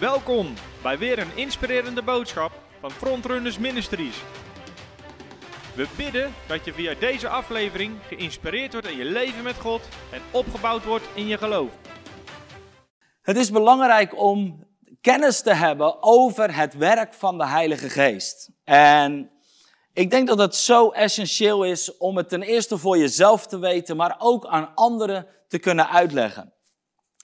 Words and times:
Welkom 0.00 0.54
bij 0.82 0.98
weer 0.98 1.18
een 1.18 1.36
inspirerende 1.36 2.02
boodschap 2.02 2.52
van 2.80 2.90
Frontrunners 2.90 3.58
Ministries. 3.58 4.22
We 5.74 5.88
bidden 5.96 6.34
dat 6.46 6.64
je 6.64 6.72
via 6.72 6.94
deze 6.94 7.28
aflevering 7.28 7.98
geïnspireerd 8.08 8.72
wordt 8.72 8.88
in 8.88 8.96
je 8.96 9.04
leven 9.04 9.42
met 9.42 9.54
God 9.54 9.80
en 10.12 10.20
opgebouwd 10.30 10.84
wordt 10.84 11.04
in 11.14 11.26
je 11.26 11.38
geloof. 11.38 11.70
Het 13.22 13.36
is 13.36 13.50
belangrijk 13.50 14.20
om 14.20 14.66
kennis 15.00 15.40
te 15.40 15.54
hebben 15.54 16.02
over 16.02 16.56
het 16.56 16.74
werk 16.74 17.14
van 17.14 17.38
de 17.38 17.46
Heilige 17.46 17.88
Geest. 17.88 18.50
En 18.64 19.30
ik 19.92 20.10
denk 20.10 20.28
dat 20.28 20.38
het 20.38 20.56
zo 20.56 20.90
essentieel 20.90 21.64
is 21.64 21.96
om 21.96 22.16
het 22.16 22.28
ten 22.28 22.42
eerste 22.42 22.78
voor 22.78 22.98
jezelf 22.98 23.46
te 23.46 23.58
weten, 23.58 23.96
maar 23.96 24.16
ook 24.18 24.46
aan 24.46 24.74
anderen 24.74 25.26
te 25.48 25.58
kunnen 25.58 25.88
uitleggen. 25.88 26.52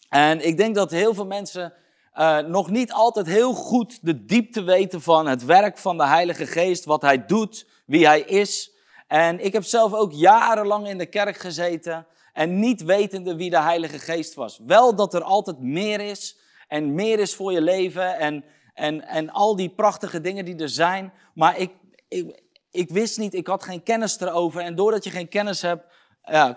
En 0.09 0.47
ik 0.47 0.57
denk 0.57 0.75
dat 0.75 0.91
heel 0.91 1.15
veel 1.15 1.27
mensen 1.27 1.73
uh, 2.19 2.39
nog 2.39 2.71
niet 2.71 2.93
altijd 2.93 3.27
heel 3.27 3.53
goed 3.53 3.99
de 4.03 4.25
diepte 4.25 4.63
weten 4.63 5.03
van 5.03 5.27
het 5.27 5.45
werk 5.45 5.79
van 5.79 5.97
de 5.97 6.07
Heilige 6.07 6.47
Geest, 6.47 6.85
wat 6.85 7.03
Hij 7.03 7.27
doet, 7.27 7.67
wie 7.87 8.07
Hij 8.07 8.21
is. 8.21 8.73
En 9.07 9.45
ik 9.45 9.53
heb 9.53 9.65
zelf 9.65 9.93
ook 9.93 10.13
jarenlang 10.13 10.89
in 10.89 10.99
de 10.99 11.07
kerk 11.07 11.37
gezeten 11.37 12.07
en 12.33 12.59
niet 12.59 12.83
wetende 12.83 13.37
wie 13.37 13.51
de 13.51 13.61
Heilige 13.61 13.99
Geest 13.99 14.35
was. 14.35 14.61
Wel 14.67 14.95
dat 14.95 15.15
er 15.15 15.23
altijd 15.23 15.59
meer 15.59 16.01
is 16.01 16.39
en 16.69 16.95
meer 16.95 17.19
is 17.19 17.35
voor 17.35 17.53
je 17.53 17.61
leven 17.61 18.19
en, 18.19 18.45
en, 18.75 19.07
en 19.07 19.31
al 19.31 19.57
die 19.57 19.71
prachtige 19.71 20.21
dingen 20.21 20.45
die 20.45 20.57
er 20.57 20.69
zijn. 20.69 21.13
Maar 21.35 21.59
ik, 21.59 21.71
ik, 22.09 22.43
ik 22.71 22.91
wist 22.91 23.19
niet, 23.19 23.35
ik 23.35 23.47
had 23.47 23.65
geen 23.65 23.83
kennis 23.83 24.21
erover. 24.21 24.61
En 24.61 24.75
doordat 24.75 25.05
je 25.05 25.11
geen 25.11 25.29
kennis 25.29 25.63
hebt, 25.63 25.85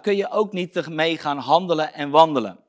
kun 0.02 0.16
je 0.16 0.30
ook 0.30 0.54
niet 0.54 0.88
mee 0.90 1.18
gaan 1.18 1.38
handelen 1.38 1.94
en 1.94 2.10
wandelen. 2.10 2.60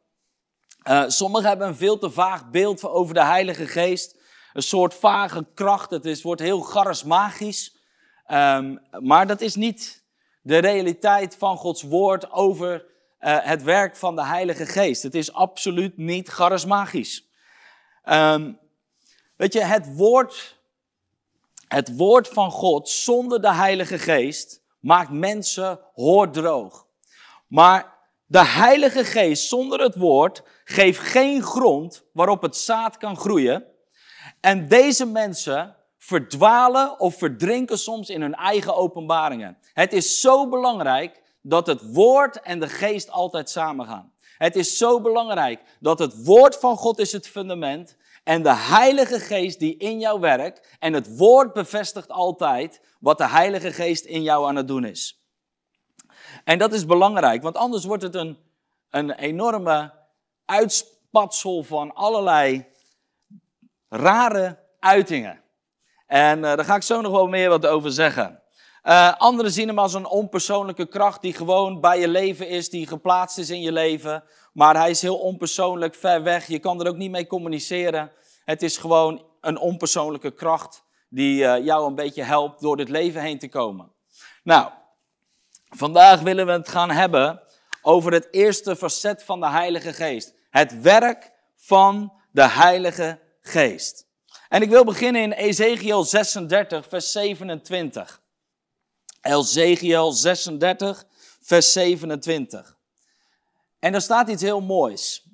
Uh, 0.88 1.04
sommigen 1.06 1.48
hebben 1.48 1.66
een 1.66 1.76
veel 1.76 1.98
te 1.98 2.10
vaag 2.10 2.50
beeld 2.50 2.84
over 2.84 3.14
de 3.14 3.24
Heilige 3.24 3.66
Geest. 3.66 4.16
Een 4.52 4.62
soort 4.62 4.94
vage 4.94 5.46
kracht. 5.54 5.90
Het 5.90 6.04
is, 6.04 6.22
wordt 6.22 6.40
heel 6.40 6.60
charismagisch. 6.60 7.76
Um, 8.28 8.80
maar 9.00 9.26
dat 9.26 9.40
is 9.40 9.54
niet 9.54 10.04
de 10.42 10.58
realiteit 10.58 11.36
van 11.36 11.56
Gods 11.56 11.82
woord 11.82 12.30
over 12.30 12.84
uh, 13.20 13.38
het 13.40 13.62
werk 13.62 13.96
van 13.96 14.16
de 14.16 14.24
Heilige 14.24 14.66
Geest. 14.66 15.02
Het 15.02 15.14
is 15.14 15.32
absoluut 15.32 15.96
niet 15.96 16.28
charismagisch. 16.28 17.28
Um, 18.04 18.58
weet 19.36 19.52
je, 19.52 19.64
het 19.64 19.96
woord, 19.96 20.58
het 21.68 21.96
woord 21.96 22.28
van 22.28 22.50
God 22.50 22.88
zonder 22.88 23.40
de 23.40 23.52
Heilige 23.52 23.98
Geest 23.98 24.62
maakt 24.80 25.10
mensen 25.10 25.80
hoordroog. 25.94 26.86
Maar 27.46 27.95
de 28.26 28.44
Heilige 28.44 29.04
Geest 29.04 29.48
zonder 29.48 29.80
het 29.80 29.96
woord 29.96 30.42
geeft 30.64 30.98
geen 30.98 31.42
grond 31.42 32.04
waarop 32.12 32.42
het 32.42 32.56
zaad 32.56 32.96
kan 32.96 33.16
groeien. 33.16 33.64
En 34.40 34.68
deze 34.68 35.06
mensen 35.06 35.76
verdwalen 35.98 37.00
of 37.00 37.14
verdrinken 37.14 37.78
soms 37.78 38.08
in 38.08 38.20
hun 38.20 38.34
eigen 38.34 38.76
openbaringen. 38.76 39.58
Het 39.72 39.92
is 39.92 40.20
zo 40.20 40.48
belangrijk 40.48 41.22
dat 41.42 41.66
het 41.66 41.92
woord 41.92 42.40
en 42.40 42.60
de 42.60 42.68
geest 42.68 43.10
altijd 43.10 43.50
samengaan. 43.50 44.12
Het 44.38 44.56
is 44.56 44.78
zo 44.78 45.00
belangrijk 45.00 45.60
dat 45.80 45.98
het 45.98 46.24
woord 46.24 46.56
van 46.56 46.76
God 46.76 46.98
is 46.98 47.12
het 47.12 47.28
fundament 47.28 47.96
en 48.24 48.42
de 48.42 48.54
Heilige 48.54 49.20
Geest 49.20 49.58
die 49.58 49.76
in 49.76 49.98
jou 49.98 50.20
werkt. 50.20 50.76
En 50.78 50.92
het 50.92 51.16
woord 51.16 51.52
bevestigt 51.52 52.10
altijd 52.10 52.80
wat 53.00 53.18
de 53.18 53.28
Heilige 53.28 53.72
Geest 53.72 54.04
in 54.04 54.22
jou 54.22 54.48
aan 54.48 54.56
het 54.56 54.68
doen 54.68 54.84
is. 54.84 55.25
En 56.46 56.58
dat 56.58 56.72
is 56.72 56.86
belangrijk, 56.86 57.42
want 57.42 57.56
anders 57.56 57.84
wordt 57.84 58.02
het 58.02 58.14
een, 58.14 58.38
een 58.90 59.10
enorme 59.10 59.92
uitspatsel 60.44 61.62
van 61.62 61.94
allerlei 61.94 62.66
rare 63.88 64.58
uitingen. 64.80 65.40
En 66.06 66.38
uh, 66.38 66.42
daar 66.42 66.64
ga 66.64 66.74
ik 66.74 66.82
zo 66.82 67.00
nog 67.00 67.12
wel 67.12 67.26
meer 67.26 67.48
wat 67.48 67.66
over 67.66 67.92
zeggen. 67.92 68.42
Uh, 68.84 69.12
anderen 69.16 69.50
zien 69.50 69.68
hem 69.68 69.78
als 69.78 69.94
een 69.94 70.06
onpersoonlijke 70.06 70.86
kracht 70.86 71.22
die 71.22 71.32
gewoon 71.32 71.80
bij 71.80 72.00
je 72.00 72.08
leven 72.08 72.48
is, 72.48 72.70
die 72.70 72.86
geplaatst 72.86 73.38
is 73.38 73.50
in 73.50 73.60
je 73.60 73.72
leven. 73.72 74.24
Maar 74.52 74.76
hij 74.76 74.90
is 74.90 75.02
heel 75.02 75.18
onpersoonlijk, 75.18 75.94
ver 75.94 76.22
weg. 76.22 76.46
Je 76.46 76.58
kan 76.58 76.80
er 76.80 76.88
ook 76.88 76.96
niet 76.96 77.10
mee 77.10 77.26
communiceren. 77.26 78.12
Het 78.44 78.62
is 78.62 78.76
gewoon 78.76 79.24
een 79.40 79.58
onpersoonlijke 79.58 80.30
kracht 80.30 80.84
die 81.08 81.42
uh, 81.42 81.64
jou 81.64 81.86
een 81.86 81.94
beetje 81.94 82.22
helpt 82.22 82.60
door 82.60 82.76
dit 82.76 82.88
leven 82.88 83.22
heen 83.22 83.38
te 83.38 83.48
komen. 83.48 83.92
Nou, 84.42 84.70
vandaag 85.68 86.20
willen 86.20 86.46
we 86.46 86.52
het 86.52 86.68
gaan 86.68 86.90
hebben 86.90 87.42
over 87.82 88.12
het 88.12 88.28
eerste 88.30 88.76
facet 88.76 89.22
van 89.22 89.40
de 89.40 89.48
Heilige 89.48 89.92
Geest. 89.92 90.34
Het 90.50 90.80
werk 90.80 91.32
van 91.56 92.12
de 92.30 92.48
Heilige 92.48 93.20
Geest. 93.40 94.06
En 94.48 94.62
ik 94.62 94.70
wil 94.70 94.84
beginnen 94.84 95.22
in 95.22 95.32
Ezekiel 95.32 96.04
36, 96.04 96.86
vers 96.88 97.12
27. 97.12 98.20
Ezekiel 99.20 100.12
36, 100.12 101.04
vers 101.40 101.72
27. 101.72 102.76
En 103.78 103.92
daar 103.92 104.00
staat 104.00 104.28
iets 104.28 104.42
heel 104.42 104.60
moois. 104.60 105.28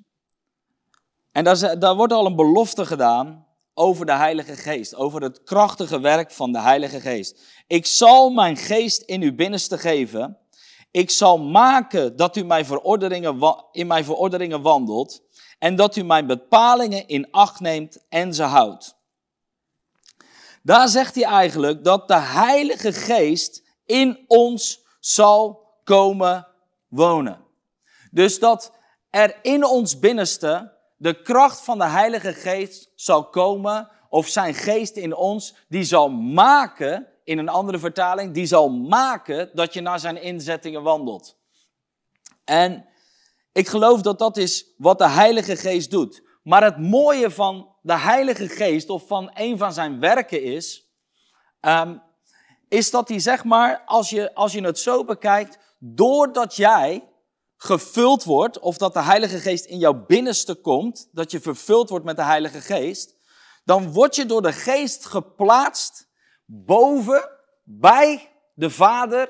En 1.31 1.43
daar, 1.43 1.79
daar 1.79 1.95
wordt 1.95 2.13
al 2.13 2.25
een 2.25 2.35
belofte 2.35 2.85
gedaan 2.85 3.47
over 3.73 4.05
de 4.05 4.15
Heilige 4.15 4.55
Geest, 4.55 4.95
over 4.95 5.21
het 5.21 5.43
krachtige 5.43 5.99
werk 5.99 6.31
van 6.31 6.51
de 6.51 6.59
Heilige 6.59 6.99
Geest. 6.99 7.41
Ik 7.67 7.85
zal 7.85 8.29
mijn 8.29 8.57
geest 8.57 9.01
in 9.01 9.21
uw 9.21 9.35
binnenste 9.35 9.77
geven 9.77 10.37
ik 10.93 11.09
zal 11.09 11.37
maken 11.39 12.15
dat 12.15 12.35
u 12.35 12.43
mijn 12.43 12.65
verordeningen, 12.65 13.55
in 13.71 13.87
mijn 13.87 14.03
verordeningen 14.03 14.61
wandelt 14.61 15.21
en 15.59 15.75
dat 15.75 15.95
u 15.95 16.03
mijn 16.03 16.27
bepalingen 16.27 17.07
in 17.07 17.31
acht 17.31 17.59
neemt 17.59 18.05
en 18.09 18.33
ze 18.33 18.43
houdt. 18.43 18.95
Daar 20.63 20.87
zegt 20.87 21.15
hij 21.15 21.23
eigenlijk 21.23 21.83
dat 21.83 22.07
de 22.07 22.19
Heilige 22.19 22.93
Geest 22.93 23.63
in 23.85 24.25
ons 24.27 24.83
zal 24.99 25.67
komen 25.83 26.47
wonen. 26.87 27.45
Dus 28.11 28.39
dat 28.39 28.71
er 29.09 29.39
in 29.41 29.65
ons 29.65 29.99
binnenste 29.99 30.72
de 31.03 31.21
kracht 31.21 31.63
van 31.63 31.77
de 31.77 31.85
Heilige 31.85 32.33
Geest 32.33 32.91
zal 32.95 33.29
komen, 33.29 33.89
of 34.09 34.27
zijn 34.27 34.53
geest 34.53 34.95
in 34.95 35.15
ons, 35.15 35.55
die 35.67 35.83
zal 35.83 36.09
maken 36.09 37.07
in 37.23 37.37
een 37.37 37.49
andere 37.49 37.79
vertaling, 37.79 38.33
die 38.33 38.45
zal 38.45 38.69
maken 38.69 39.49
dat 39.53 39.73
je 39.73 39.81
naar 39.81 39.99
zijn 39.99 40.21
inzettingen 40.21 40.83
wandelt. 40.83 41.37
En 42.43 42.85
ik 43.51 43.67
geloof 43.67 44.01
dat 44.01 44.19
dat 44.19 44.37
is 44.37 44.73
wat 44.77 44.97
de 44.97 45.09
Heilige 45.09 45.55
Geest 45.55 45.91
doet. 45.91 46.23
Maar 46.43 46.63
het 46.63 46.77
mooie 46.77 47.31
van 47.31 47.75
de 47.81 47.97
Heilige 47.97 48.47
Geest, 48.47 48.89
of 48.89 49.07
van 49.07 49.31
een 49.33 49.57
van 49.57 49.73
zijn 49.73 49.99
werken 49.99 50.43
is, 50.43 50.89
um, 51.61 52.01
is 52.67 52.91
dat 52.91 53.09
hij 53.09 53.19
zeg 53.19 53.43
maar, 53.43 53.81
als 53.85 54.09
je, 54.09 54.35
als 54.35 54.51
je 54.51 54.61
het 54.61 54.79
zo 54.79 55.03
bekijkt, 55.03 55.57
doordat 55.79 56.55
jij 56.55 57.12
gevuld 57.63 58.23
wordt, 58.23 58.59
of 58.59 58.77
dat 58.77 58.93
de 58.93 59.01
Heilige 59.01 59.39
Geest 59.39 59.65
in 59.65 59.77
jouw 59.77 60.05
binnenste 60.05 60.55
komt, 60.55 61.09
dat 61.11 61.31
je 61.31 61.39
vervuld 61.39 61.89
wordt 61.89 62.05
met 62.05 62.15
de 62.15 62.23
Heilige 62.23 62.61
Geest, 62.61 63.15
dan 63.65 63.91
word 63.91 64.15
je 64.15 64.25
door 64.25 64.41
de 64.41 64.53
Geest 64.53 65.05
geplaatst 65.05 66.07
boven, 66.45 67.29
bij 67.63 68.29
de 68.53 68.69
Vader 68.69 69.29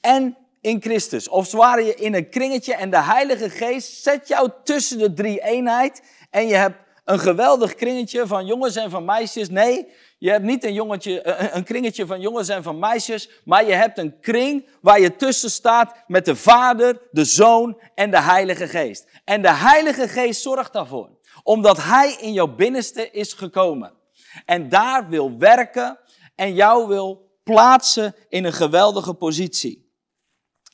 en 0.00 0.36
in 0.60 0.80
Christus. 0.80 1.28
Of 1.28 1.46
zwaar 1.46 1.82
je 1.82 1.94
in 1.94 2.14
een 2.14 2.30
kringetje 2.30 2.74
en 2.74 2.90
de 2.90 3.02
Heilige 3.02 3.50
Geest 3.50 4.02
zet 4.02 4.28
jou 4.28 4.50
tussen 4.64 4.98
de 4.98 5.12
drie 5.12 5.42
eenheid 5.42 6.02
en 6.30 6.46
je 6.46 6.54
hebt 6.54 6.78
een 7.04 7.18
geweldig 7.18 7.74
kringetje 7.74 8.26
van 8.26 8.46
jongens 8.46 8.76
en 8.76 8.90
van 8.90 9.04
meisjes. 9.04 9.48
Nee, 9.48 9.88
je 10.18 10.30
hebt 10.30 10.44
niet 10.44 10.64
een, 10.64 10.72
jongetje, 10.72 11.26
een 11.54 11.64
kringetje 11.64 12.06
van 12.06 12.20
jongens 12.20 12.48
en 12.48 12.62
van 12.62 12.78
meisjes, 12.78 13.30
maar 13.44 13.66
je 13.66 13.72
hebt 13.72 13.98
een 13.98 14.20
kring 14.20 14.68
waar 14.80 15.00
je 15.00 15.16
tussen 15.16 15.50
staat 15.50 16.04
met 16.06 16.24
de 16.24 16.36
Vader, 16.36 17.00
de 17.10 17.24
Zoon 17.24 17.80
en 17.94 18.10
de 18.10 18.20
Heilige 18.20 18.68
Geest. 18.68 19.06
En 19.24 19.42
de 19.42 19.52
Heilige 19.52 20.08
Geest 20.08 20.42
zorgt 20.42 20.72
daarvoor, 20.72 21.10
omdat 21.42 21.82
Hij 21.82 22.16
in 22.20 22.32
jouw 22.32 22.54
binnenste 22.54 23.10
is 23.10 23.32
gekomen. 23.32 23.92
En 24.44 24.68
daar 24.68 25.08
wil 25.08 25.38
werken 25.38 25.98
en 26.34 26.54
jou 26.54 26.88
wil 26.88 27.38
plaatsen 27.42 28.14
in 28.28 28.44
een 28.44 28.52
geweldige 28.52 29.14
positie. 29.14 29.94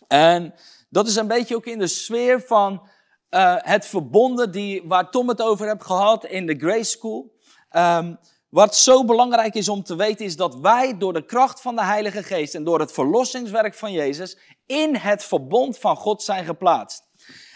En 0.08 0.54
dat 0.88 1.06
is 1.06 1.16
een 1.16 1.26
beetje 1.26 1.56
ook 1.56 1.66
in 1.66 1.78
de 1.78 1.86
sfeer 1.86 2.40
van 2.40 2.88
uh, 3.30 3.54
het 3.58 3.86
verbonden 3.86 4.52
die, 4.52 4.82
waar 4.84 5.10
Tom 5.10 5.28
het 5.28 5.42
over 5.42 5.68
heeft 5.68 5.84
gehad 5.84 6.24
in 6.24 6.46
de 6.46 6.54
Grace 6.58 6.90
School. 6.90 7.32
Um, 7.76 8.18
wat 8.52 8.76
zo 8.76 9.04
belangrijk 9.04 9.54
is 9.54 9.68
om 9.68 9.82
te 9.82 9.96
weten 9.96 10.24
is 10.24 10.36
dat 10.36 10.54
wij 10.54 10.98
door 10.98 11.12
de 11.12 11.24
kracht 11.24 11.60
van 11.60 11.74
de 11.74 11.84
Heilige 11.84 12.22
Geest 12.22 12.54
en 12.54 12.64
door 12.64 12.80
het 12.80 12.92
verlossingswerk 12.92 13.74
van 13.74 13.92
Jezus 13.92 14.38
in 14.66 14.96
het 14.96 15.24
verbond 15.24 15.78
van 15.78 15.96
God 15.96 16.22
zijn 16.22 16.44
geplaatst. 16.44 17.02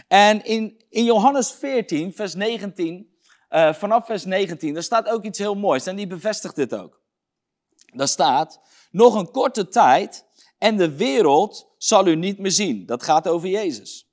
En 0.08 0.44
in, 0.44 0.84
in 0.88 1.04
Johannes 1.04 1.50
14, 1.50 2.12
vers 2.12 2.34
19, 2.34 3.16
uh, 3.50 3.72
vanaf 3.72 4.06
vers 4.06 4.24
19, 4.24 4.74
daar 4.74 4.82
staat 4.82 5.08
ook 5.08 5.24
iets 5.24 5.38
heel 5.38 5.54
moois 5.54 5.86
en 5.86 5.96
die 5.96 6.06
bevestigt 6.06 6.56
dit 6.56 6.74
ook. 6.74 7.00
Daar 7.94 8.08
staat, 8.08 8.60
nog 8.90 9.14
een 9.14 9.30
korte 9.30 9.68
tijd 9.68 10.24
en 10.58 10.76
de 10.76 10.96
wereld 10.96 11.74
zal 11.78 12.06
u 12.06 12.16
niet 12.16 12.38
meer 12.38 12.50
zien. 12.50 12.86
Dat 12.86 13.02
gaat 13.02 13.28
over 13.28 13.48
Jezus. 13.48 14.08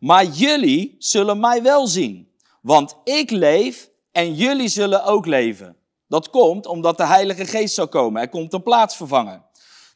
Maar 0.00 0.24
jullie 0.24 0.94
zullen 0.98 1.40
mij 1.40 1.62
wel 1.62 1.86
zien, 1.86 2.32
want 2.62 2.96
ik 3.04 3.30
leef 3.30 3.90
en 4.10 4.34
jullie 4.34 4.68
zullen 4.68 5.04
ook 5.04 5.26
leven. 5.26 5.76
Dat 6.12 6.30
komt 6.30 6.66
omdat 6.66 6.96
de 6.96 7.06
Heilige 7.06 7.46
Geest 7.46 7.74
zal 7.74 7.88
komen. 7.88 8.22
Er 8.22 8.28
komt 8.28 8.52
een 8.52 8.62
plaatsvervanger. 8.62 9.42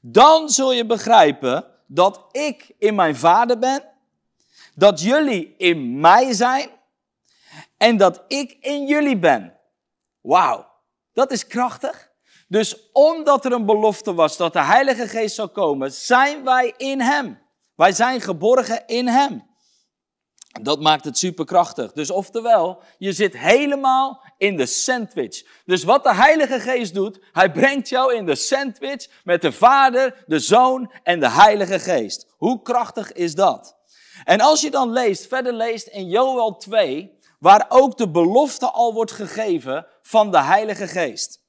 Dan 0.01 0.49
zul 0.49 0.73
je 0.73 0.87
begrijpen 0.87 1.65
dat 1.87 2.21
ik 2.33 2.75
in 2.79 2.95
mijn 2.95 3.17
Vader 3.17 3.59
ben, 3.59 3.83
dat 4.75 5.01
jullie 5.01 5.55
in 5.57 6.01
mij 6.01 6.33
zijn 6.33 6.69
en 7.77 7.97
dat 7.97 8.25
ik 8.29 8.57
in 8.61 8.87
jullie 8.87 9.19
ben. 9.19 9.57
Wauw, 10.21 10.67
dat 11.13 11.31
is 11.31 11.47
krachtig. 11.47 12.11
Dus 12.49 12.91
omdat 12.93 13.45
er 13.45 13.53
een 13.53 13.67
belofte 13.67 14.15
was 14.15 14.37
dat 14.37 14.53
de 14.53 14.63
Heilige 14.63 15.09
Geest 15.09 15.35
zou 15.35 15.49
komen, 15.49 15.93
zijn 15.93 16.45
wij 16.45 16.75
in 16.77 17.01
Hem. 17.01 17.39
Wij 17.75 17.93
zijn 17.93 18.21
geborgen 18.21 18.87
in 18.87 19.07
Hem. 19.07 19.45
Dat 20.63 20.81
maakt 20.81 21.05
het 21.05 21.19
superkrachtig. 21.19 21.93
Dus 21.93 22.11
oftewel, 22.11 22.83
je 22.99 23.13
zit 23.13 23.39
helemaal 23.39 24.23
in 24.39 24.57
de 24.57 24.67
sandwich. 24.67 25.45
Dus 25.65 25.85
wat 25.85 26.03
de 26.03 26.15
Heilige 26.15 26.61
Geest 26.61 26.95
doet, 26.95 27.19
hij 27.33 27.53
brengt 27.53 27.89
jou 27.89 28.15
in 28.15 28.27
de 28.27 28.35
sandwich 28.35 29.09
met 29.25 29.43
de 29.43 29.53
Vader, 29.53 30.25
de 30.27 30.39
Zoon 30.39 30.93
en 31.03 31.21
de 31.21 31.31
Heilige 31.31 31.79
Geest. 31.79 32.27
Hoe 32.37 32.63
krachtig 32.63 33.13
is 33.13 33.35
dat? 33.35 33.77
En 34.25 34.41
als 34.41 34.61
je 34.61 34.71
dan 34.71 34.93
leest, 34.93 35.27
verder 35.27 35.53
leest 35.53 35.87
in 35.87 36.09
Joel 36.09 36.57
2, 36.57 37.19
waar 37.39 37.67
ook 37.69 37.97
de 37.97 38.11
belofte 38.11 38.71
al 38.71 38.93
wordt 38.93 39.13
gegeven 39.13 39.87
van 40.03 40.31
de 40.31 40.41
Heilige 40.41 40.87
Geest. 40.87 41.45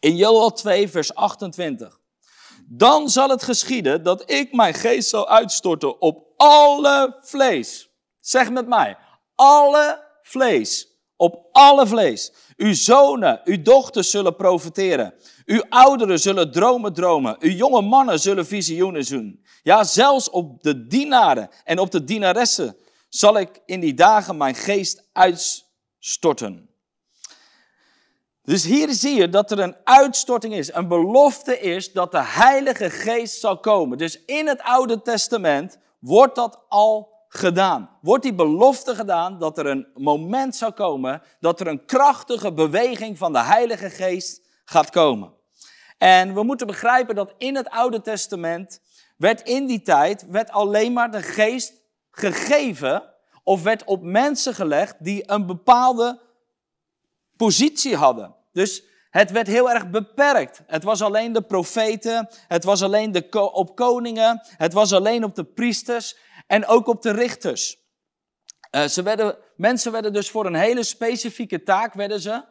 In 0.00 0.16
Joel 0.16 0.52
2, 0.52 0.88
vers 0.88 1.14
28. 1.14 2.00
Dan 2.68 3.08
zal 3.10 3.28
het 3.28 3.42
geschieden 3.42 4.02
dat 4.02 4.30
ik 4.30 4.52
mijn 4.52 4.74
geest 4.74 5.08
zal 5.08 5.28
uitstorten 5.28 6.00
op 6.00 6.32
alle 6.36 7.18
vlees. 7.22 7.93
Zeg 8.24 8.50
met 8.50 8.66
mij, 8.66 8.96
alle 9.34 10.06
vlees. 10.22 10.88
Op 11.16 11.48
alle 11.52 11.86
vlees. 11.86 12.32
Uw 12.56 12.74
zonen, 12.74 13.40
uw 13.44 13.62
dochters 13.62 14.10
zullen 14.10 14.36
profiteren. 14.36 15.14
Uw 15.44 15.62
ouderen 15.68 16.18
zullen 16.18 16.52
dromen 16.52 16.92
dromen. 16.92 17.36
Uw 17.38 17.50
jonge 17.50 17.82
mannen 17.82 18.20
zullen 18.20 18.46
visioenen 18.46 19.04
zien. 19.04 19.44
Ja, 19.62 19.84
zelfs 19.84 20.30
op 20.30 20.62
de 20.62 20.86
dienaren 20.86 21.48
en 21.64 21.78
op 21.78 21.90
de 21.90 22.04
dienaressen 22.04 22.76
zal 23.08 23.38
ik 23.38 23.60
in 23.66 23.80
die 23.80 23.94
dagen 23.94 24.36
mijn 24.36 24.54
geest 24.54 25.08
uitstorten. 25.12 26.68
Dus 28.42 28.64
hier 28.64 28.92
zie 28.92 29.14
je 29.14 29.28
dat 29.28 29.50
er 29.50 29.58
een 29.58 29.76
uitstorting 29.84 30.54
is, 30.54 30.74
een 30.74 30.88
belofte 30.88 31.60
is 31.60 31.92
dat 31.92 32.12
de 32.12 32.24
Heilige 32.24 32.90
Geest 32.90 33.40
zal 33.40 33.58
komen. 33.58 33.98
Dus 33.98 34.24
in 34.24 34.46
het 34.46 34.60
Oude 34.62 35.02
Testament 35.02 35.78
wordt 35.98 36.34
dat 36.34 36.64
al 36.68 37.13
gedaan. 37.38 37.90
Wordt 38.00 38.22
die 38.22 38.34
belofte 38.34 38.94
gedaan 38.94 39.38
dat 39.38 39.58
er 39.58 39.66
een 39.66 39.86
moment 39.94 40.56
zou 40.56 40.72
komen 40.72 41.22
dat 41.40 41.60
er 41.60 41.66
een 41.66 41.84
krachtige 41.84 42.52
beweging 42.52 43.18
van 43.18 43.32
de 43.32 43.42
Heilige 43.42 43.90
Geest 43.90 44.40
gaat 44.64 44.90
komen. 44.90 45.32
En 45.98 46.34
we 46.34 46.42
moeten 46.42 46.66
begrijpen 46.66 47.14
dat 47.14 47.34
in 47.38 47.56
het 47.56 47.68
Oude 47.68 48.00
Testament 48.00 48.80
werd 49.16 49.40
in 49.40 49.66
die 49.66 49.82
tijd 49.82 50.26
werd 50.26 50.50
alleen 50.50 50.92
maar 50.92 51.10
de 51.10 51.22
Geest 51.22 51.72
gegeven 52.10 53.02
of 53.42 53.62
werd 53.62 53.84
op 53.84 54.02
mensen 54.02 54.54
gelegd 54.54 54.94
die 54.98 55.30
een 55.30 55.46
bepaalde 55.46 56.20
positie 57.36 57.96
hadden. 57.96 58.34
Dus 58.52 58.82
het 59.10 59.30
werd 59.30 59.46
heel 59.46 59.70
erg 59.70 59.90
beperkt. 59.90 60.62
Het 60.66 60.84
was 60.84 61.02
alleen 61.02 61.32
de 61.32 61.42
profeten, 61.42 62.28
het 62.48 62.64
was 62.64 62.82
alleen 62.82 63.12
de 63.12 63.50
op 63.52 63.76
koningen, 63.76 64.40
het 64.56 64.72
was 64.72 64.92
alleen 64.92 65.24
op 65.24 65.34
de 65.34 65.44
priesters 65.44 66.16
en 66.46 66.66
ook 66.66 66.86
op 66.86 67.02
de 67.02 67.12
richters. 67.12 67.82
Uh, 68.70 68.84
ze 68.84 69.02
werden, 69.02 69.36
mensen 69.56 69.92
werden 69.92 70.12
dus 70.12 70.30
voor 70.30 70.46
een 70.46 70.54
hele 70.54 70.82
specifieke 70.82 71.62
taak 71.62 71.94
werden 71.94 72.20
ze 72.20 72.44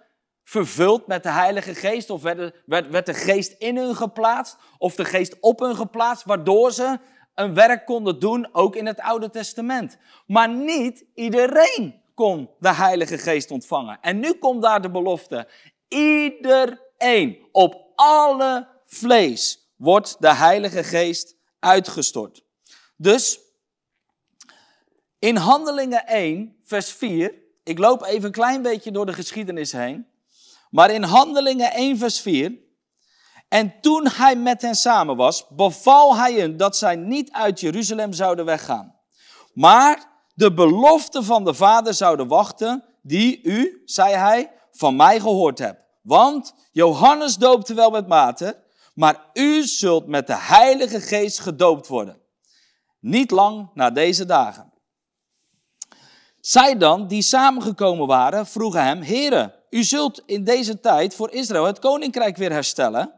vervuld 0.43 1.07
met 1.07 1.23
de 1.23 1.31
Heilige 1.31 1.75
Geest, 1.75 2.09
of 2.09 2.21
werd, 2.21 2.53
werd 2.65 3.05
de 3.05 3.13
Geest 3.13 3.51
in 3.51 3.77
hun 3.77 3.95
geplaatst, 3.95 4.57
of 4.77 4.95
de 4.95 5.05
Geest 5.05 5.39
op 5.39 5.59
hun 5.59 5.75
geplaatst, 5.75 6.25
waardoor 6.25 6.71
ze 6.71 6.99
een 7.35 7.53
werk 7.53 7.85
konden 7.85 8.19
doen, 8.19 8.47
ook 8.51 8.75
in 8.75 8.85
het 8.85 8.99
Oude 8.99 9.29
Testament. 9.29 9.97
Maar 10.27 10.49
niet 10.49 11.05
iedereen 11.13 12.01
kon 12.13 12.49
de 12.59 12.73
Heilige 12.73 13.17
Geest 13.17 13.51
ontvangen. 13.51 13.97
En 14.01 14.19
nu 14.19 14.33
komt 14.33 14.61
daar 14.61 14.81
de 14.81 14.91
belofte. 14.91 15.47
Iedereen, 15.87 17.47
op 17.51 17.91
alle 17.95 18.67
vlees, 18.85 19.71
wordt 19.75 20.15
de 20.19 20.33
Heilige 20.33 20.83
Geest 20.83 21.35
uitgestort. 21.59 22.43
Dus 22.97 23.39
in 25.23 25.35
Handelingen 25.35 26.07
1, 26.07 26.55
vers 26.63 26.91
4, 26.91 27.33
ik 27.63 27.79
loop 27.79 28.03
even 28.03 28.25
een 28.25 28.31
klein 28.31 28.61
beetje 28.61 28.91
door 28.91 29.05
de 29.05 29.13
geschiedenis 29.13 29.71
heen, 29.71 30.07
maar 30.69 30.91
in 30.91 31.03
Handelingen 31.03 31.71
1, 31.71 31.97
vers 31.97 32.19
4, 32.19 32.59
en 33.49 33.73
toen 33.81 34.07
hij 34.07 34.35
met 34.35 34.61
hen 34.61 34.75
samen 34.75 35.15
was, 35.15 35.45
beval 35.49 36.15
hij 36.15 36.33
hen 36.33 36.57
dat 36.57 36.77
zij 36.77 36.95
niet 36.95 37.31
uit 37.31 37.59
Jeruzalem 37.59 38.13
zouden 38.13 38.45
weggaan, 38.45 38.95
maar 39.53 40.05
de 40.35 40.53
belofte 40.53 41.23
van 41.23 41.43
de 41.43 41.53
Vader 41.53 41.93
zouden 41.93 42.27
wachten, 42.27 42.83
die 43.01 43.41
u, 43.43 43.81
zei 43.85 44.13
hij, 44.13 44.51
van 44.71 44.95
mij 44.95 45.19
gehoord 45.19 45.59
hebt. 45.59 45.81
Want 46.01 46.53
Johannes 46.71 47.35
doopte 47.35 47.73
wel 47.73 47.89
met 47.89 48.07
water, 48.07 48.63
maar 48.93 49.29
u 49.33 49.63
zult 49.63 50.07
met 50.07 50.27
de 50.27 50.37
Heilige 50.37 51.01
Geest 51.01 51.39
gedoopt 51.39 51.87
worden. 51.87 52.21
Niet 52.99 53.31
lang 53.31 53.69
na 53.73 53.91
deze 53.91 54.25
dagen. 54.25 54.72
Zij 56.45 56.77
dan, 56.77 57.07
die 57.07 57.21
samengekomen 57.21 58.07
waren, 58.07 58.47
vroegen 58.47 58.83
hem, 58.83 59.01
Heere, 59.01 59.53
u 59.69 59.83
zult 59.83 60.23
in 60.25 60.43
deze 60.43 60.79
tijd 60.79 61.15
voor 61.15 61.31
Israël 61.31 61.65
het 61.65 61.79
koninkrijk 61.79 62.37
weer 62.37 62.51
herstellen. 62.51 63.13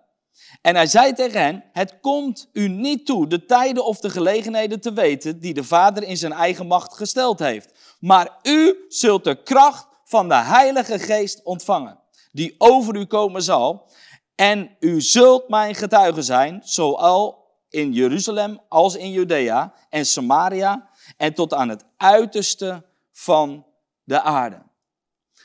En 0.61 0.75
hij 0.75 0.87
zei 0.87 1.13
tegen 1.13 1.41
hen, 1.41 1.63
het 1.71 1.99
komt 2.01 2.49
u 2.53 2.67
niet 2.67 3.05
toe 3.05 3.27
de 3.27 3.45
tijden 3.45 3.85
of 3.85 3.99
de 3.99 4.09
gelegenheden 4.09 4.79
te 4.79 4.93
weten 4.93 5.39
die 5.39 5.53
de 5.53 5.63
Vader 5.63 6.03
in 6.03 6.17
zijn 6.17 6.31
eigen 6.31 6.67
macht 6.67 6.93
gesteld 6.93 7.39
heeft. 7.39 7.95
Maar 7.99 8.29
u 8.43 8.85
zult 8.87 9.23
de 9.23 9.43
kracht 9.43 9.87
van 10.03 10.27
de 10.27 10.35
Heilige 10.35 10.99
Geest 10.99 11.43
ontvangen, 11.43 11.99
die 12.31 12.55
over 12.57 12.95
u 12.95 13.05
komen 13.05 13.43
zal. 13.43 13.89
En 14.35 14.75
u 14.79 15.01
zult 15.01 15.49
mijn 15.49 15.75
getuigen 15.75 16.23
zijn, 16.23 16.61
zowel 16.63 17.43
in 17.69 17.93
Jeruzalem 17.93 18.59
als 18.69 18.95
in 18.95 19.11
Judea 19.11 19.73
en 19.89 20.05
Samaria 20.05 20.89
en 21.17 21.33
tot 21.33 21.53
aan 21.53 21.69
het 21.69 21.83
uiterste 21.97 22.83
van 23.15 23.65
de 24.03 24.21
aarde. 24.21 24.61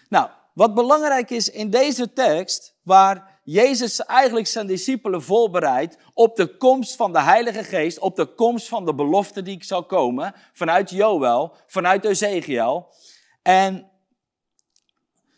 Nou, 0.09 0.29
wat 0.55 0.75
belangrijk 0.75 1.31
is 1.31 1.51
in 1.51 1.71
deze 1.71 2.13
tekst, 2.13 2.77
waar 2.83 3.41
Jezus 3.45 4.01
eigenlijk 4.05 4.47
zijn 4.47 4.67
discipelen 4.67 5.23
voorbereidt 5.23 5.97
op 6.15 6.37
de 6.37 6.57
komst 6.57 6.97
van 6.97 7.13
de 7.13 7.21
Heilige 7.21 7.65
Geest, 7.65 7.99
op 7.99 8.17
de 8.17 8.35
komst 8.35 8.69
van 8.69 8.85
de 8.85 8.95
belofte 8.95 9.43
die 9.43 9.65
zal 9.65 9.85
komen, 9.85 10.35
vanuit 10.53 10.91
Joël, 10.91 11.57
vanuit 11.67 12.05
Ezekiel. 12.05 12.95
En 13.43 13.91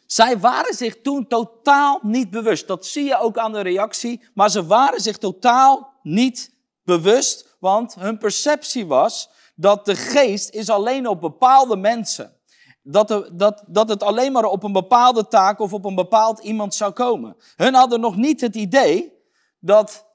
zij 0.06 0.38
waren 0.38 0.74
zich 0.74 1.00
toen 1.00 1.26
totaal 1.26 1.98
niet 2.02 2.30
bewust. 2.30 2.66
Dat 2.66 2.86
zie 2.86 3.04
je 3.04 3.18
ook 3.18 3.38
aan 3.38 3.52
de 3.52 3.60
reactie, 3.60 4.24
maar 4.34 4.50
ze 4.50 4.66
waren 4.66 5.00
zich 5.00 5.18
totaal 5.18 5.92
niet 6.02 6.54
bewust, 6.84 7.56
want 7.60 7.94
hun 7.94 8.18
perceptie 8.18 8.86
was 8.86 9.30
dat 9.62 9.84
de 9.84 9.96
geest 9.96 10.50
is 10.50 10.70
alleen 10.70 11.06
op 11.06 11.20
bepaalde 11.20 11.76
mensen. 11.76 12.36
Dat, 12.82 13.08
de, 13.08 13.30
dat, 13.32 13.64
dat 13.66 13.88
het 13.88 14.02
alleen 14.02 14.32
maar 14.32 14.44
op 14.44 14.62
een 14.62 14.72
bepaalde 14.72 15.28
taak 15.28 15.58
of 15.58 15.72
op 15.72 15.84
een 15.84 15.94
bepaald 15.94 16.38
iemand 16.38 16.74
zou 16.74 16.92
komen. 16.92 17.36
Hun 17.56 17.74
hadden 17.74 18.00
nog 18.00 18.16
niet 18.16 18.40
het 18.40 18.54
idee 18.54 19.12
dat, 19.58 20.06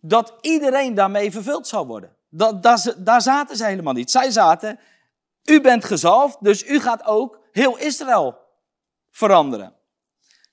dat 0.00 0.34
iedereen 0.40 0.94
daarmee 0.94 1.30
vervuld 1.30 1.66
zou 1.66 1.86
worden. 1.86 2.16
Dat, 2.28 2.62
daar, 2.62 2.94
daar 2.96 3.22
zaten 3.22 3.56
ze 3.56 3.64
helemaal 3.64 3.92
niet. 3.92 4.10
Zij 4.10 4.30
zaten, 4.30 4.78
u 5.44 5.60
bent 5.60 5.84
gezalfd, 5.84 6.36
dus 6.40 6.66
u 6.68 6.80
gaat 6.80 7.04
ook 7.04 7.40
heel 7.52 7.78
Israël 7.78 8.38
veranderen. 9.10 9.74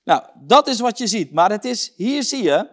Nou, 0.04 0.22
dat 0.34 0.66
is 0.66 0.80
wat 0.80 0.98
je 0.98 1.06
ziet. 1.06 1.32
Maar 1.32 1.50
het 1.50 1.64
is, 1.64 1.92
hier 1.96 2.22
zie 2.22 2.42
je, 2.42 2.68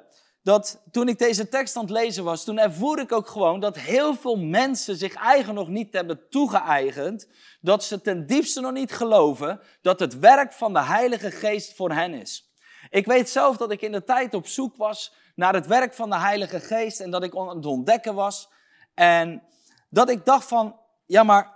dat 0.48 0.82
toen 0.92 1.08
ik 1.08 1.20
deze 1.20 1.50
tekst 1.50 1.76
aan 1.76 1.82
het 1.82 1.92
lezen 1.92 2.24
was, 2.24 2.44
toen 2.44 2.60
ervoer 2.60 3.00
ik 3.00 3.12
ook 3.12 3.28
gewoon 3.28 3.60
dat 3.60 3.78
heel 3.78 4.16
veel 4.16 4.38
mensen 4.38 4.96
zich 4.96 5.14
eigen 5.14 5.54
nog 5.54 5.68
niet 5.68 5.94
hebben 5.94 6.30
toegeëigend, 6.30 7.28
dat 7.62 7.84
ze 7.84 8.02
ten 8.02 8.28
diepste 8.28 8.62
nog 8.62 8.72
niet 8.72 8.92
geloven 8.92 9.60
dat 9.82 10.00
het 10.00 10.20
werk 10.20 10.54
van 10.54 10.74
de 10.74 10.84
Heilige 10.84 11.32
Geest 11.32 11.76
voor 11.76 11.92
hen 11.92 12.14
is. 12.14 12.52
Ik 12.90 13.06
weet 13.06 13.30
zelf 13.30 13.58
dat 13.58 13.72
ik 13.72 13.82
in 13.82 13.92
de 13.92 14.04
tijd 14.04 14.34
op 14.34 14.48
zoek 14.48 14.76
was 14.76 15.14
naar 15.36 15.54
het 15.54 15.68
werk 15.68 15.94
van 15.94 16.10
de 16.10 16.20
Heilige 16.20 16.60
Geest 16.60 17.00
en 17.00 17.12
dat 17.12 17.24
ik 17.24 17.36
aan 17.36 17.56
het 17.56 17.66
ontdekken 17.66 18.16
was 18.16 18.50
en 18.94 19.44
dat 19.90 20.10
ik 20.10 20.26
dacht 20.26 20.48
van, 20.48 20.76
ja 21.06 21.24
maar 21.24 21.56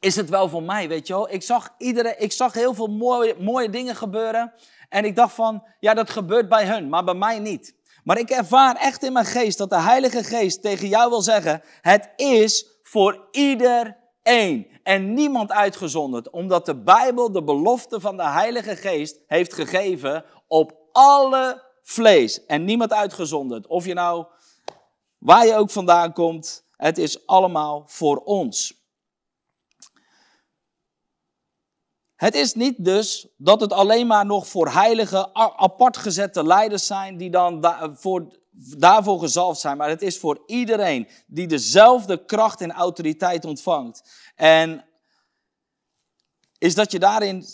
is 0.00 0.16
het 0.16 0.28
wel 0.28 0.48
voor 0.48 0.62
mij, 0.62 0.88
weet 0.88 1.06
je 1.06 1.12
wel? 1.12 1.32
Ik 1.32 1.42
zag, 1.42 1.74
iedereen, 1.78 2.20
ik 2.20 2.32
zag 2.32 2.52
heel 2.52 2.74
veel 2.74 2.86
mooie, 2.86 3.36
mooie 3.38 3.70
dingen 3.70 3.96
gebeuren 3.96 4.52
en 4.88 5.04
ik 5.04 5.16
dacht 5.16 5.34
van, 5.34 5.64
ja, 5.80 5.94
dat 5.94 6.10
gebeurt 6.10 6.48
bij 6.48 6.66
hun, 6.66 6.88
maar 6.88 7.04
bij 7.04 7.14
mij 7.14 7.38
niet. 7.38 7.74
Maar 8.04 8.18
ik 8.18 8.30
ervaar 8.30 8.76
echt 8.76 9.02
in 9.02 9.12
mijn 9.12 9.24
geest 9.24 9.58
dat 9.58 9.70
de 9.70 9.80
Heilige 9.80 10.24
Geest 10.24 10.62
tegen 10.62 10.88
jou 10.88 11.10
wil 11.10 11.22
zeggen, 11.22 11.62
het 11.80 12.10
is 12.16 12.66
voor 12.82 13.28
iedereen. 13.30 14.66
en 14.82 15.14
niemand 15.14 15.52
uitgezonderd, 15.52 16.30
omdat 16.30 16.66
de 16.66 16.82
Bijbel 16.82 17.32
de 17.32 17.42
belofte 17.42 18.00
van 18.00 18.16
de 18.16 18.28
Heilige 18.28 18.76
Geest 18.76 19.20
heeft 19.26 19.54
gegeven 19.54 20.24
op 20.46 20.74
alle 20.92 21.62
vlees 21.82 22.46
en 22.46 22.64
niemand 22.64 22.92
uitgezonderd. 22.92 23.66
Of 23.66 23.86
je 23.86 23.94
nou, 23.94 24.26
waar 25.18 25.46
je 25.46 25.56
ook 25.56 25.70
vandaan 25.70 26.12
komt, 26.12 26.64
het 26.76 26.98
is 26.98 27.26
allemaal 27.26 27.84
voor 27.86 28.16
ons. 28.16 28.85
Het 32.16 32.34
is 32.34 32.54
niet 32.54 32.84
dus 32.84 33.28
dat 33.36 33.60
het 33.60 33.72
alleen 33.72 34.06
maar 34.06 34.26
nog 34.26 34.48
voor 34.48 34.72
heilige, 34.72 35.34
apart 35.34 35.96
gezette 35.96 36.44
leiders 36.44 36.86
zijn 36.86 37.16
die 37.16 37.30
dan 37.30 37.64
voor, 37.96 38.38
daarvoor 38.78 39.18
gezalfd 39.18 39.60
zijn, 39.60 39.76
maar 39.76 39.88
het 39.88 40.02
is 40.02 40.18
voor 40.18 40.42
iedereen 40.46 41.08
die 41.26 41.46
dezelfde 41.46 42.24
kracht 42.24 42.60
en 42.60 42.72
autoriteit 42.72 43.44
ontvangt. 43.44 44.10
En 44.34 44.84
is 46.58 46.74
dat 46.74 46.92
je 46.92 46.98
daarin, 46.98 47.46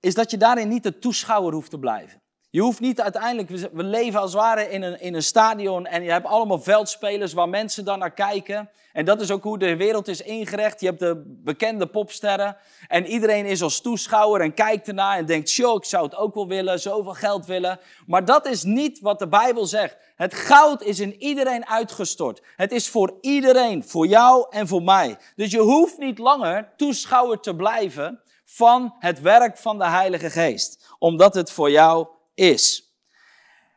is 0.00 0.14
dat 0.14 0.30
je 0.30 0.36
daarin 0.36 0.68
niet 0.68 0.82
de 0.82 0.98
toeschouwer 0.98 1.52
hoeft 1.52 1.70
te 1.70 1.78
blijven. 1.78 2.19
Je 2.52 2.60
hoeft 2.60 2.80
niet 2.80 3.00
uiteindelijk, 3.00 3.70
we 3.72 3.82
leven 3.82 4.20
als 4.20 4.32
het 4.32 4.40
ware 4.40 4.70
in 4.70 4.82
een, 4.82 5.00
in 5.00 5.14
een 5.14 5.22
stadion 5.22 5.86
en 5.86 6.02
je 6.02 6.10
hebt 6.10 6.26
allemaal 6.26 6.58
veldspelers 6.58 7.32
waar 7.32 7.48
mensen 7.48 7.84
dan 7.84 7.98
naar 7.98 8.12
kijken. 8.12 8.70
En 8.92 9.04
dat 9.04 9.20
is 9.20 9.30
ook 9.30 9.42
hoe 9.42 9.58
de 9.58 9.76
wereld 9.76 10.08
is 10.08 10.22
ingericht. 10.22 10.80
Je 10.80 10.86
hebt 10.86 10.98
de 10.98 11.22
bekende 11.26 11.86
popsterren 11.86 12.56
en 12.88 13.06
iedereen 13.06 13.46
is 13.46 13.62
als 13.62 13.80
toeschouwer 13.80 14.40
en 14.40 14.54
kijkt 14.54 14.88
ernaar 14.88 15.18
en 15.18 15.26
denkt, 15.26 15.48
show, 15.48 15.76
ik 15.76 15.84
zou 15.84 16.04
het 16.04 16.16
ook 16.16 16.34
wel 16.34 16.48
willen, 16.48 16.80
zoveel 16.80 17.14
geld 17.14 17.46
willen. 17.46 17.80
Maar 18.06 18.24
dat 18.24 18.46
is 18.46 18.62
niet 18.62 19.00
wat 19.00 19.18
de 19.18 19.28
Bijbel 19.28 19.66
zegt. 19.66 19.96
Het 20.16 20.34
goud 20.34 20.82
is 20.82 21.00
in 21.00 21.22
iedereen 21.22 21.66
uitgestort. 21.66 22.42
Het 22.56 22.72
is 22.72 22.88
voor 22.88 23.18
iedereen, 23.20 23.84
voor 23.84 24.06
jou 24.06 24.46
en 24.50 24.68
voor 24.68 24.82
mij. 24.82 25.16
Dus 25.36 25.50
je 25.50 25.60
hoeft 25.60 25.98
niet 25.98 26.18
langer 26.18 26.72
toeschouwer 26.76 27.40
te 27.40 27.56
blijven 27.56 28.20
van 28.44 28.94
het 28.98 29.20
werk 29.20 29.58
van 29.58 29.78
de 29.78 29.86
Heilige 29.86 30.30
Geest, 30.30 30.94
omdat 30.98 31.34
het 31.34 31.50
voor 31.50 31.70
jou 31.70 32.06
is. 32.40 32.94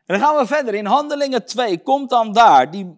En 0.06 0.20
dan 0.20 0.28
gaan 0.28 0.38
we 0.38 0.48
verder. 0.48 0.74
In 0.74 0.86
Handelingen 0.86 1.46
2 1.46 1.82
komt 1.82 2.10
dan 2.10 2.34
daar 2.34 2.72
die, 2.72 2.98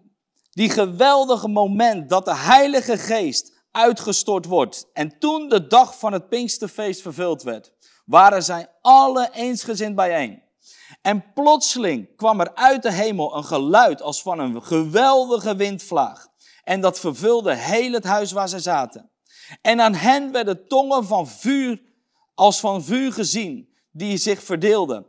die 0.50 0.70
geweldige 0.70 1.48
moment 1.48 2.08
dat 2.08 2.24
de 2.24 2.36
Heilige 2.36 2.98
Geest 2.98 3.64
uitgestort 3.70 4.46
wordt. 4.46 4.86
En 4.92 5.18
toen 5.18 5.48
de 5.48 5.66
dag 5.66 5.98
van 5.98 6.12
het 6.12 6.28
Pinksterfeest 6.28 7.02
vervuld 7.02 7.42
werd, 7.42 7.72
waren 8.04 8.42
zij 8.42 8.66
alle 8.80 9.30
eensgezind 9.32 9.94
bijeen. 9.94 10.42
En 11.02 11.32
plotseling 11.32 12.16
kwam 12.16 12.40
er 12.40 12.54
uit 12.54 12.82
de 12.82 12.92
hemel 12.92 13.36
een 13.36 13.44
geluid 13.44 14.02
als 14.02 14.22
van 14.22 14.38
een 14.38 14.62
geweldige 14.62 15.56
windvlaag. 15.56 16.26
En 16.64 16.80
dat 16.80 17.00
vervulde 17.00 17.54
heel 17.54 17.92
het 17.92 18.04
huis 18.04 18.32
waar 18.32 18.48
ze 18.48 18.60
zaten. 18.60 19.10
En 19.62 19.80
aan 19.80 19.94
hen 19.94 20.32
werden 20.32 20.68
tongen 20.68 21.06
van 21.06 21.28
vuur, 21.28 21.82
als 22.34 22.60
van 22.60 22.84
vuur 22.84 23.12
gezien, 23.12 23.68
die 23.92 24.16
zich 24.16 24.42
verdeelden. 24.42 25.06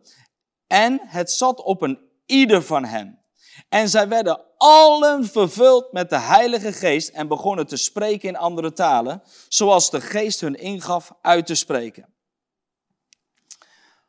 En 0.68 1.02
het 1.04 1.32
zat 1.32 1.62
op 1.62 1.82
een 1.82 2.00
ieder 2.26 2.64
van 2.64 2.86
hen. 2.86 3.22
En 3.70 3.90
zij 3.90 4.08
werden 4.08 4.42
allen 4.58 5.26
vervuld 5.26 5.92
met 5.92 6.10
de 6.10 6.20
Heilige 6.20 6.74
Geest 6.74 7.10
en 7.10 7.28
begonnen 7.28 7.68
te 7.68 7.78
spreken 7.78 8.30
in 8.30 8.38
andere 8.38 8.74
talen, 8.74 9.24
zoals 9.48 9.90
de 9.90 10.02
Geest 10.02 10.40
hun 10.40 10.56
ingaf 10.56 11.12
uit 11.22 11.46
te 11.46 11.56
spreken. 11.56 12.14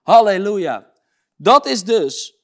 Halleluja. 0.02 0.92
Dat 1.36 1.66
is 1.66 1.84
dus 1.84 2.36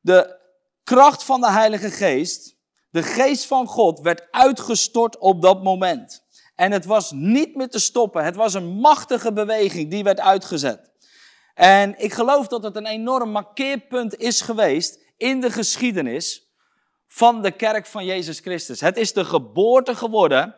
de 0.00 0.38
kracht 0.84 1.24
van 1.24 1.40
de 1.40 1.50
Heilige 1.50 1.90
Geest. 1.90 2.58
De 2.90 3.02
Geest 3.02 3.46
van 3.46 3.66
God 3.66 4.00
werd 4.00 4.26
uitgestort 4.30 5.18
op 5.18 5.42
dat 5.42 5.62
moment. 5.62 6.22
En 6.54 6.72
het 6.72 6.84
was 6.84 7.10
niet 7.10 7.54
meer 7.54 7.68
te 7.68 7.78
stoppen. 7.78 8.24
Het 8.24 8.36
was 8.36 8.54
een 8.54 8.68
machtige 8.68 9.32
beweging 9.32 9.90
die 9.90 10.04
werd 10.04 10.20
uitgezet. 10.20 10.89
En 11.60 11.94
ik 11.98 12.12
geloof 12.12 12.46
dat 12.46 12.62
het 12.62 12.76
een 12.76 12.86
enorm 12.86 13.30
markeerpunt 13.30 14.16
is 14.16 14.40
geweest 14.40 14.98
in 15.16 15.40
de 15.40 15.50
geschiedenis 15.50 16.48
van 17.06 17.42
de 17.42 17.50
kerk 17.50 17.86
van 17.86 18.04
Jezus 18.04 18.38
Christus. 18.38 18.80
Het 18.80 18.96
is 18.96 19.12
de 19.12 19.24
geboorte 19.24 19.94
geworden 19.94 20.54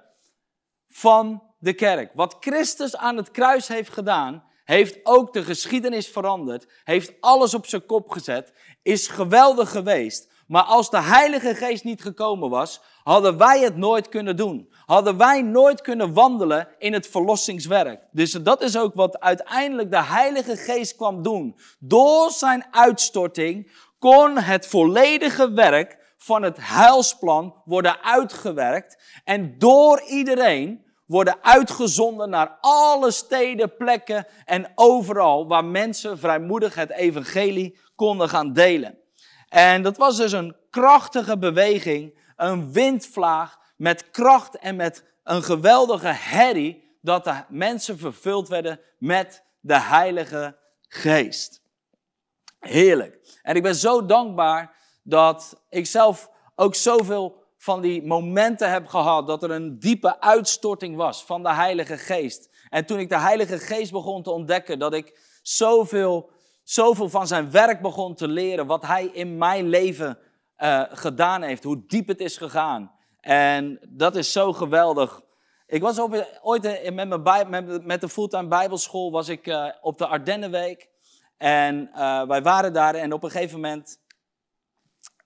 van 0.89 1.43
de 1.59 1.73
kerk. 1.73 2.13
Wat 2.15 2.37
Christus 2.41 2.97
aan 2.97 3.17
het 3.17 3.31
kruis 3.31 3.69
heeft 3.69 3.93
gedaan, 3.93 4.45
heeft 4.65 4.99
ook 5.03 5.33
de 5.33 5.43
geschiedenis 5.43 6.09
veranderd, 6.09 6.67
heeft 6.85 7.13
alles 7.21 7.55
op 7.55 7.67
zijn 7.67 7.87
kop 7.87 8.11
gezet, 8.11 8.53
is 8.83 9.07
geweldig 9.07 9.71
geweest. 9.71 10.31
Maar 10.53 10.63
als 10.63 10.91
de 10.91 11.03
Heilige 11.03 11.55
Geest 11.55 11.85
niet 11.85 12.03
gekomen 12.03 12.51
was, 12.51 12.81
hadden 13.03 13.39
wij 13.39 13.61
het 13.61 13.77
nooit 13.77 14.09
kunnen 14.09 14.37
doen. 14.37 14.73
Hadden 14.87 15.17
wij 15.17 15.43
nooit 15.43 15.81
kunnen 15.81 16.13
wandelen 16.13 16.69
in 16.79 16.93
het 16.93 17.07
verlossingswerk. 17.07 18.01
Dus 18.11 18.33
dat 18.33 18.63
is 18.63 18.77
ook 18.77 18.95
wat 18.95 19.21
uiteindelijk 19.21 19.91
de 19.91 20.03
Heilige 20.05 20.57
Geest 20.57 20.97
kwam 20.97 21.23
doen. 21.23 21.59
Door 21.79 22.31
zijn 22.31 22.65
uitstorting 22.71 23.73
kon 23.99 24.39
het 24.39 24.67
volledige 24.67 25.53
werk 25.53 26.15
van 26.17 26.43
het 26.43 26.57
heilsplan 26.61 27.55
worden 27.65 28.03
uitgewerkt. 28.03 29.21
En 29.25 29.59
door 29.59 30.03
iedereen 30.07 30.85
worden 31.07 31.37
uitgezonden 31.43 32.31
naar 32.31 32.59
alle 32.61 33.11
steden, 33.11 33.77
plekken 33.77 34.27
en 34.45 34.73
overal 34.75 35.49
waar 35.49 35.65
mensen 35.65 36.19
vrijmoedig 36.19 36.75
het 36.75 36.91
evangelie 36.91 37.79
konden 37.95 38.29
gaan 38.29 38.53
delen. 38.53 39.01
En 39.53 39.83
dat 39.83 39.97
was 39.97 40.17
dus 40.17 40.33
een 40.33 40.57
krachtige 40.71 41.39
beweging, 41.39 42.19
een 42.37 42.73
windvlaag 42.73 43.59
met 43.77 44.11
kracht 44.11 44.59
en 44.59 44.77
met 44.77 45.05
een 45.25 45.43
geweldige 45.43 46.13
herrie, 46.13 46.97
dat 47.01 47.25
de 47.25 47.45
mensen 47.49 47.99
vervuld 47.99 48.49
werden 48.49 48.81
met 48.99 49.45
de 49.61 49.81
Heilige 49.81 50.59
Geest. 50.89 51.63
Heerlijk. 52.59 53.39
En 53.43 53.57
ik 53.57 53.63
ben 53.63 53.75
zo 53.75 54.07
dankbaar 54.07 54.75
dat 55.03 55.63
ik 55.69 55.87
zelf 55.87 56.31
ook 56.55 56.75
zoveel 56.75 57.45
van 57.59 57.81
die 57.81 58.03
momenten 58.03 58.71
heb 58.71 58.87
gehad 58.87 59.27
dat 59.27 59.43
er 59.43 59.51
een 59.51 59.79
diepe 59.79 60.21
uitstorting 60.21 60.97
was 60.97 61.25
van 61.25 61.43
de 61.43 61.53
Heilige 61.53 61.99
Geest. 61.99 62.51
En 62.69 62.87
toen 62.87 62.99
ik 62.99 63.09
de 63.09 63.19
Heilige 63.19 63.59
Geest 63.59 63.93
begon 63.93 64.23
te 64.23 64.31
ontdekken, 64.31 64.79
dat 64.79 64.95
ik 64.95 65.19
zoveel 65.43 66.31
zoveel 66.63 67.09
van 67.09 67.27
zijn 67.27 67.51
werk 67.51 67.81
begon 67.81 68.15
te 68.15 68.29
leren, 68.29 68.67
wat 68.67 68.87
hij 68.87 69.05
in 69.05 69.39
mijn 69.39 69.69
leven 69.69 70.19
uh, 70.59 70.83
gedaan 70.89 71.43
heeft, 71.43 71.65
hoe 71.65 71.87
diep 71.87 72.09
het 72.09 72.21
is 72.21 72.37
gegaan. 72.37 72.93
En 73.21 73.81
dat 73.89 74.17
is 74.17 74.33
zo 74.33 74.53
geweldig. 74.53 75.23
Ik 75.67 75.83
was 75.83 75.99
ooit 76.43 76.93
met, 76.93 77.09
mijn 77.49 77.83
met, 77.87 78.01
de 78.01 78.09
fulltime 78.09 78.49
bijbelschool 78.49 79.11
was 79.11 79.29
ik 79.29 79.47
uh, 79.47 79.69
op 79.81 79.99
de 79.99 80.07
Ardennenweek. 80.07 80.89
En 81.37 81.91
wij 82.29 82.43
waren 82.43 82.73
daar 82.73 82.95
en 82.95 83.13
op 83.13 83.23
een 83.23 83.31
gegeven 83.31 83.61
moment, 83.61 84.01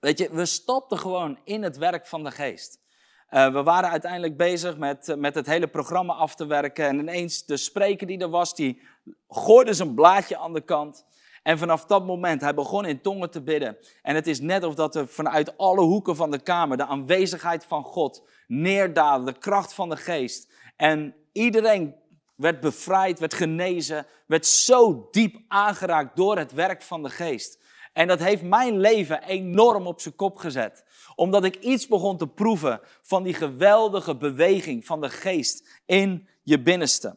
weet 0.00 0.18
je, 0.18 0.30
we 0.30 0.46
stopten 0.46 0.98
gewoon 0.98 1.38
in 1.44 1.62
het 1.62 1.76
werk 1.76 2.06
van 2.06 2.24
de 2.24 2.30
geest. 2.30 2.80
We 3.28 3.62
waren 3.62 3.90
uiteindelijk 3.90 4.36
bezig 4.36 4.76
met, 4.76 5.14
met 5.18 5.34
het 5.34 5.46
hele 5.46 5.66
programma 5.66 6.14
af 6.14 6.34
te 6.34 6.46
werken. 6.46 6.86
En 6.86 6.98
ineens 6.98 7.44
de 7.44 7.56
spreker 7.56 8.06
die 8.06 8.18
er 8.18 8.28
was, 8.28 8.54
die 8.54 8.82
gooide 9.28 9.72
zijn 9.72 9.94
blaadje 9.94 10.38
aan 10.38 10.52
de 10.52 10.64
kant. 10.64 11.04
En 11.46 11.58
vanaf 11.58 11.84
dat 11.84 12.06
moment, 12.06 12.40
hij 12.40 12.54
begon 12.54 12.84
in 12.84 13.00
tongen 13.00 13.30
te 13.30 13.42
bidden. 13.42 13.76
En 14.02 14.14
het 14.14 14.26
is 14.26 14.40
net 14.40 14.64
of 14.64 14.74
dat 14.74 14.96
er 14.96 15.08
vanuit 15.08 15.58
alle 15.58 15.80
hoeken 15.80 16.16
van 16.16 16.30
de 16.30 16.40
kamer 16.40 16.76
de 16.76 16.86
aanwezigheid 16.86 17.64
van 17.64 17.84
God 17.84 18.22
neerdaalde, 18.46 19.32
de 19.32 19.38
kracht 19.38 19.74
van 19.74 19.88
de 19.88 19.96
geest. 19.96 20.52
En 20.76 21.14
iedereen 21.32 21.94
werd 22.36 22.60
bevrijd, 22.60 23.18
werd 23.18 23.34
genezen, 23.34 24.06
werd 24.26 24.46
zo 24.46 25.08
diep 25.10 25.36
aangeraakt 25.48 26.16
door 26.16 26.38
het 26.38 26.52
werk 26.52 26.82
van 26.82 27.02
de 27.02 27.10
geest. 27.10 27.58
En 27.92 28.06
dat 28.06 28.18
heeft 28.18 28.42
mijn 28.42 28.80
leven 28.80 29.22
enorm 29.22 29.86
op 29.86 30.00
zijn 30.00 30.16
kop 30.16 30.36
gezet. 30.36 30.84
Omdat 31.14 31.44
ik 31.44 31.56
iets 31.56 31.88
begon 31.88 32.16
te 32.16 32.26
proeven 32.26 32.80
van 33.02 33.22
die 33.22 33.34
geweldige 33.34 34.16
beweging 34.16 34.86
van 34.86 35.00
de 35.00 35.10
geest 35.10 35.80
in 35.84 36.28
je 36.42 36.62
binnenste. 36.62 37.16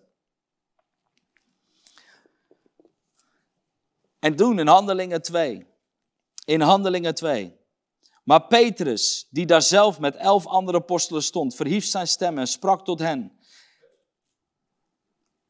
En 4.20 4.36
toen 4.36 4.60
in 4.60 4.68
Handelingen 4.68 5.22
2. 5.22 5.68
In 6.46 6.62
Handelingen 6.62 7.16
2. 7.16 7.58
Maar 8.24 8.48
Petrus, 8.48 9.28
die 9.30 9.46
daar 9.46 9.62
zelf 9.62 10.00
met 10.00 10.16
elf 10.16 10.48
andere 10.48 10.78
apostelen 10.78 11.24
stond, 11.24 11.56
verhief 11.56 11.86
zijn 11.86 12.08
stem 12.08 12.38
en 12.38 12.48
sprak 12.48 12.86
tot 12.86 13.00
hen. 13.00 13.32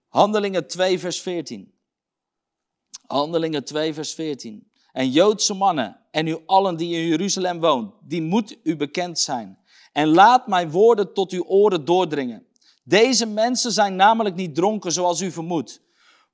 Handelingen 0.08 0.68
2, 0.68 1.00
vers 1.00 1.22
14. 1.22 1.74
Handelingen 3.08 3.64
2, 3.64 3.94
vers 3.94 4.14
14. 4.14 4.72
En 4.92 5.10
Joodse 5.10 5.54
mannen 5.54 6.00
en 6.12 6.28
u 6.28 6.38
allen 6.46 6.78
die 6.78 6.96
in 6.96 7.08
Jeruzalem 7.08 7.60
woont, 7.60 7.94
die 8.04 8.22
moet 8.22 8.58
u 8.64 8.76
bekend 8.76 9.20
zijn. 9.20 9.60
En 9.92 10.08
laat 10.08 10.48
mijn 10.48 10.72
woorden 10.72 11.14
tot 11.14 11.32
uw 11.32 11.44
oren 11.44 11.86
doordringen. 11.86 12.48
Deze 12.84 13.26
mensen 13.26 13.72
zijn 13.72 13.96
namelijk 13.96 14.36
niet 14.36 14.56
dronken 14.56 14.92
zoals 14.92 15.22
u 15.22 15.32
vermoedt 15.32 15.82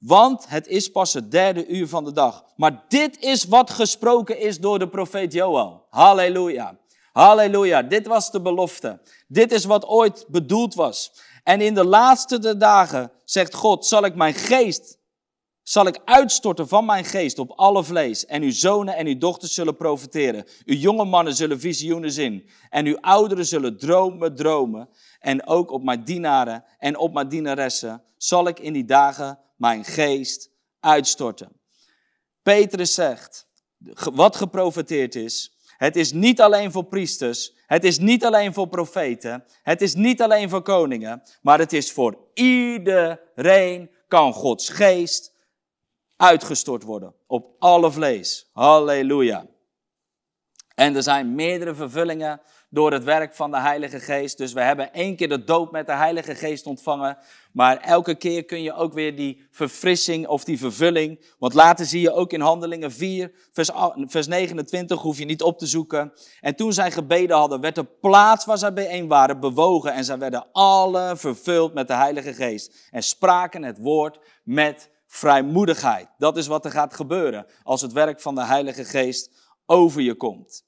want 0.05 0.45
het 0.47 0.67
is 0.67 0.89
pas 0.89 1.13
het 1.13 1.31
derde 1.31 1.67
uur 1.67 1.87
van 1.87 2.03
de 2.03 2.11
dag. 2.11 2.43
Maar 2.55 2.83
dit 2.87 3.19
is 3.19 3.43
wat 3.43 3.69
gesproken 3.69 4.39
is 4.39 4.59
door 4.59 4.79
de 4.79 4.89
profeet 4.89 5.33
Joel. 5.33 5.85
Halleluja. 5.89 6.77
Halleluja, 7.11 7.81
dit 7.81 8.07
was 8.07 8.31
de 8.31 8.41
belofte. 8.41 8.99
Dit 9.27 9.51
is 9.51 9.65
wat 9.65 9.85
ooit 9.85 10.25
bedoeld 10.27 10.73
was. 10.73 11.11
En 11.43 11.61
in 11.61 11.73
de 11.73 11.85
laatste 11.85 12.57
dagen, 12.57 13.11
zegt 13.23 13.53
God, 13.53 13.85
zal 13.85 14.05
ik 14.05 14.15
mijn 14.15 14.33
geest, 14.33 14.97
zal 15.63 15.87
ik 15.87 15.99
uitstorten 16.05 16.67
van 16.67 16.85
mijn 16.85 17.05
geest 17.05 17.39
op 17.39 17.51
alle 17.51 17.83
vlees. 17.83 18.25
En 18.25 18.41
uw 18.41 18.51
zonen 18.51 18.95
en 18.95 19.07
uw 19.07 19.17
dochters 19.17 19.53
zullen 19.53 19.75
profiteren. 19.75 20.45
Uw 20.65 20.75
jonge 20.75 21.05
mannen 21.05 21.35
zullen 21.35 21.59
visioenen 21.59 22.11
zien. 22.11 22.49
En 22.69 22.85
uw 22.85 22.97
ouderen 23.01 23.45
zullen 23.45 23.77
dromen, 23.77 24.35
dromen. 24.35 24.89
En 25.19 25.47
ook 25.47 25.71
op 25.71 25.83
mijn 25.83 26.03
dienaren 26.03 26.63
en 26.77 26.97
op 26.97 27.13
mijn 27.13 27.27
dienaressen 27.27 28.03
zal 28.17 28.47
ik 28.47 28.59
in 28.59 28.73
die 28.73 28.85
dagen 28.85 29.39
mijn 29.55 29.85
geest 29.85 30.49
uitstorten. 30.79 31.59
Petrus 32.43 32.93
zegt, 32.93 33.47
wat 34.13 34.35
geprofeteerd 34.35 35.15
is, 35.15 35.57
het 35.77 35.95
is 35.95 36.11
niet 36.11 36.41
alleen 36.41 36.71
voor 36.71 36.85
priesters, 36.85 37.53
het 37.65 37.83
is 37.83 37.97
niet 37.97 38.25
alleen 38.25 38.53
voor 38.53 38.67
profeten, 38.67 39.45
het 39.61 39.81
is 39.81 39.95
niet 39.95 40.21
alleen 40.21 40.49
voor 40.49 40.61
koningen, 40.61 41.23
maar 41.41 41.59
het 41.59 41.73
is 41.73 41.91
voor 41.91 42.17
iedereen 42.33 43.91
kan 44.07 44.33
Gods 44.33 44.69
geest 44.69 45.33
uitgestort 46.15 46.83
worden 46.83 47.15
op 47.27 47.55
alle 47.59 47.91
vlees. 47.91 48.49
Halleluja. 48.53 49.45
En 50.75 50.95
er 50.95 51.03
zijn 51.03 51.35
meerdere 51.35 51.75
vervullingen 51.75 52.41
door 52.75 52.91
het 52.91 53.03
werk 53.03 53.35
van 53.35 53.51
de 53.51 53.59
Heilige 53.59 53.99
Geest. 53.99 54.37
Dus 54.37 54.53
we 54.53 54.61
hebben 54.61 54.93
één 54.93 55.15
keer 55.15 55.29
de 55.29 55.43
doop 55.43 55.71
met 55.71 55.85
de 55.85 55.93
Heilige 55.93 56.35
Geest 56.35 56.65
ontvangen. 56.65 57.17
Maar 57.51 57.77
elke 57.77 58.15
keer 58.15 58.45
kun 58.45 58.61
je 58.61 58.73
ook 58.73 58.93
weer 58.93 59.15
die 59.15 59.47
verfrissing 59.51 60.27
of 60.27 60.43
die 60.43 60.57
vervulling. 60.57 61.25
Want 61.39 61.53
later 61.53 61.85
zie 61.85 62.01
je 62.01 62.11
ook 62.11 62.33
in 62.33 62.41
Handelingen 62.41 62.91
4, 62.91 63.31
vers, 63.51 63.69
vers 63.97 64.27
29, 64.27 65.01
hoef 65.01 65.17
je 65.17 65.25
niet 65.25 65.41
op 65.41 65.57
te 65.59 65.65
zoeken. 65.65 66.13
En 66.41 66.55
toen 66.55 66.73
zij 66.73 66.91
gebeden 66.91 67.37
hadden, 67.37 67.61
werd 67.61 67.75
de 67.75 67.83
plaats 67.83 68.45
waar 68.45 68.57
zij 68.57 68.73
bijeen 68.73 69.07
waren 69.07 69.39
bewogen. 69.39 69.93
En 69.93 70.05
zij 70.05 70.17
werden 70.17 70.47
alle 70.51 71.13
vervuld 71.17 71.73
met 71.73 71.87
de 71.87 71.95
Heilige 71.95 72.33
Geest. 72.33 72.89
En 72.91 73.03
spraken 73.03 73.63
het 73.63 73.77
woord 73.77 74.19
met 74.43 74.89
vrijmoedigheid. 75.07 76.07
Dat 76.17 76.37
is 76.37 76.47
wat 76.47 76.65
er 76.65 76.71
gaat 76.71 76.93
gebeuren 76.93 77.45
als 77.63 77.81
het 77.81 77.91
werk 77.91 78.21
van 78.21 78.35
de 78.35 78.45
Heilige 78.45 78.85
Geest 78.85 79.29
over 79.65 80.01
je 80.01 80.15
komt. 80.15 80.64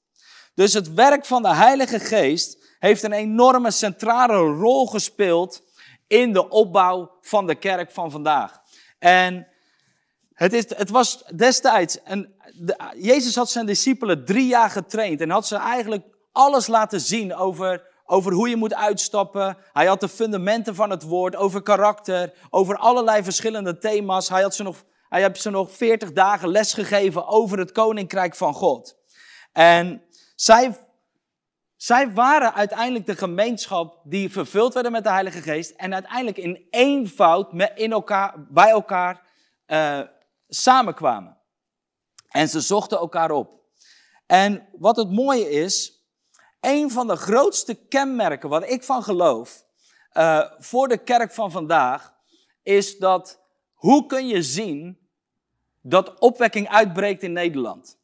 Dus 0.58 0.72
het 0.72 0.94
werk 0.94 1.24
van 1.24 1.42
de 1.42 1.54
Heilige 1.54 1.98
Geest 1.98 2.58
heeft 2.78 3.02
een 3.02 3.12
enorme 3.12 3.70
centrale 3.70 4.36
rol 4.36 4.86
gespeeld 4.86 5.62
in 6.06 6.32
de 6.32 6.48
opbouw 6.48 7.10
van 7.20 7.46
de 7.46 7.54
kerk 7.54 7.90
van 7.90 8.10
vandaag. 8.10 8.60
En 8.98 9.46
het, 10.32 10.52
is, 10.52 10.64
het 10.76 10.90
was 10.90 11.24
destijds, 11.36 11.98
een, 12.04 12.34
Jezus 12.96 13.34
had 13.34 13.50
zijn 13.50 13.66
discipelen 13.66 14.24
drie 14.24 14.46
jaar 14.46 14.70
getraind 14.70 15.20
en 15.20 15.30
had 15.30 15.46
ze 15.46 15.56
eigenlijk 15.56 16.06
alles 16.32 16.66
laten 16.66 17.00
zien 17.00 17.34
over, 17.34 17.86
over 18.04 18.32
hoe 18.32 18.48
je 18.48 18.56
moet 18.56 18.74
uitstappen. 18.74 19.56
Hij 19.72 19.86
had 19.86 20.00
de 20.00 20.08
fundamenten 20.08 20.74
van 20.74 20.90
het 20.90 21.02
woord, 21.02 21.36
over 21.36 21.62
karakter, 21.62 22.32
over 22.50 22.76
allerlei 22.76 23.22
verschillende 23.22 23.78
thema's. 23.78 24.28
Hij 24.28 24.42
had 24.42 24.54
ze 24.54 24.62
nog, 24.62 24.84
hij 25.08 25.22
heeft 25.22 25.42
ze 25.42 25.50
nog 25.50 25.72
veertig 25.72 26.12
dagen 26.12 26.48
lesgegeven 26.48 27.26
over 27.26 27.58
het 27.58 27.72
koninkrijk 27.72 28.34
van 28.34 28.54
God. 28.54 28.96
En 29.52 30.02
zij, 30.40 30.78
zij 31.76 32.12
waren 32.12 32.54
uiteindelijk 32.54 33.06
de 33.06 33.16
gemeenschap 33.16 34.00
die 34.04 34.30
vervuld 34.30 34.74
werden 34.74 34.92
met 34.92 35.04
de 35.04 35.10
Heilige 35.10 35.42
Geest 35.42 35.70
en 35.70 35.94
uiteindelijk 35.94 36.36
in 36.36 36.66
eenvoud 36.70 37.52
met, 37.52 37.72
in 37.74 37.92
elkaar, 37.92 38.34
bij 38.48 38.68
elkaar 38.68 39.22
uh, 39.66 40.00
samenkwamen. 40.48 41.36
En 42.28 42.48
ze 42.48 42.60
zochten 42.60 42.98
elkaar 42.98 43.30
op. 43.30 43.60
En 44.26 44.68
wat 44.78 44.96
het 44.96 45.10
mooie 45.10 45.50
is, 45.50 46.02
een 46.60 46.90
van 46.90 47.06
de 47.06 47.16
grootste 47.16 47.74
kenmerken 47.74 48.48
wat 48.48 48.70
ik 48.70 48.82
van 48.82 49.02
geloof 49.02 49.64
uh, 50.12 50.50
voor 50.58 50.88
de 50.88 50.98
kerk 50.98 51.32
van 51.32 51.50
vandaag, 51.50 52.14
is 52.62 52.98
dat 52.98 53.40
hoe 53.74 54.06
kun 54.06 54.26
je 54.28 54.42
zien 54.42 55.08
dat 55.80 56.18
opwekking 56.18 56.68
uitbreekt 56.68 57.22
in 57.22 57.32
Nederland? 57.32 57.97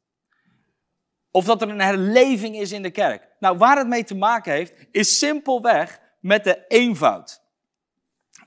Of 1.37 1.45
dat 1.45 1.63
er 1.63 1.69
een 1.69 1.81
herleving 1.81 2.57
is 2.57 2.73
in 2.73 2.83
de 2.83 2.91
kerk. 2.91 3.29
Nou, 3.39 3.57
waar 3.59 3.77
het 3.77 3.87
mee 3.87 4.05
te 4.05 4.15
maken 4.15 4.53
heeft, 4.53 4.73
is 4.91 5.19
simpelweg 5.19 6.01
met 6.21 6.45
de 6.45 6.65
eenvoud. 6.69 7.43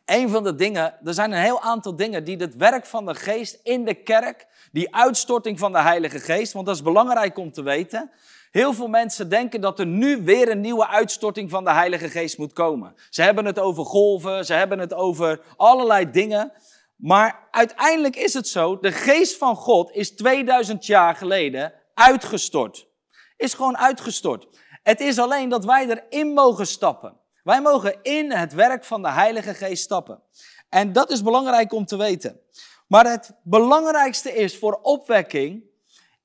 Een 0.05 0.29
van 0.29 0.43
de 0.43 0.55
dingen, 0.55 0.93
er 1.03 1.13
zijn 1.13 1.31
een 1.31 1.41
heel 1.41 1.61
aantal 1.61 1.95
dingen 1.95 2.23
die 2.23 2.37
het 2.37 2.55
werk 2.55 2.85
van 2.85 3.05
de 3.05 3.15
geest 3.15 3.59
in 3.63 3.85
de 3.85 3.93
kerk, 3.93 4.47
die 4.71 4.95
uitstorting 4.95 5.59
van 5.59 5.71
de 5.71 5.81
Heilige 5.81 6.19
Geest, 6.19 6.53
want 6.53 6.65
dat 6.65 6.75
is 6.75 6.81
belangrijk 6.81 7.37
om 7.37 7.51
te 7.51 7.63
weten. 7.63 8.11
Heel 8.51 8.73
veel 8.73 8.87
mensen 8.87 9.29
denken 9.29 9.61
dat 9.61 9.79
er 9.79 9.87
nu 9.87 10.21
weer 10.23 10.51
een 10.51 10.61
nieuwe 10.61 10.87
uitstorting 10.87 11.49
van 11.49 11.63
de 11.63 11.71
Heilige 11.71 12.09
Geest 12.09 12.37
moet 12.37 12.53
komen. 12.53 12.95
Ze 13.09 13.21
hebben 13.21 13.45
het 13.45 13.59
over 13.59 13.85
golven, 13.85 14.45
ze 14.45 14.53
hebben 14.53 14.79
het 14.79 14.93
over 14.93 15.41
allerlei 15.57 16.11
dingen. 16.11 16.51
Maar 16.95 17.47
uiteindelijk 17.51 18.15
is 18.15 18.33
het 18.33 18.47
zo, 18.47 18.79
de 18.79 18.91
geest 18.91 19.37
van 19.37 19.55
God 19.55 19.91
is 19.91 20.15
2000 20.15 20.85
jaar 20.85 21.15
geleden 21.15 21.73
uitgestort. 21.97 22.87
Is 23.37 23.53
gewoon 23.53 23.77
uitgestort. 23.77 24.47
Het 24.83 24.99
is 24.99 25.19
alleen 25.19 25.49
dat 25.49 25.65
wij 25.65 25.87
erin 25.87 26.33
mogen 26.33 26.67
stappen. 26.67 27.17
Wij 27.43 27.61
mogen 27.61 28.01
in 28.01 28.31
het 28.31 28.53
werk 28.53 28.85
van 28.85 29.01
de 29.01 29.11
Heilige 29.11 29.53
Geest 29.53 29.83
stappen. 29.83 30.21
En 30.69 30.93
dat 30.93 31.11
is 31.11 31.23
belangrijk 31.23 31.73
om 31.73 31.85
te 31.85 31.97
weten. 31.97 32.39
Maar 32.87 33.09
het 33.09 33.31
belangrijkste 33.43 34.33
is 34.33 34.57
voor 34.57 34.79
opwekking, 34.81 35.63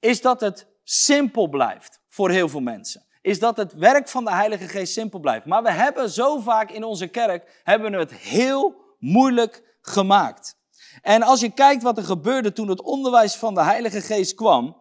is 0.01 0.21
dat 0.21 0.41
het 0.41 0.67
simpel 0.85 1.49
blijft 1.49 2.01
voor 2.09 2.31
heel 2.31 2.49
veel 2.49 2.61
mensen. 2.61 3.07
Is 3.21 3.39
dat 3.39 3.57
het 3.57 3.75
werk 3.75 4.09
van 4.09 4.25
de 4.25 4.33
Heilige 4.33 4.69
Geest 4.69 4.93
simpel 4.93 5.19
blijft. 5.19 5.47
Maar 5.47 5.63
we 5.63 5.71
hebben 5.71 6.11
zo 6.11 6.39
vaak 6.39 6.71
in 6.71 6.85
onze 6.85 7.07
kerk, 7.07 7.61
hebben 7.63 7.91
we 7.91 7.97
het 7.97 8.15
heel 8.15 8.75
moeilijk 8.99 9.77
gemaakt. 9.81 10.57
En 11.03 11.23
als 11.23 11.41
je 11.41 11.51
kijkt 11.51 11.83
wat 11.83 11.99
er 11.99 12.05
gebeurde 12.05 12.53
toen 12.53 12.69
het 12.69 12.83
onderwijs 12.83 13.35
van 13.35 13.55
de 13.55 13.63
Heilige 13.63 14.01
Geest 14.01 14.35
kwam, 14.35 14.77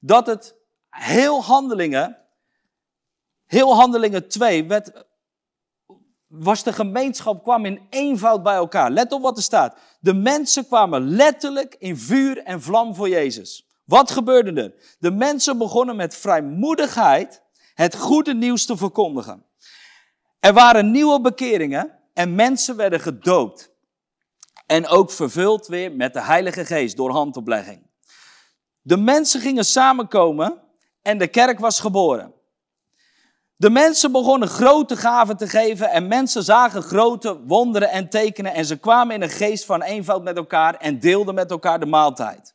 dat 0.00 0.26
het 0.26 0.56
heel 0.88 1.42
handelingen, 1.42 2.18
heel 3.46 3.74
handelingen 3.74 4.28
2, 4.28 4.64
werd, 4.64 5.04
was 6.26 6.62
de 6.62 6.72
gemeenschap 6.72 7.42
kwam 7.42 7.64
in 7.64 7.86
eenvoud 7.90 8.42
bij 8.42 8.54
elkaar. 8.54 8.90
Let 8.90 9.12
op 9.12 9.22
wat 9.22 9.36
er 9.36 9.42
staat. 9.42 9.76
De 10.00 10.14
mensen 10.14 10.66
kwamen 10.66 11.08
letterlijk 11.08 11.76
in 11.78 11.96
vuur 11.96 12.38
en 12.38 12.62
vlam 12.62 12.94
voor 12.94 13.08
Jezus. 13.08 13.68
Wat 13.84 14.10
gebeurde 14.10 14.62
er? 14.62 14.96
De 14.98 15.10
mensen 15.10 15.58
begonnen 15.58 15.96
met 15.96 16.16
vrijmoedigheid 16.16 17.42
het 17.74 17.96
goede 17.96 18.34
nieuws 18.34 18.66
te 18.66 18.76
verkondigen. 18.76 19.44
Er 20.40 20.52
waren 20.52 20.90
nieuwe 20.90 21.20
bekeringen 21.20 21.98
en 22.14 22.34
mensen 22.34 22.76
werden 22.76 23.00
gedoopt. 23.00 23.70
En 24.66 24.86
ook 24.86 25.10
vervuld 25.10 25.66
weer 25.66 25.92
met 25.92 26.12
de 26.12 26.22
Heilige 26.22 26.64
Geest 26.64 26.96
door 26.96 27.10
handoplegging. 27.10 27.89
De 28.90 28.96
mensen 28.96 29.40
gingen 29.40 29.64
samenkomen 29.64 30.60
en 31.02 31.18
de 31.18 31.26
kerk 31.26 31.58
was 31.58 31.80
geboren. 31.80 32.32
De 33.56 33.70
mensen 33.70 34.12
begonnen 34.12 34.48
grote 34.48 34.96
gaven 34.96 35.36
te 35.36 35.48
geven 35.48 35.90
en 35.90 36.08
mensen 36.08 36.42
zagen 36.42 36.82
grote 36.82 37.40
wonderen 37.46 37.90
en 37.90 38.08
tekenen 38.08 38.54
en 38.54 38.64
ze 38.64 38.76
kwamen 38.76 39.14
in 39.14 39.22
een 39.22 39.30
geest 39.30 39.64
van 39.64 39.82
eenvoud 39.82 40.22
met 40.22 40.36
elkaar 40.36 40.74
en 40.74 41.00
deelden 41.00 41.34
met 41.34 41.50
elkaar 41.50 41.80
de 41.80 41.86
maaltijd. 41.86 42.54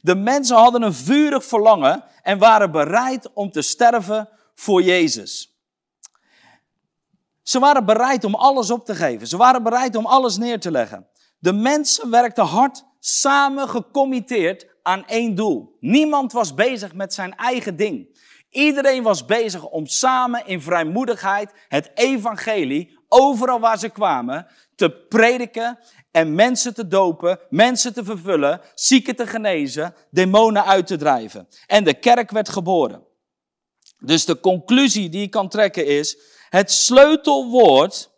De 0.00 0.14
mensen 0.14 0.56
hadden 0.56 0.82
een 0.82 0.94
vurig 0.94 1.44
verlangen 1.44 2.04
en 2.22 2.38
waren 2.38 2.70
bereid 2.70 3.32
om 3.32 3.50
te 3.50 3.62
sterven 3.62 4.28
voor 4.54 4.82
Jezus. 4.82 5.58
Ze 7.42 7.58
waren 7.58 7.84
bereid 7.84 8.24
om 8.24 8.34
alles 8.34 8.70
op 8.70 8.84
te 8.84 8.94
geven. 8.94 9.26
Ze 9.26 9.36
waren 9.36 9.62
bereid 9.62 9.96
om 9.96 10.06
alles 10.06 10.36
neer 10.36 10.60
te 10.60 10.70
leggen. 10.70 11.06
De 11.38 11.52
mensen 11.52 12.10
werkten 12.10 12.44
hard, 12.44 12.84
samen 12.98 13.68
gecommitteerd 13.68 14.74
aan 14.86 15.06
één 15.06 15.34
doel. 15.34 15.76
Niemand 15.80 16.32
was 16.32 16.54
bezig 16.54 16.94
met 16.94 17.14
zijn 17.14 17.36
eigen 17.36 17.76
ding. 17.76 18.18
Iedereen 18.50 19.02
was 19.02 19.24
bezig 19.24 19.64
om 19.64 19.86
samen 19.86 20.46
in 20.46 20.60
vrijmoedigheid 20.60 21.52
het 21.68 21.90
evangelie, 21.94 22.98
overal 23.08 23.60
waar 23.60 23.78
ze 23.78 23.88
kwamen, 23.88 24.46
te 24.74 24.90
prediken 24.90 25.78
en 26.10 26.34
mensen 26.34 26.74
te 26.74 26.88
dopen, 26.88 27.40
mensen 27.48 27.94
te 27.94 28.04
vervullen, 28.04 28.60
zieken 28.74 29.16
te 29.16 29.26
genezen, 29.26 29.94
demonen 30.10 30.64
uit 30.64 30.86
te 30.86 30.96
drijven. 30.96 31.48
En 31.66 31.84
de 31.84 31.94
kerk 31.94 32.30
werd 32.30 32.48
geboren. 32.48 33.04
Dus 33.98 34.24
de 34.24 34.40
conclusie 34.40 35.08
die 35.08 35.22
ik 35.22 35.30
kan 35.30 35.48
trekken 35.48 35.86
is, 35.86 36.18
het 36.48 36.72
sleutelwoord, 36.72 38.10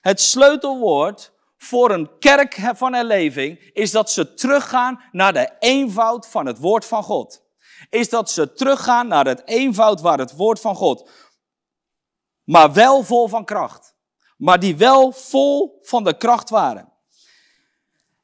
het 0.00 0.20
sleutelwoord 0.20 1.32
voor 1.64 1.90
een 1.90 2.18
kerk 2.18 2.70
van 2.74 2.94
herleving 2.94 3.70
is 3.72 3.90
dat 3.90 4.10
ze 4.10 4.34
teruggaan 4.34 5.02
naar 5.12 5.32
de 5.32 5.50
eenvoud 5.58 6.28
van 6.28 6.46
het 6.46 6.58
woord 6.58 6.84
van 6.84 7.02
God. 7.02 7.42
Is 7.90 8.08
dat 8.08 8.30
ze 8.30 8.52
teruggaan 8.52 9.06
naar 9.06 9.26
het 9.26 9.42
eenvoud 9.44 10.00
waar 10.00 10.18
het 10.18 10.36
woord 10.36 10.60
van 10.60 10.74
God, 10.74 11.10
maar 12.44 12.72
wel 12.72 13.02
vol 13.02 13.28
van 13.28 13.44
kracht. 13.44 13.94
Maar 14.36 14.60
die 14.60 14.76
wel 14.76 15.12
vol 15.12 15.78
van 15.82 16.04
de 16.04 16.16
kracht 16.16 16.50
waren. 16.50 16.92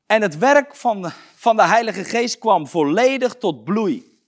En 0.07 0.23
het 0.23 0.39
werk 0.39 0.77
van 0.77 1.13
van 1.41 1.57
de 1.57 1.63
Heilige 1.63 2.05
Geest 2.05 2.39
kwam 2.39 2.67
volledig 2.67 3.35
tot 3.35 3.65
bloei. 3.65 4.19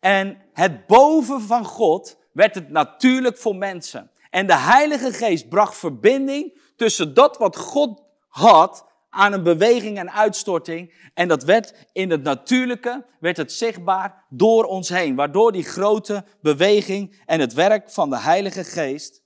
En 0.00 0.42
het 0.52 0.86
boven 0.86 1.40
van 1.40 1.64
God 1.64 2.16
werd 2.32 2.54
het 2.54 2.70
natuurlijk 2.70 3.38
voor 3.38 3.56
mensen. 3.56 4.10
En 4.30 4.46
de 4.46 4.56
Heilige 4.56 5.12
Geest 5.12 5.48
bracht 5.48 5.76
verbinding 5.76 6.60
tussen 6.76 7.14
dat 7.14 7.36
wat 7.36 7.56
God 7.56 8.02
had 8.36 8.86
aan 9.10 9.32
een 9.32 9.42
beweging 9.42 9.98
en 9.98 10.12
uitstorting. 10.12 11.10
En 11.14 11.28
dat 11.28 11.42
werd 11.42 11.88
in 11.92 12.10
het 12.10 12.22
natuurlijke, 12.22 13.06
werd 13.20 13.36
het 13.36 13.52
zichtbaar 13.52 14.24
door 14.28 14.64
ons 14.64 14.88
heen. 14.88 15.14
Waardoor 15.14 15.52
die 15.52 15.64
grote 15.64 16.24
beweging 16.40 17.22
en 17.26 17.40
het 17.40 17.52
werk 17.52 17.90
van 17.90 18.10
de 18.10 18.18
Heilige 18.18 18.64
Geest 18.64 19.22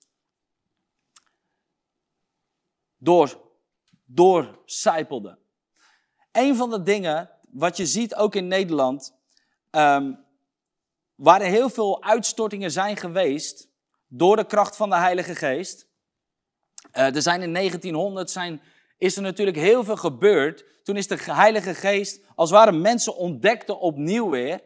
door. 2.99 3.49
Een 6.33 6.57
van 6.57 6.71
de 6.71 6.83
dingen 6.83 7.31
wat 7.51 7.77
je 7.77 7.87
ziet 7.87 8.15
ook 8.15 8.35
in 8.35 8.49
Nederland, 8.49 9.15
um, 9.71 10.25
waar 11.15 11.41
er 11.41 11.51
heel 11.51 11.71
veel 11.71 12.03
uitstortingen 12.03 12.71
zijn 12.71 12.97
geweest 12.97 13.69
door 14.09 14.37
de 14.37 14.47
kracht 14.47 14.77
van 14.77 14.91
de 14.91 14.97
Heilige 14.97 15.35
Geest. 15.35 15.87
Uh, 16.93 17.15
er 17.15 17.23
zijn 17.23 17.43
in 17.43 17.53
1900 17.53 18.31
zijn 18.31 18.63
is 19.01 19.17
er 19.17 19.23
natuurlijk 19.23 19.57
heel 19.57 19.85
veel 19.85 19.97
gebeurd. 19.97 20.65
Toen 20.83 20.97
is 20.97 21.07
de 21.07 21.19
Heilige 21.21 21.75
Geest, 21.75 22.25
als 22.35 22.51
ware 22.51 22.73
mensen 22.73 23.17
ontdekte 23.17 23.79
opnieuw 23.79 24.31
weer, 24.31 24.61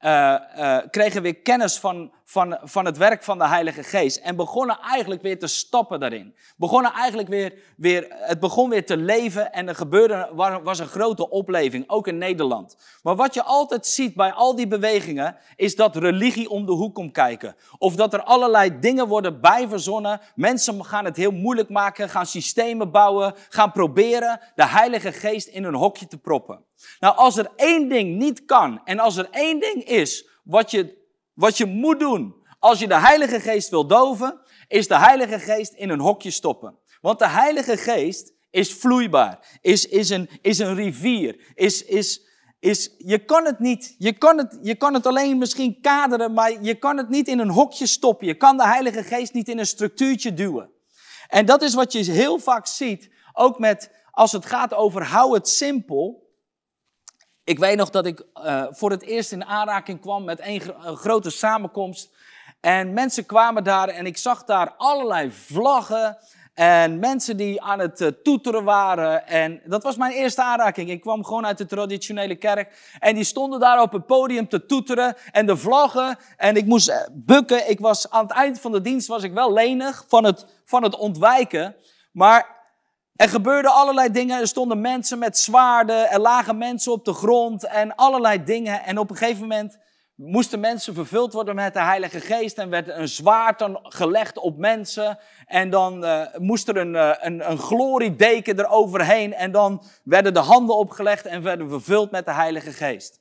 uh, 0.00 0.34
uh, 0.56 0.78
kregen 0.90 1.22
weer 1.22 1.36
kennis 1.36 1.78
van, 1.78 2.12
van, 2.24 2.58
van 2.62 2.84
het 2.84 2.96
werk 2.96 3.22
van 3.22 3.38
de 3.38 3.46
Heilige 3.46 3.82
Geest. 3.82 4.16
En 4.16 4.36
begonnen 4.36 4.78
eigenlijk 4.78 5.22
weer 5.22 5.38
te 5.38 5.46
stappen 5.46 6.00
daarin. 6.00 6.34
Begonnen 6.56 6.92
eigenlijk 6.92 7.28
weer, 7.28 7.54
weer, 7.76 8.06
het 8.10 8.40
begon 8.40 8.70
weer 8.70 8.86
te 8.86 8.96
leven 8.96 9.52
en 9.52 9.68
er 9.68 9.74
gebeurde, 9.74 10.30
was 10.62 10.78
een 10.78 10.86
grote 10.86 11.30
opleving, 11.30 11.84
ook 11.86 12.06
in 12.06 12.18
Nederland. 12.18 12.76
Maar 13.02 13.16
wat 13.16 13.34
je 13.34 13.42
altijd 13.42 13.86
ziet 13.86 14.14
bij 14.14 14.32
al 14.32 14.56
die 14.56 14.66
bewegingen, 14.66 15.36
is 15.56 15.76
dat 15.76 15.96
religie 15.96 16.50
om 16.50 16.66
de 16.66 16.72
hoek 16.72 16.94
komt 16.94 17.12
kijken. 17.12 17.56
Of 17.78 17.94
dat 17.94 18.14
er 18.14 18.22
allerlei 18.22 18.78
dingen 18.78 19.08
worden 19.08 19.40
bijverzonnen. 19.40 20.20
Mensen 20.34 20.84
gaan 20.84 21.04
het 21.04 21.16
heel 21.16 21.32
moeilijk 21.32 21.68
maken, 21.68 22.08
gaan 22.08 22.26
systemen 22.26 22.90
bouwen, 22.90 23.34
gaan 23.48 23.72
proberen 23.72 24.40
de 24.54 24.66
Heilige 24.66 25.12
Geest 25.12 25.48
in 25.48 25.64
een 25.64 25.74
hokje 25.74 26.06
te 26.06 26.18
proppen. 26.18 26.68
Nou, 27.00 27.16
als 27.16 27.36
er 27.36 27.50
één 27.56 27.88
ding 27.88 28.16
niet 28.16 28.44
kan 28.44 28.80
en 28.84 28.98
als 28.98 29.16
er 29.16 29.28
één 29.30 29.60
ding 29.60 29.84
is 29.84 30.28
wat 30.42 30.70
je 30.70 30.98
wat 31.34 31.56
je 31.56 31.66
moet 31.66 31.98
doen 31.98 32.40
als 32.60 32.78
je 32.78 32.88
de 32.88 33.00
Heilige 33.00 33.40
Geest 33.40 33.68
wil 33.68 33.86
doven, 33.86 34.40
is 34.68 34.88
de 34.88 34.98
Heilige 34.98 35.38
Geest 35.38 35.72
in 35.72 35.88
een 35.88 36.00
hokje 36.00 36.30
stoppen. 36.30 36.78
Want 37.00 37.18
de 37.18 37.28
Heilige 37.28 37.76
Geest 37.76 38.32
is 38.50 38.74
vloeibaar, 38.74 39.58
is, 39.60 39.86
is, 39.86 40.10
een, 40.10 40.28
is 40.42 40.58
een 40.58 40.74
rivier, 40.74 41.40
is, 41.54 41.84
is, 41.84 42.26
is, 42.58 42.94
je 42.98 43.24
kan 43.24 43.44
het 43.44 43.58
niet, 43.58 43.94
je 43.98 44.12
kan 44.12 44.38
het, 44.38 44.58
je 44.62 44.74
kan 44.74 44.94
het 44.94 45.06
alleen 45.06 45.38
misschien 45.38 45.80
kaderen, 45.80 46.32
maar 46.32 46.62
je 46.62 46.74
kan 46.74 46.96
het 46.96 47.08
niet 47.08 47.28
in 47.28 47.38
een 47.38 47.50
hokje 47.50 47.86
stoppen. 47.86 48.26
Je 48.26 48.34
kan 48.34 48.56
de 48.56 48.66
Heilige 48.66 49.02
Geest 49.02 49.32
niet 49.32 49.48
in 49.48 49.58
een 49.58 49.66
structuurtje 49.66 50.34
duwen. 50.34 50.70
En 51.28 51.46
dat 51.46 51.62
is 51.62 51.74
wat 51.74 51.92
je 51.92 52.12
heel 52.12 52.38
vaak 52.38 52.66
ziet, 52.66 53.10
ook 53.32 53.58
met, 53.58 53.90
als 54.10 54.32
het 54.32 54.46
gaat 54.46 54.74
over 54.74 55.04
hou 55.04 55.34
het 55.34 55.48
simpel, 55.48 56.29
ik 57.44 57.58
weet 57.58 57.76
nog 57.76 57.90
dat 57.90 58.06
ik 58.06 58.22
uh, 58.44 58.64
voor 58.70 58.90
het 58.90 59.02
eerst 59.02 59.32
in 59.32 59.44
aanraking 59.44 60.00
kwam 60.00 60.24
met 60.24 60.40
een, 60.40 60.62
een, 60.82 60.96
grote 60.96 61.30
samenkomst. 61.30 62.10
En 62.60 62.92
mensen 62.92 63.26
kwamen 63.26 63.64
daar 63.64 63.88
en 63.88 64.06
ik 64.06 64.16
zag 64.16 64.44
daar 64.44 64.74
allerlei 64.76 65.30
vlaggen 65.30 66.18
en 66.54 66.98
mensen 66.98 67.36
die 67.36 67.62
aan 67.62 67.78
het 67.78 68.00
uh, 68.00 68.08
toeteren 68.08 68.64
waren. 68.64 69.26
En 69.26 69.60
dat 69.64 69.82
was 69.82 69.96
mijn 69.96 70.12
eerste 70.12 70.42
aanraking. 70.42 70.90
Ik 70.90 71.00
kwam 71.00 71.24
gewoon 71.24 71.46
uit 71.46 71.58
de 71.58 71.66
traditionele 71.66 72.36
kerk. 72.36 72.94
En 72.98 73.14
die 73.14 73.24
stonden 73.24 73.60
daar 73.60 73.80
op 73.82 73.92
het 73.92 74.06
podium 74.06 74.48
te 74.48 74.66
toeteren 74.66 75.16
en 75.32 75.46
de 75.46 75.56
vlaggen. 75.56 76.18
En 76.36 76.56
ik 76.56 76.66
moest 76.66 76.88
eh, 76.88 76.96
bukken. 77.12 77.70
Ik 77.70 77.80
was, 77.80 78.10
aan 78.10 78.22
het 78.22 78.32
eind 78.32 78.60
van 78.60 78.72
de 78.72 78.80
dienst 78.80 79.06
was 79.06 79.22
ik 79.22 79.32
wel 79.32 79.52
lenig 79.52 80.04
van 80.08 80.24
het, 80.24 80.46
van 80.64 80.82
het 80.82 80.96
ontwijken. 80.96 81.76
Maar 82.12 82.59
er 83.20 83.28
gebeurden 83.28 83.72
allerlei 83.72 84.10
dingen. 84.10 84.40
Er 84.40 84.46
stonden 84.46 84.80
mensen 84.80 85.18
met 85.18 85.38
zwaarden. 85.38 86.10
Er 86.10 86.20
lagen 86.20 86.58
mensen 86.58 86.92
op 86.92 87.04
de 87.04 87.12
grond 87.12 87.64
en 87.64 87.94
allerlei 87.94 88.44
dingen. 88.44 88.82
En 88.82 88.98
op 88.98 89.10
een 89.10 89.16
gegeven 89.16 89.40
moment 89.40 89.78
moesten 90.14 90.60
mensen 90.60 90.94
vervuld 90.94 91.32
worden 91.32 91.54
met 91.54 91.72
de 91.72 91.82
Heilige 91.82 92.20
Geest. 92.20 92.58
En 92.58 92.70
werd 92.70 92.88
een 92.88 93.08
zwaard 93.08 93.58
dan 93.58 93.78
gelegd 93.82 94.38
op 94.38 94.56
mensen. 94.56 95.18
En 95.46 95.70
dan 95.70 96.04
uh, 96.04 96.22
moest 96.36 96.68
er 96.68 96.76
een, 96.76 96.94
uh, 96.94 97.12
een, 97.20 97.50
een 97.50 97.58
gloriedeken 97.58 98.58
eroverheen. 98.58 99.34
En 99.34 99.52
dan 99.52 99.82
werden 100.04 100.34
de 100.34 100.40
handen 100.40 100.76
opgelegd 100.76 101.26
en 101.26 101.42
werden 101.42 101.68
vervuld 101.68 102.10
met 102.10 102.24
de 102.24 102.32
Heilige 102.32 102.72
Geest. 102.72 103.19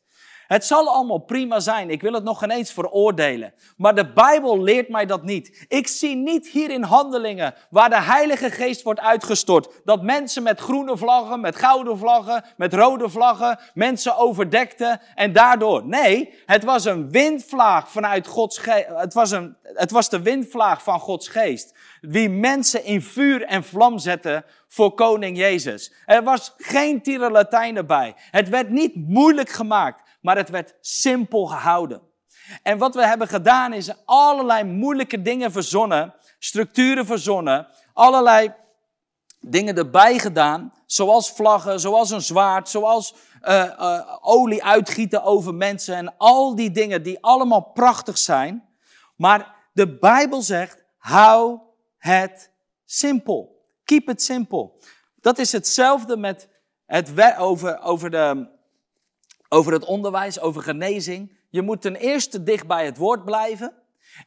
Het 0.50 0.66
zal 0.66 0.88
allemaal 0.88 1.18
prima 1.18 1.60
zijn. 1.60 1.90
Ik 1.90 2.02
wil 2.02 2.14
het 2.14 2.24
nog 2.24 2.40
geen 2.40 2.52
eens 2.52 2.74
veroordelen. 2.74 3.54
Maar 3.78 3.96
de 3.96 4.14
Bijbel 4.14 4.62
leert 4.62 4.90
mij 4.90 5.06
dat 5.06 5.24
niet. 5.24 5.66
Ik 5.68 5.88
zie 5.88 6.16
niet 6.16 6.48
hier 6.48 6.70
in 6.70 6.84
handelingen 6.84 7.54
waar 7.70 7.90
de 7.90 8.02
Heilige 8.02 8.50
Geest 8.50 8.82
wordt 8.82 9.00
uitgestort. 9.00 9.82
Dat 9.84 10.04
mensen 10.04 10.44
met 10.44 10.60
groene 10.60 10.98
vlaggen, 10.98 11.40
met 11.40 11.56
gouden 11.56 11.98
vlaggen, 11.98 12.44
met 12.58 12.74
rode 12.74 13.10
vlaggen 13.10 13.60
mensen 13.74 14.18
overdekten 14.18 15.02
en 15.16 15.34
daardoor. 15.34 15.86
Nee, 15.86 16.34
het 16.46 16.64
was 16.64 16.86
een 16.86 17.12
windvlaag 17.12 17.92
vanuit 17.92 18.28
Gods 18.28 18.58
geest. 18.58 18.88
Het 18.88 19.14
was, 19.14 19.32
een, 19.32 19.58
het 19.64 19.92
was 19.92 20.10
de 20.10 20.22
windvlaag 20.22 20.84
van 20.84 21.00
Gods 21.00 21.28
geest. 21.28 21.74
Wie 22.02 22.30
mensen 22.30 22.84
in 22.84 23.02
vuur 23.02 23.46
en 23.46 23.64
vlam 23.64 23.98
zette 23.98 24.44
voor 24.68 24.94
koning 24.94 25.38
Jezus. 25.38 25.94
Er 26.06 26.24
was 26.24 26.54
geen 26.58 27.02
tierenlatijn 27.02 27.76
erbij. 27.76 28.16
Het 28.32 28.50
werd 28.50 28.70
niet 28.70 28.96
moeilijk 28.96 29.50
gemaakt 29.50 30.02
maar 30.20 30.38
het 30.38 30.50
werd 30.50 30.76
simpel 30.82 31.46
gehouden. 31.46 32.02
En 32.64 32.78
wat 32.78 32.96
we 32.96 33.06
hebben 33.06 33.28
gedaan 33.28 33.74
is 33.74 34.06
allerlei 34.06 34.64
moeilijke 34.64 35.22
dingen 35.22 35.52
verzonnen, 35.52 36.14
structuren 36.40 37.06
verzonnen, 37.06 37.68
allerlei 37.94 38.54
dingen 39.40 39.78
erbij 39.78 40.20
gedaan, 40.20 40.74
zoals 40.86 41.32
vlaggen, 41.32 41.80
zoals 41.80 42.10
een 42.10 42.22
zwaard, 42.22 42.70
zoals 42.70 43.16
uh, 43.44 43.66
uh, 43.80 44.18
olie 44.22 44.64
uitgieten 44.64 45.24
over 45.24 45.54
mensen 45.54 45.96
en 45.96 46.18
al 46.18 46.56
die 46.56 46.72
dingen 46.72 47.04
die 47.04 47.24
allemaal 47.24 47.62
prachtig 47.62 48.18
zijn. 48.18 48.70
Maar 49.16 49.56
de 49.74 49.98
Bijbel 49.98 50.42
zegt, 50.42 50.84
hou 50.98 51.60
het 51.98 52.52
simpel. 52.86 53.64
Keep 53.84 54.10
it 54.10 54.22
simple. 54.22 54.72
Dat 55.16 55.38
is 55.38 55.52
hetzelfde 55.52 56.18
met 56.18 56.48
het 56.86 57.38
over, 57.38 57.82
over 57.82 58.10
de, 58.10 58.48
over 59.50 59.74
het 59.74 59.86
onderwijs, 59.86 60.40
over 60.40 60.62
genezing. 60.62 61.38
Je 61.50 61.62
moet 61.62 61.82
ten 61.82 61.96
eerste 61.96 62.44
dicht 62.44 62.68
bij 62.68 62.86
het 62.86 62.98
woord 62.98 63.26
blijven. 63.26 63.74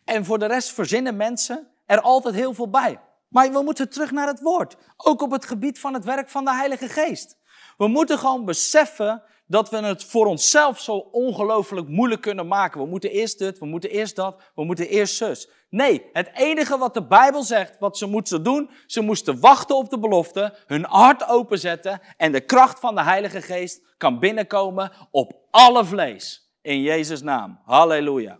En 0.04 0.24
voor 0.24 0.38
de 0.38 0.46
rest 0.46 0.72
verzinnen 0.72 1.16
mensen 1.16 1.68
er 1.86 2.00
altijd 2.00 2.34
heel 2.34 2.54
veel 2.54 2.70
bij. 2.70 3.00
Maar 3.28 3.52
we 3.52 3.62
moeten 3.62 3.90
terug 3.90 4.10
naar 4.10 4.26
het 4.26 4.40
woord. 4.40 4.76
Ook 4.96 5.22
op 5.22 5.30
het 5.30 5.44
gebied 5.44 5.78
van 5.78 5.94
het 5.94 6.04
werk 6.04 6.28
van 6.28 6.44
de 6.44 6.54
Heilige 6.54 6.88
Geest. 6.88 7.36
We 7.76 7.88
moeten 7.88 8.18
gewoon 8.18 8.44
beseffen 8.44 9.22
dat 9.52 9.70
we 9.70 9.76
het 9.76 10.04
voor 10.04 10.26
onszelf 10.26 10.80
zo 10.80 10.92
ongelooflijk 10.96 11.88
moeilijk 11.88 12.20
kunnen 12.20 12.46
maken. 12.46 12.80
We 12.80 12.86
moeten 12.86 13.10
eerst 13.10 13.38
dit, 13.38 13.58
we 13.58 13.66
moeten 13.66 13.90
eerst 13.90 14.16
dat, 14.16 14.42
we 14.54 14.64
moeten 14.64 14.88
eerst 14.88 15.16
zus. 15.16 15.48
Nee, 15.68 16.10
het 16.12 16.30
enige 16.34 16.78
wat 16.78 16.94
de 16.94 17.06
Bijbel 17.06 17.42
zegt, 17.42 17.78
wat 17.78 17.98
ze 17.98 18.06
moesten 18.06 18.42
doen, 18.42 18.70
ze 18.86 19.00
moesten 19.00 19.40
wachten 19.40 19.76
op 19.76 19.90
de 19.90 19.98
belofte, 19.98 20.54
hun 20.66 20.84
hart 20.84 21.28
openzetten 21.28 22.00
en 22.16 22.32
de 22.32 22.40
kracht 22.40 22.80
van 22.80 22.94
de 22.94 23.02
Heilige 23.02 23.42
Geest 23.42 23.80
kan 23.96 24.18
binnenkomen 24.18 24.92
op 25.10 25.32
alle 25.50 25.84
vlees. 25.84 26.52
In 26.62 26.80
Jezus' 26.80 27.22
naam. 27.22 27.60
Halleluja. 27.64 28.38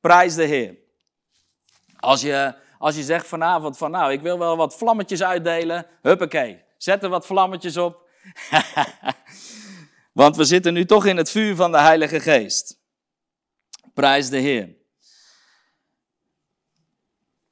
Prijs 0.00 0.34
de 0.34 0.44
Heer. 0.44 0.76
Als 1.96 2.20
je, 2.20 2.54
als 2.78 2.96
je 2.96 3.02
zegt 3.02 3.26
vanavond 3.26 3.78
van 3.78 3.90
nou, 3.90 4.12
ik 4.12 4.20
wil 4.20 4.38
wel 4.38 4.56
wat 4.56 4.76
vlammetjes 4.76 5.22
uitdelen, 5.22 5.86
huppakee, 6.02 6.62
zet 6.78 7.02
er 7.02 7.08
wat 7.08 7.26
vlammetjes 7.26 7.76
op. 7.76 8.02
Want 10.14 10.36
we 10.36 10.44
zitten 10.44 10.72
nu 10.72 10.84
toch 10.84 11.06
in 11.06 11.16
het 11.16 11.30
vuur 11.30 11.56
van 11.56 11.72
de 11.72 11.78
Heilige 11.78 12.20
Geest. 12.20 12.80
Prijs 13.94 14.28
de 14.28 14.38
Heer. 14.38 14.76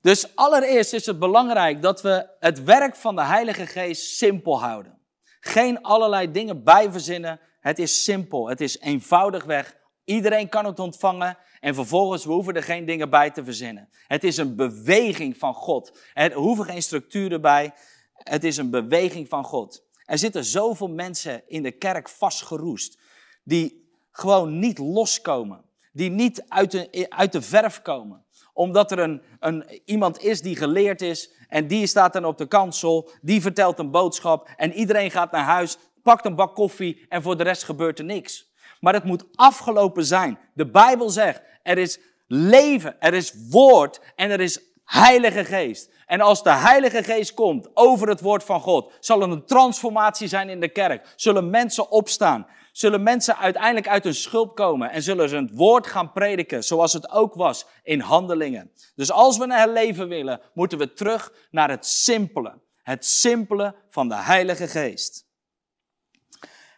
Dus 0.00 0.36
allereerst 0.36 0.92
is 0.92 1.06
het 1.06 1.18
belangrijk 1.18 1.82
dat 1.82 2.02
we 2.02 2.28
het 2.38 2.64
werk 2.64 2.96
van 2.96 3.16
de 3.16 3.24
Heilige 3.24 3.66
Geest 3.66 4.16
simpel 4.16 4.60
houden. 4.60 4.98
Geen 5.40 5.82
allerlei 5.82 6.30
dingen 6.30 6.64
bijverzinnen. 6.64 7.40
Het 7.60 7.78
is 7.78 8.04
simpel. 8.04 8.48
Het 8.48 8.60
is 8.60 8.78
eenvoudig 8.78 9.44
weg. 9.44 9.76
Iedereen 10.04 10.48
kan 10.48 10.64
het 10.64 10.78
ontvangen 10.78 11.38
en 11.60 11.74
vervolgens 11.74 12.24
we 12.24 12.32
hoeven 12.32 12.54
er 12.54 12.62
geen 12.62 12.84
dingen 12.84 13.10
bij 13.10 13.30
te 13.30 13.44
verzinnen. 13.44 13.88
Het 14.06 14.24
is 14.24 14.36
een 14.36 14.56
beweging 14.56 15.36
van 15.36 15.54
God. 15.54 15.98
Er 16.14 16.32
hoeven 16.32 16.64
geen 16.64 16.82
structuren 16.82 17.40
bij. 17.40 17.72
Het 18.12 18.44
is 18.44 18.56
een 18.56 18.70
beweging 18.70 19.28
van 19.28 19.44
God. 19.44 19.90
Er 20.12 20.18
zitten 20.18 20.44
zoveel 20.44 20.88
mensen 20.88 21.42
in 21.46 21.62
de 21.62 21.70
kerk 21.70 22.08
vastgeroest, 22.08 22.98
die 23.42 23.88
gewoon 24.10 24.58
niet 24.58 24.78
loskomen, 24.78 25.64
die 25.92 26.10
niet 26.10 26.44
uit 26.48 26.70
de, 26.70 27.06
uit 27.08 27.32
de 27.32 27.42
verf 27.42 27.82
komen. 27.82 28.24
Omdat 28.52 28.90
er 28.92 28.98
een, 28.98 29.22
een, 29.40 29.80
iemand 29.84 30.20
is 30.20 30.40
die 30.40 30.56
geleerd 30.56 31.02
is 31.02 31.30
en 31.48 31.66
die 31.66 31.86
staat 31.86 32.12
dan 32.12 32.24
op 32.24 32.38
de 32.38 32.46
kansel, 32.46 33.10
die 33.20 33.40
vertelt 33.40 33.78
een 33.78 33.90
boodschap 33.90 34.48
en 34.56 34.72
iedereen 34.72 35.10
gaat 35.10 35.32
naar 35.32 35.44
huis, 35.44 35.78
pakt 36.02 36.24
een 36.24 36.34
bak 36.34 36.54
koffie 36.54 37.06
en 37.08 37.22
voor 37.22 37.36
de 37.36 37.42
rest 37.42 37.64
gebeurt 37.64 37.98
er 37.98 38.04
niks. 38.04 38.52
Maar 38.80 38.94
het 38.94 39.04
moet 39.04 39.24
afgelopen 39.34 40.04
zijn. 40.04 40.38
De 40.54 40.66
Bijbel 40.66 41.10
zegt, 41.10 41.42
er 41.62 41.78
is 41.78 41.98
leven, 42.26 43.00
er 43.00 43.14
is 43.14 43.34
woord 43.50 44.00
en 44.16 44.30
er 44.30 44.40
is 44.40 44.60
Heilige 44.84 45.44
Geest. 45.44 45.90
En 46.12 46.20
als 46.20 46.42
de 46.42 46.50
Heilige 46.50 47.02
Geest 47.02 47.34
komt 47.34 47.68
over 47.74 48.08
het 48.08 48.20
woord 48.20 48.44
van 48.44 48.60
God, 48.60 48.92
zal 49.00 49.22
er 49.22 49.30
een 49.30 49.46
transformatie 49.46 50.28
zijn 50.28 50.48
in 50.48 50.60
de 50.60 50.68
kerk. 50.68 51.12
Zullen 51.16 51.50
mensen 51.50 51.90
opstaan. 51.90 52.46
Zullen 52.72 53.02
mensen 53.02 53.36
uiteindelijk 53.36 53.88
uit 53.88 54.04
hun 54.04 54.14
schulp 54.14 54.54
komen 54.54 54.90
en 54.90 55.02
zullen 55.02 55.28
ze 55.28 55.36
het 55.36 55.54
woord 55.54 55.86
gaan 55.86 56.12
prediken, 56.12 56.64
zoals 56.64 56.92
het 56.92 57.10
ook 57.10 57.34
was 57.34 57.66
in 57.82 58.00
handelingen. 58.00 58.70
Dus 58.94 59.10
als 59.10 59.38
we 59.38 59.44
een 59.44 59.50
herleven 59.50 60.08
willen, 60.08 60.40
moeten 60.54 60.78
we 60.78 60.92
terug 60.92 61.32
naar 61.50 61.70
het 61.70 61.86
simpele. 61.86 62.60
Het 62.82 63.06
simpele 63.06 63.74
van 63.88 64.08
de 64.08 64.16
Heilige 64.16 64.68
Geest. 64.68 65.26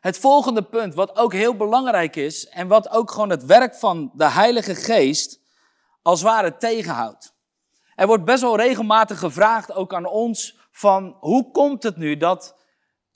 Het 0.01 0.19
volgende 0.19 0.63
punt, 0.63 0.95
wat 0.95 1.17
ook 1.17 1.33
heel 1.33 1.57
belangrijk 1.57 2.17
is 2.17 2.49
en 2.49 2.69
wat 2.69 2.91
ook 2.91 3.11
gewoon 3.11 3.31
het 3.31 3.45
werk 3.45 3.75
van 3.75 4.11
de 4.15 4.31
Heilige 4.31 4.75
Geest 4.75 5.41
als 6.03 6.23
ware 6.23 6.57
tegenhoudt. 6.57 7.34
Er 7.97 8.07
wordt 8.07 8.25
best 8.25 8.43
wel 8.43 8.57
regelmatig 8.57 9.19
gevraagd, 9.19 9.73
ook 9.73 9.95
aan 9.95 10.07
ons, 10.07 10.59
van 10.71 11.17
hoe 11.21 11.51
komt 11.51 11.83
het 11.83 11.97
nu 11.97 12.17
dat, 12.17 12.57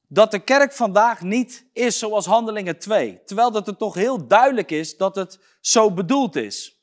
dat 0.08 0.30
de 0.30 0.38
kerk 0.38 0.72
vandaag 0.72 1.20
niet 1.20 1.66
is 1.72 1.98
zoals 1.98 2.26
Handelingen 2.26 2.78
2? 2.78 3.24
Terwijl 3.24 3.50
dat 3.50 3.66
het 3.66 3.78
toch 3.78 3.94
heel 3.94 4.26
duidelijk 4.26 4.70
is 4.70 4.96
dat 4.96 5.14
het 5.14 5.40
zo 5.60 5.90
bedoeld 5.90 6.36
is. 6.36 6.82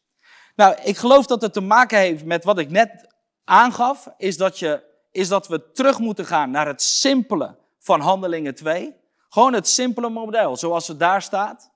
Nou, 0.56 0.76
ik 0.84 0.98
geloof 0.98 1.26
dat 1.26 1.42
het 1.42 1.54
te 1.54 1.62
maken 1.62 1.98
heeft 1.98 2.26
met 2.26 2.44
wat 2.44 2.60
ik 2.60 2.70
net 2.70 3.08
aangaf, 3.44 4.08
is 4.18 4.38
dat, 4.38 4.60
je, 4.60 4.84
is 5.12 5.28
dat 5.28 5.48
we 5.48 5.72
terug 5.72 6.00
moeten 6.00 6.26
gaan 6.26 6.52
naar 6.52 6.68
het 6.68 6.82
simpele 6.82 7.58
van 7.80 8.00
Handelingen 8.00 8.56
2. 8.56 8.96
Gewoon 9.30 9.54
het 9.54 9.68
simpele 9.68 10.10
model, 10.10 10.58
zoals 10.58 10.88
het 10.88 11.00
daar 11.00 11.22
staat. 11.22 11.72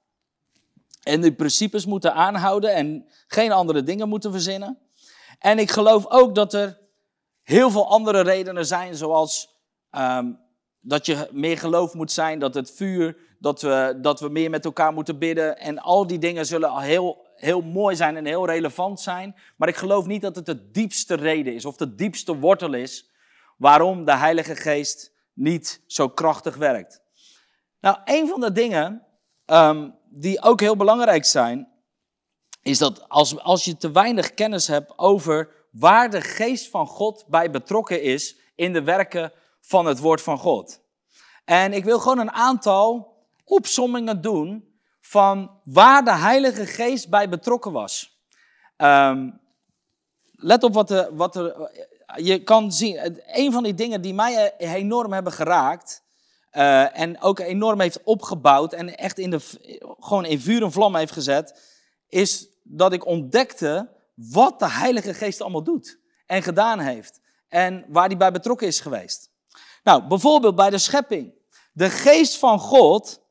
En 1.03 1.21
de 1.21 1.33
principes 1.33 1.85
moeten 1.85 2.13
aanhouden 2.13 2.73
en 2.73 3.07
geen 3.27 3.51
andere 3.51 3.83
dingen 3.83 4.09
moeten 4.09 4.31
verzinnen. 4.31 4.88
En 5.39 5.59
ik 5.59 5.71
geloof 5.71 6.05
ook 6.07 6.35
dat 6.35 6.53
er 6.53 6.79
heel 7.41 7.69
veel 7.69 7.89
andere 7.89 8.21
redenen 8.21 8.65
zijn, 8.65 8.95
zoals 8.95 9.59
um, 9.91 10.39
dat 10.79 11.05
je 11.05 11.27
meer 11.31 11.57
geloof 11.57 11.93
moet 11.93 12.11
zijn, 12.11 12.39
dat 12.39 12.53
het 12.53 12.71
vuur, 12.71 13.17
dat 13.39 13.61
we, 13.61 13.97
dat 14.01 14.19
we 14.19 14.29
meer 14.29 14.49
met 14.49 14.65
elkaar 14.65 14.93
moeten 14.93 15.17
bidden. 15.17 15.57
En 15.57 15.79
al 15.79 16.07
die 16.07 16.19
dingen 16.19 16.45
zullen 16.45 16.79
heel, 16.79 17.27
heel 17.35 17.61
mooi 17.61 17.95
zijn 17.95 18.17
en 18.17 18.25
heel 18.25 18.45
relevant 18.45 18.99
zijn. 18.99 19.35
Maar 19.57 19.67
ik 19.67 19.75
geloof 19.75 20.05
niet 20.05 20.21
dat 20.21 20.35
het 20.35 20.45
de 20.45 20.71
diepste 20.71 21.15
reden 21.15 21.53
is 21.53 21.65
of 21.65 21.75
de 21.75 21.95
diepste 21.95 22.35
wortel 22.37 22.73
is 22.73 23.09
waarom 23.57 24.05
de 24.05 24.15
Heilige 24.15 24.55
Geest 24.55 25.13
niet 25.33 25.81
zo 25.87 26.09
krachtig 26.09 26.55
werkt. 26.55 27.01
Nou, 27.79 27.97
een 28.05 28.27
van 28.27 28.39
de 28.39 28.51
dingen 28.51 29.05
um, 29.45 29.95
die 30.09 30.41
ook 30.41 30.59
heel 30.59 30.75
belangrijk 30.75 31.25
zijn, 31.25 31.67
is 32.69 32.77
dat 32.77 33.09
als, 33.09 33.39
als 33.39 33.65
je 33.65 33.77
te 33.77 33.91
weinig 33.91 34.33
kennis 34.33 34.67
hebt 34.67 34.93
over 34.95 35.49
waar 35.71 36.09
de 36.09 36.21
geest 36.21 36.69
van 36.69 36.87
God 36.87 37.25
bij 37.27 37.51
betrokken 37.51 38.01
is 38.01 38.37
in 38.55 38.73
de 38.73 38.83
werken 38.83 39.31
van 39.61 39.85
het 39.85 39.99
woord 39.99 40.21
van 40.21 40.37
God. 40.37 40.79
En 41.45 41.73
ik 41.73 41.83
wil 41.83 41.99
gewoon 41.99 42.19
een 42.19 42.31
aantal 42.31 43.17
opsommingen 43.45 44.21
doen 44.21 44.69
van 45.01 45.51
waar 45.63 46.03
de 46.03 46.15
Heilige 46.15 46.65
Geest 46.65 47.09
bij 47.09 47.29
betrokken 47.29 47.71
was. 47.71 48.19
Um, 48.77 49.39
let 50.31 50.63
op 50.63 50.73
wat, 50.73 50.91
er, 50.91 51.15
wat 51.15 51.35
er. 51.35 51.71
Je 52.15 52.43
kan 52.43 52.71
zien, 52.71 53.17
een 53.25 53.51
van 53.51 53.63
die 53.63 53.73
dingen 53.73 54.01
die 54.01 54.13
mij 54.13 54.53
enorm 54.57 55.13
hebben 55.13 55.33
geraakt. 55.33 56.03
Uh, 56.51 56.99
en 56.99 57.21
ook 57.21 57.39
enorm 57.39 57.79
heeft 57.79 58.03
opgebouwd 58.03 58.73
en 58.73 58.97
echt 58.97 59.17
in 59.17 59.29
de, 59.29 59.39
gewoon 59.99 60.25
in 60.25 60.39
vuur 60.39 60.63
en 60.63 60.71
vlam 60.71 60.95
heeft 60.95 61.11
gezet, 61.11 61.61
is 62.07 62.48
dat 62.71 62.93
ik 62.93 63.05
ontdekte 63.05 63.89
wat 64.13 64.59
de 64.59 64.69
Heilige 64.69 65.13
Geest 65.13 65.41
allemaal 65.41 65.63
doet 65.63 65.99
en 66.25 66.43
gedaan 66.43 66.79
heeft. 66.79 67.19
En 67.47 67.85
waar 67.87 68.07
hij 68.07 68.17
bij 68.17 68.31
betrokken 68.31 68.67
is 68.67 68.79
geweest. 68.79 69.29
Nou, 69.83 70.07
bijvoorbeeld 70.07 70.55
bij 70.55 70.69
de 70.69 70.77
schepping. 70.77 71.33
De 71.73 71.89
geest 71.89 72.37
van 72.37 72.59
God, 72.59 73.21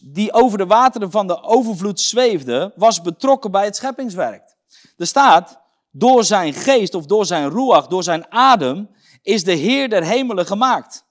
die 0.00 0.32
over 0.32 0.58
de 0.58 0.66
wateren 0.66 1.10
van 1.10 1.26
de 1.26 1.42
overvloed 1.42 2.00
zweefde, 2.00 2.72
was 2.76 3.02
betrokken 3.02 3.50
bij 3.50 3.64
het 3.64 3.76
scheppingswerk. 3.76 4.54
Er 4.96 5.06
staat, 5.06 5.60
door 5.90 6.24
zijn 6.24 6.54
geest 6.54 6.94
of 6.94 7.06
door 7.06 7.26
zijn 7.26 7.50
ruach, 7.50 7.86
door 7.86 8.02
zijn 8.02 8.32
adem, 8.32 8.90
is 9.22 9.44
de 9.44 9.52
Heer 9.52 9.88
der 9.88 10.02
hemelen 10.02 10.46
gemaakt. 10.46 11.04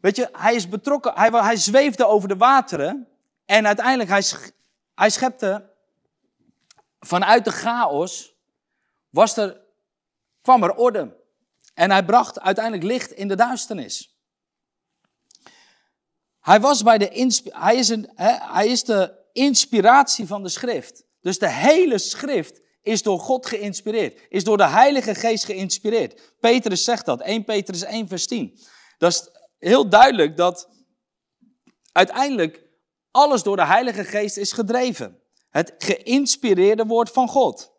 Weet 0.00 0.16
je, 0.16 0.28
hij 0.32 0.54
is 0.54 0.68
betrokken, 0.68 1.12
hij, 1.14 1.30
hij 1.30 1.56
zweefde 1.56 2.06
over 2.06 2.28
de 2.28 2.36
wateren 2.36 3.08
en 3.44 3.66
uiteindelijk 3.66 4.10
hij, 4.10 4.22
hij 4.98 5.10
schepte 5.10 5.70
vanuit 7.00 7.44
de 7.44 7.50
chaos, 7.50 8.34
was 9.10 9.36
er, 9.36 9.60
kwam 10.42 10.62
er 10.62 10.74
orde. 10.74 11.16
En 11.74 11.90
hij 11.90 12.04
bracht 12.04 12.40
uiteindelijk 12.40 12.84
licht 12.84 13.12
in 13.12 13.28
de 13.28 13.36
duisternis. 13.36 14.18
Hij, 16.40 16.60
was 16.60 16.82
bij 16.82 16.98
de, 16.98 17.42
hij, 17.44 17.76
is 17.76 17.88
een, 17.88 18.10
hij 18.52 18.66
is 18.66 18.84
de 18.84 19.14
inspiratie 19.32 20.26
van 20.26 20.42
de 20.42 20.48
schrift. 20.48 21.04
Dus 21.20 21.38
de 21.38 21.50
hele 21.50 21.98
schrift 21.98 22.60
is 22.82 23.02
door 23.02 23.20
God 23.20 23.46
geïnspireerd. 23.46 24.20
Is 24.28 24.44
door 24.44 24.56
de 24.56 24.68
Heilige 24.68 25.14
Geest 25.14 25.44
geïnspireerd. 25.44 26.36
Petrus 26.40 26.84
zegt 26.84 27.04
dat. 27.06 27.20
1 27.20 27.44
Petrus 27.44 27.82
1 27.82 28.08
vers 28.08 28.26
10. 28.26 28.58
Dat 28.98 29.12
is 29.12 29.28
heel 29.58 29.88
duidelijk 29.88 30.36
dat 30.36 30.68
uiteindelijk 31.92 32.67
alles 33.10 33.42
door 33.42 33.56
de 33.56 33.64
Heilige 33.66 34.04
Geest 34.04 34.36
is 34.36 34.52
gedreven. 34.52 35.20
Het 35.50 35.74
geïnspireerde 35.78 36.86
woord 36.86 37.10
van 37.10 37.28
God. 37.28 37.72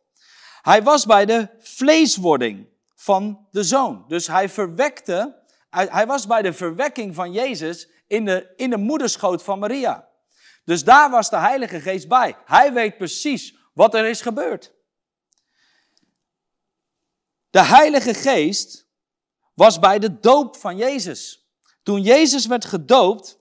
Hij 0.62 0.84
was 0.84 1.06
bij 1.06 1.26
de 1.26 1.50
vleeswording 1.60 2.68
van 2.96 3.48
de 3.52 3.64
zoon. 3.64 4.06
Dus 4.08 4.28
hij 4.28 4.50
verwekte, 4.50 5.42
hij 5.70 6.08
was 6.08 6.28
bij 6.28 6.42
de 6.42 6.54
verwekking 6.54 7.16
van 7.16 7.32
Jezus 7.32 7.90
in 8.08 8.26
de, 8.26 8.54
in 8.56 8.70
de 8.70 8.78
moederschoot 8.78 9.44
van 9.44 9.60
Maria. 9.60 10.08
Dus 10.66 10.84
daar 10.84 11.10
was 11.10 11.30
de 11.30 11.38
Heilige 11.38 11.80
Geest 11.80 12.08
bij. 12.08 12.36
Hij 12.46 12.74
weet 12.74 12.98
precies 12.98 13.56
wat 13.74 13.94
er 13.94 14.06
is 14.06 14.22
gebeurd. 14.22 14.74
De 17.50 17.64
Heilige 17.64 18.14
Geest 18.14 18.88
was 19.54 19.80
bij 19.80 20.00
de 20.00 20.20
doop 20.20 20.58
van 20.58 20.78
Jezus. 20.78 21.50
Toen 21.84 22.02
Jezus 22.02 22.46
werd 22.46 22.66
gedoopt, 22.66 23.39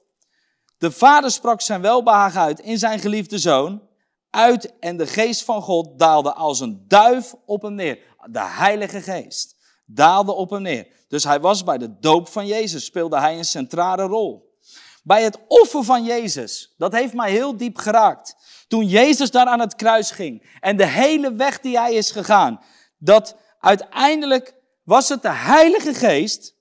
de 0.78 0.90
Vader 0.90 1.30
sprak 1.30 1.60
zijn 1.60 1.80
welbehagen 1.80 2.40
uit 2.40 2.60
in 2.60 2.78
zijn 2.78 2.98
geliefde 2.98 3.38
zoon, 3.38 3.82
uit 4.30 4.78
en 4.78 4.96
de 4.96 5.06
geest 5.06 5.44
van 5.44 5.62
God 5.62 5.98
daalde 5.98 6.32
als 6.32 6.60
een 6.60 6.84
duif 6.88 7.34
op 7.46 7.62
hem 7.62 7.74
neer. 7.74 7.98
De 8.30 8.44
Heilige 8.44 9.00
Geest 9.00 9.56
daalde 9.86 10.32
op 10.32 10.50
hem 10.50 10.62
neer. 10.62 10.86
Dus 11.08 11.24
hij 11.24 11.40
was 11.40 11.64
bij 11.64 11.78
de 11.78 11.98
doop 11.98 12.28
van 12.28 12.46
Jezus, 12.46 12.84
speelde 12.84 13.18
hij 13.18 13.38
een 13.38 13.44
centrale 13.44 14.02
rol. 14.02 14.56
Bij 15.02 15.22
het 15.22 15.38
offer 15.46 15.84
van 15.84 16.04
Jezus, 16.04 16.74
dat 16.78 16.92
heeft 16.92 17.14
mij 17.14 17.30
heel 17.30 17.56
diep 17.56 17.76
geraakt. 17.76 18.36
Toen 18.68 18.86
Jezus 18.86 19.30
daar 19.30 19.46
aan 19.46 19.60
het 19.60 19.74
kruis 19.74 20.10
ging 20.10 20.56
en 20.60 20.76
de 20.76 20.86
hele 20.86 21.32
weg 21.32 21.60
die 21.60 21.78
hij 21.78 21.94
is 21.94 22.10
gegaan, 22.10 22.60
dat 22.98 23.36
uiteindelijk 23.60 24.54
was 24.84 25.08
het 25.08 25.22
de 25.22 25.32
Heilige 25.32 25.94
Geest 25.94 26.54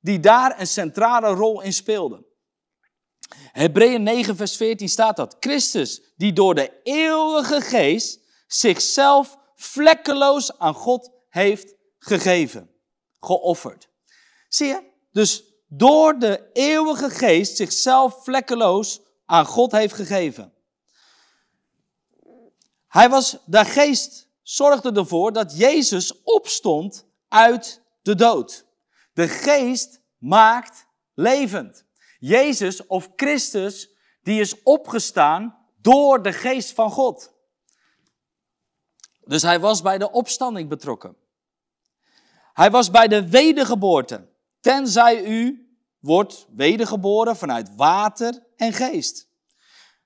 die 0.00 0.20
daar 0.20 0.60
een 0.60 0.66
centrale 0.66 1.28
rol 1.28 1.60
in 1.60 1.72
speelde. 1.72 2.24
Hebreeën 3.52 4.02
9, 4.02 4.36
vers 4.36 4.56
14 4.56 4.88
staat 4.88 5.16
dat. 5.16 5.36
Christus, 5.40 6.02
die 6.16 6.32
door 6.32 6.54
de 6.54 6.72
eeuwige 6.82 7.60
geest 7.60 8.20
zichzelf 8.46 9.38
vlekkeloos 9.54 10.58
aan 10.58 10.74
God 10.74 11.10
heeft 11.28 11.74
gegeven, 11.98 12.70
geofferd. 13.20 13.88
Zie 14.48 14.66
je? 14.66 14.82
Dus 15.12 15.44
door 15.68 16.18
de 16.18 16.50
eeuwige 16.52 17.10
geest 17.10 17.56
zichzelf 17.56 18.24
vlekkeloos 18.24 19.00
aan 19.26 19.46
God 19.46 19.72
heeft 19.72 19.94
gegeven. 19.94 20.52
Hij 22.88 23.08
was, 23.08 23.36
de 23.46 23.64
geest 23.64 24.28
zorgde 24.42 24.92
ervoor 24.92 25.32
dat 25.32 25.56
Jezus 25.56 26.22
opstond 26.22 27.06
uit 27.28 27.80
de 28.02 28.14
dood. 28.14 28.64
De 29.12 29.28
geest 29.28 30.00
maakt 30.18 30.86
levend. 31.14 31.84
Jezus 32.26 32.86
of 32.86 33.08
Christus, 33.16 33.90
die 34.22 34.40
is 34.40 34.62
opgestaan 34.62 35.58
door 35.80 36.22
de 36.22 36.32
geest 36.32 36.72
van 36.72 36.90
God. 36.90 37.32
Dus 39.24 39.42
hij 39.42 39.60
was 39.60 39.82
bij 39.82 39.98
de 39.98 40.10
opstanding 40.10 40.68
betrokken. 40.68 41.16
Hij 42.52 42.70
was 42.70 42.90
bij 42.90 43.08
de 43.08 43.28
wedergeboorte. 43.28 44.28
Tenzij 44.60 45.24
u 45.24 45.68
wordt 46.00 46.46
wedergeboren 46.50 47.36
vanuit 47.36 47.74
water 47.76 48.46
en 48.56 48.72
geest. 48.72 49.28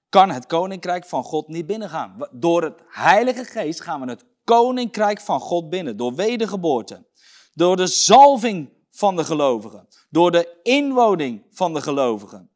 Kan 0.09 0.31
het 0.31 0.47
koninkrijk 0.47 1.05
van 1.05 1.23
God 1.23 1.49
niet 1.49 1.67
binnengaan. 1.67 2.29
Door 2.33 2.63
het 2.63 2.83
Heilige 2.87 3.45
Geest 3.45 3.81
gaan 3.81 4.01
we 4.01 4.11
het 4.11 4.25
koninkrijk 4.45 5.21
van 5.21 5.41
God 5.41 5.71
binnen. 5.71 5.97
Door 5.97 6.15
wedergeboorte. 6.15 7.07
Door 7.53 7.77
de 7.77 7.87
zalving 7.87 8.73
van 8.91 9.17
de 9.17 9.25
gelovigen. 9.25 9.89
Door 10.09 10.31
de 10.31 10.59
inwoning 10.63 11.43
van 11.51 11.75
de 11.75 11.81
gelovigen. 11.81 12.51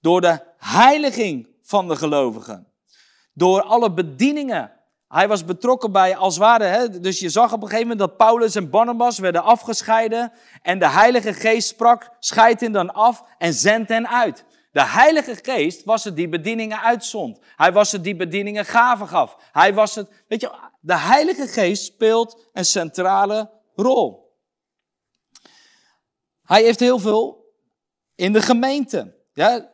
Door 0.00 0.20
de 0.20 0.40
heiliging 0.56 1.48
van 1.62 1.88
de 1.88 1.96
gelovigen. 1.96 2.66
door 3.34 3.62
alle 3.62 3.92
bedieningen. 3.92 4.72
Hij 5.08 5.28
was 5.28 5.44
betrokken 5.44 5.92
bij, 5.92 6.16
als 6.16 6.34
het 6.34 6.42
ware, 6.42 6.64
hè, 6.64 7.00
dus 7.00 7.20
je 7.20 7.28
zag 7.28 7.52
op 7.52 7.62
een 7.62 7.68
gegeven 7.68 7.88
moment 7.88 7.98
dat 8.08 8.16
Paulus 8.16 8.54
en 8.54 8.70
Barnabas 8.70 9.18
werden 9.18 9.42
afgescheiden. 9.42 10.32
En 10.62 10.78
de 10.78 10.88
Heilige 10.88 11.32
Geest 11.32 11.68
sprak, 11.68 12.10
scheid 12.18 12.60
hen 12.60 12.72
dan 12.72 12.92
af 12.92 13.24
en 13.38 13.52
zendt 13.52 13.88
hen 13.88 14.08
uit. 14.08 14.44
De 14.72 14.84
Heilige 14.84 15.38
Geest 15.42 15.84
was 15.84 16.04
het 16.04 16.16
die 16.16 16.28
bedieningen 16.28 16.80
uitzond. 16.80 17.38
Hij 17.56 17.72
was 17.72 17.92
het 17.92 18.04
die 18.04 18.16
bedieningen 18.16 18.64
gaven 18.64 19.08
gaf. 19.08 19.36
Hij 19.52 19.74
was 19.74 19.94
het, 19.94 20.10
weet 20.28 20.40
je, 20.40 20.50
de 20.80 20.98
Heilige 20.98 21.46
Geest 21.46 21.84
speelt 21.84 22.48
een 22.52 22.64
centrale 22.64 23.50
rol. 23.74 24.27
Hij 26.48 26.62
heeft 26.62 26.80
heel 26.80 26.98
veel 26.98 27.52
in 28.14 28.32
de 28.32 28.42
gemeente. 28.42 29.16
Ja, 29.32 29.72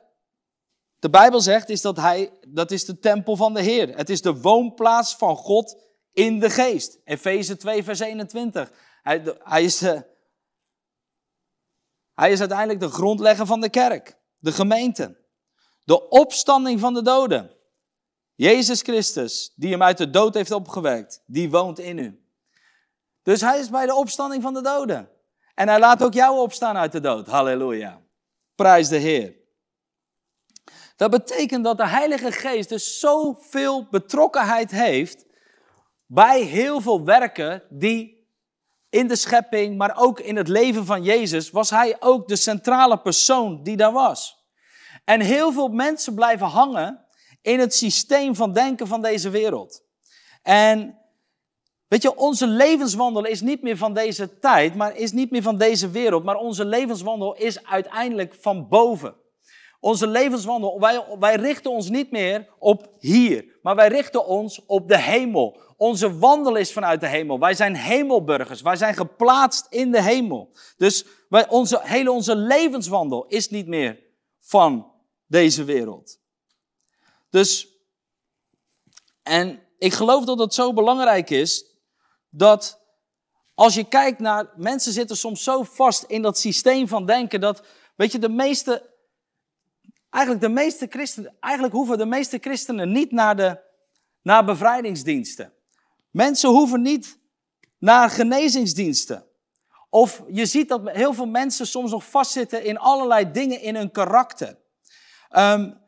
de 0.98 1.10
Bijbel 1.10 1.40
zegt 1.40 1.68
is 1.68 1.80
dat 1.80 1.96
hij, 1.96 2.38
dat 2.48 2.70
is 2.70 2.84
de 2.84 2.98
tempel 2.98 3.37
van 3.37 3.54
de 3.54 3.62
Heer. 3.62 3.96
Het 3.96 4.10
is 4.10 4.22
de 4.22 4.40
woonplaats 4.40 5.16
van 5.16 5.37
God 5.37 5.76
in 6.12 6.40
de 6.40 6.50
geest. 6.50 6.98
Efeze 7.04 7.56
2 7.56 7.84
vers 7.84 8.00
21. 8.00 8.72
Hij, 9.02 9.22
hij, 9.38 9.64
is 9.64 9.80
hij 12.14 12.32
is 12.32 12.40
uiteindelijk 12.40 12.80
de 12.80 12.88
grondlegger 12.88 13.46
van 13.46 13.60
de 13.60 13.70
kerk, 13.70 14.18
de 14.38 14.52
gemeente. 14.52 15.16
De 15.84 16.08
opstanding 16.08 16.80
van 16.80 16.94
de 16.94 17.02
doden. 17.02 17.56
Jezus 18.34 18.82
Christus, 18.82 19.52
die 19.56 19.70
hem 19.70 19.82
uit 19.82 19.98
de 19.98 20.10
dood 20.10 20.34
heeft 20.34 20.50
opgewekt, 20.50 21.22
die 21.26 21.50
woont 21.50 21.78
in 21.78 21.98
u. 21.98 22.24
Dus 23.22 23.40
hij 23.40 23.58
is 23.58 23.70
bij 23.70 23.87
de 23.87 23.94
opstanding 23.94 24.42
van 24.42 24.54
de 24.54 24.62
doden. 24.62 25.13
En 25.54 25.68
hij 25.68 25.78
laat 25.78 26.02
ook 26.02 26.12
jou 26.12 26.38
opstaan 26.38 26.76
uit 26.76 26.92
de 26.92 27.00
dood. 27.00 27.26
Halleluja. 27.26 28.00
Prijs 28.54 28.88
de 28.88 28.96
Heer. 28.96 29.34
Dat 30.96 31.10
betekent 31.10 31.64
dat 31.64 31.76
de 31.76 31.86
Heilige 31.86 32.32
Geest 32.32 32.68
dus 32.68 33.00
zoveel 33.00 33.86
betrokkenheid 33.90 34.70
heeft 34.70 35.26
bij 36.06 36.40
heel 36.40 36.80
veel 36.80 37.04
werken 37.04 37.62
die 37.70 38.28
in 38.88 39.08
de 39.08 39.16
schepping, 39.16 39.76
maar 39.76 39.96
ook 39.96 40.20
in 40.20 40.36
het 40.36 40.48
leven 40.48 40.86
van 40.86 41.02
Jezus, 41.02 41.50
was 41.50 41.70
hij 41.70 41.96
ook 42.00 42.28
de 42.28 42.36
centrale 42.36 43.00
persoon 43.00 43.62
die 43.62 43.76
daar 43.76 43.92
was. 43.92 44.44
En 45.04 45.20
heel 45.20 45.52
veel 45.52 45.68
mensen 45.68 46.14
blijven 46.14 46.46
hangen 46.46 47.06
in 47.42 47.58
het 47.58 47.74
systeem 47.74 48.34
van 48.34 48.52
denken 48.52 48.86
van 48.86 49.02
deze 49.02 49.30
wereld. 49.30 49.82
En 50.42 50.98
weet 51.94 52.02
je, 52.02 52.16
onze 52.16 52.46
levenswandel 52.46 53.24
is 53.24 53.40
niet 53.40 53.62
meer 53.62 53.76
van 53.76 53.94
deze 53.94 54.38
tijd, 54.38 54.74
maar 54.74 54.96
is 54.96 55.12
niet 55.12 55.30
meer 55.30 55.42
van 55.42 55.59
deze 55.59 55.90
wereld, 55.90 56.24
maar 56.24 56.37
onze 56.37 56.64
levenswandel 56.64 57.35
is 57.37 57.64
uiteindelijk 57.64 58.35
van 58.40 58.68
boven. 58.68 59.14
Onze 59.80 60.07
levenswandel, 60.07 60.80
wij, 60.80 61.04
wij 61.18 61.35
richten 61.35 61.70
ons 61.70 61.88
niet 61.88 62.11
meer 62.11 62.48
op 62.59 62.88
hier, 62.98 63.59
maar 63.62 63.74
wij 63.74 63.88
richten 63.88 64.26
ons 64.26 64.64
op 64.66 64.88
de 64.88 64.98
hemel. 64.98 65.61
Onze 65.76 66.18
wandel 66.18 66.57
is 66.57 66.72
vanuit 66.72 67.00
de 67.00 67.09
hemel. 67.09 67.38
Wij 67.38 67.54
zijn 67.54 67.74
hemelburgers. 67.74 68.62
Wij 68.62 68.76
zijn 68.76 68.94
geplaatst 68.94 69.66
in 69.70 69.90
de 69.90 70.02
hemel. 70.02 70.50
Dus 70.76 71.04
wij, 71.28 71.48
onze, 71.48 71.80
hele 71.83 72.11
onze 72.11 72.37
levenswandel 72.37 73.26
is 73.26 73.48
niet 73.48 73.66
meer 73.66 74.00
van 74.40 74.92
deze 75.26 75.64
wereld. 75.64 76.18
Dus, 77.30 77.68
en 79.22 79.62
ik 79.78 79.92
geloof 79.92 80.24
dat 80.24 80.38
het 80.38 80.54
zo 80.54 80.72
belangrijk 80.72 81.30
is 81.30 81.72
dat 82.37 82.83
als 83.55 83.75
je 83.75 83.85
kijkt 83.85 84.18
naar, 84.18 84.51
mensen 84.57 84.92
zitten 84.92 85.16
soms 85.16 85.42
zo 85.42 85.62
vast 85.62 86.03
in 86.03 86.23
dat 86.23 86.38
systeem 86.38 86.88
van 86.88 87.07
denken 87.07 87.40
dat, 87.40 87.66
weet 87.97 88.12
je, 88.12 88.18
de 88.18 88.29
meeste 88.29 88.92
Eigenlijk, 90.14 90.44
de 90.44 90.53
meeste 90.53 90.87
christenen, 90.90 91.37
eigenlijk 91.40 91.75
hoeven 91.75 91.99
de 91.99 92.07
meeste 92.07 92.38
christenen 92.40 92.92
niet 92.92 93.12
naar, 93.12 93.37
de, 93.37 93.61
naar 94.23 94.44
bevrijdingsdiensten. 94.44 95.53
Mensen 96.11 96.51
hoeven 96.51 96.83
niet 96.83 97.18
naar 97.79 98.11
genezingsdiensten. 98.11 99.27
Of 99.90 100.23
je 100.29 100.47
ziet 100.47 100.68
dat 100.68 100.90
heel 100.90 101.14
veel 101.14 101.27
mensen 101.27 101.66
soms 101.66 101.90
nog 101.90 102.05
vastzitten 102.11 102.64
in 102.64 102.79
allerlei 102.79 103.31
dingen 103.31 103.61
in 103.61 103.77
hun 103.77 103.90
karakter. 103.90 104.59
Um, 105.37 105.81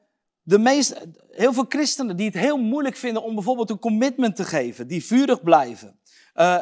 de 0.43 0.59
meest, 0.59 1.07
heel 1.31 1.53
veel 1.53 1.67
christenen 1.69 2.17
die 2.17 2.27
het 2.27 2.35
heel 2.35 2.59
moeilijk 2.59 2.97
vinden 2.97 3.23
om 3.23 3.35
bijvoorbeeld 3.35 3.71
een 3.71 3.79
commitment 3.79 4.37
te 4.37 4.45
geven, 4.45 4.87
die 4.87 5.05
vurig 5.05 5.43
blijven. 5.43 6.01
Uh, 6.37 6.59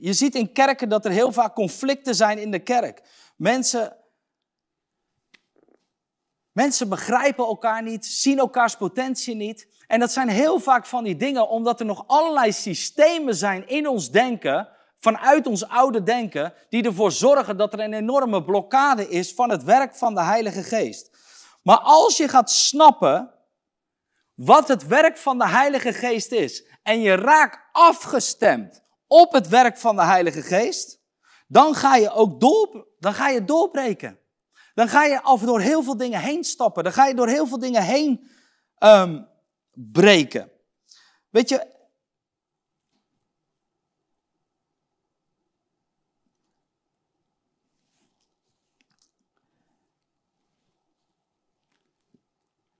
je 0.00 0.12
ziet 0.12 0.34
in 0.34 0.52
kerken 0.52 0.88
dat 0.88 1.04
er 1.04 1.10
heel 1.10 1.32
vaak 1.32 1.54
conflicten 1.54 2.14
zijn 2.14 2.38
in 2.38 2.50
de 2.50 2.58
kerk. 2.58 3.02
Mensen 3.36 3.96
Mensen 6.54 6.88
begrijpen 6.88 7.44
elkaar 7.44 7.82
niet, 7.82 8.06
zien 8.06 8.38
elkaars 8.38 8.76
potentie 8.76 9.34
niet. 9.34 9.68
En 9.86 10.00
dat 10.00 10.12
zijn 10.12 10.28
heel 10.28 10.58
vaak 10.60 10.86
van 10.86 11.04
die 11.04 11.16
dingen 11.16 11.48
omdat 11.48 11.80
er 11.80 11.86
nog 11.86 12.04
allerlei 12.06 12.52
systemen 12.52 13.34
zijn 13.34 13.68
in 13.68 13.88
ons 13.88 14.10
denken, 14.10 14.68
vanuit 14.98 15.46
ons 15.46 15.68
oude 15.68 16.02
denken, 16.02 16.54
die 16.68 16.84
ervoor 16.84 17.12
zorgen 17.12 17.56
dat 17.56 17.72
er 17.72 17.80
een 17.80 17.92
enorme 17.92 18.44
blokkade 18.44 19.08
is 19.08 19.32
van 19.32 19.50
het 19.50 19.62
werk 19.62 19.96
van 19.96 20.14
de 20.14 20.22
Heilige 20.22 20.62
Geest. 20.62 21.10
Maar 21.62 21.78
als 21.78 22.16
je 22.16 22.28
gaat 22.28 22.50
snappen 22.50 23.34
wat 24.34 24.68
het 24.68 24.86
werk 24.86 25.16
van 25.16 25.38
de 25.38 25.48
Heilige 25.48 25.92
Geest 25.92 26.32
is 26.32 26.64
en 26.82 27.00
je 27.00 27.14
raakt 27.14 27.58
afgestemd 27.72 28.83
op 29.14 29.32
het 29.32 29.48
werk 29.48 29.78
van 29.78 29.96
de 29.96 30.02
Heilige 30.02 30.42
Geest, 30.42 31.00
dan 31.46 31.74
ga 31.74 31.96
je 31.96 32.10
ook 32.10 32.40
door, 32.40 32.88
dan 32.98 33.14
ga 33.14 33.28
je 33.28 33.44
doorbreken. 33.44 34.18
Dan 34.74 34.88
ga 34.88 35.04
je 35.04 35.22
af 35.22 35.40
door 35.40 35.60
heel 35.60 35.82
veel 35.82 35.96
dingen 35.96 36.20
heen 36.20 36.44
stappen. 36.44 36.84
Dan 36.84 36.92
ga 36.92 37.06
je 37.06 37.14
door 37.14 37.28
heel 37.28 37.46
veel 37.46 37.58
dingen 37.58 37.82
heen 37.82 38.30
um, 38.78 39.28
breken. 39.72 40.50
Weet 41.30 41.48
je. 41.48 41.72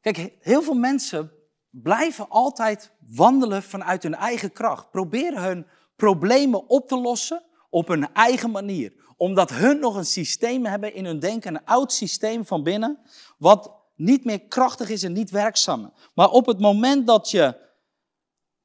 Kijk, 0.01 0.37
heel 0.41 0.63
veel 0.63 0.75
mensen 0.75 1.33
blijven 1.71 2.29
altijd 2.29 2.93
wandelen 2.99 3.63
vanuit 3.63 4.03
hun 4.03 4.15
eigen 4.15 4.53
kracht. 4.53 4.91
Proberen 4.91 5.43
hun 5.43 5.67
problemen 5.97 6.69
op 6.69 6.89
te 6.89 6.97
lossen 6.97 7.43
op 7.71 7.89
hun 7.89 8.13
eigen 8.13 8.51
manier 8.51 9.03
omdat 9.17 9.51
hun 9.51 9.79
nog 9.79 9.97
een 9.97 10.07
systeem 10.07 10.65
hebben 10.65 10.95
in 10.95 11.05
hun 11.05 11.19
denken, 11.19 11.55
een 11.55 11.65
oud 11.65 11.93
systeem 11.93 12.47
van 12.47 12.63
binnen, 12.63 12.99
wat 13.39 13.73
niet 13.97 14.25
meer 14.25 14.41
krachtig 14.41 14.89
is 14.89 15.03
en 15.03 15.13
niet 15.13 15.31
werkzaam. 15.31 15.93
Maar 16.15 16.29
op 16.29 16.47
het 16.47 16.61
moment 16.61 17.07
dat 17.07 17.31
je, 17.31 17.57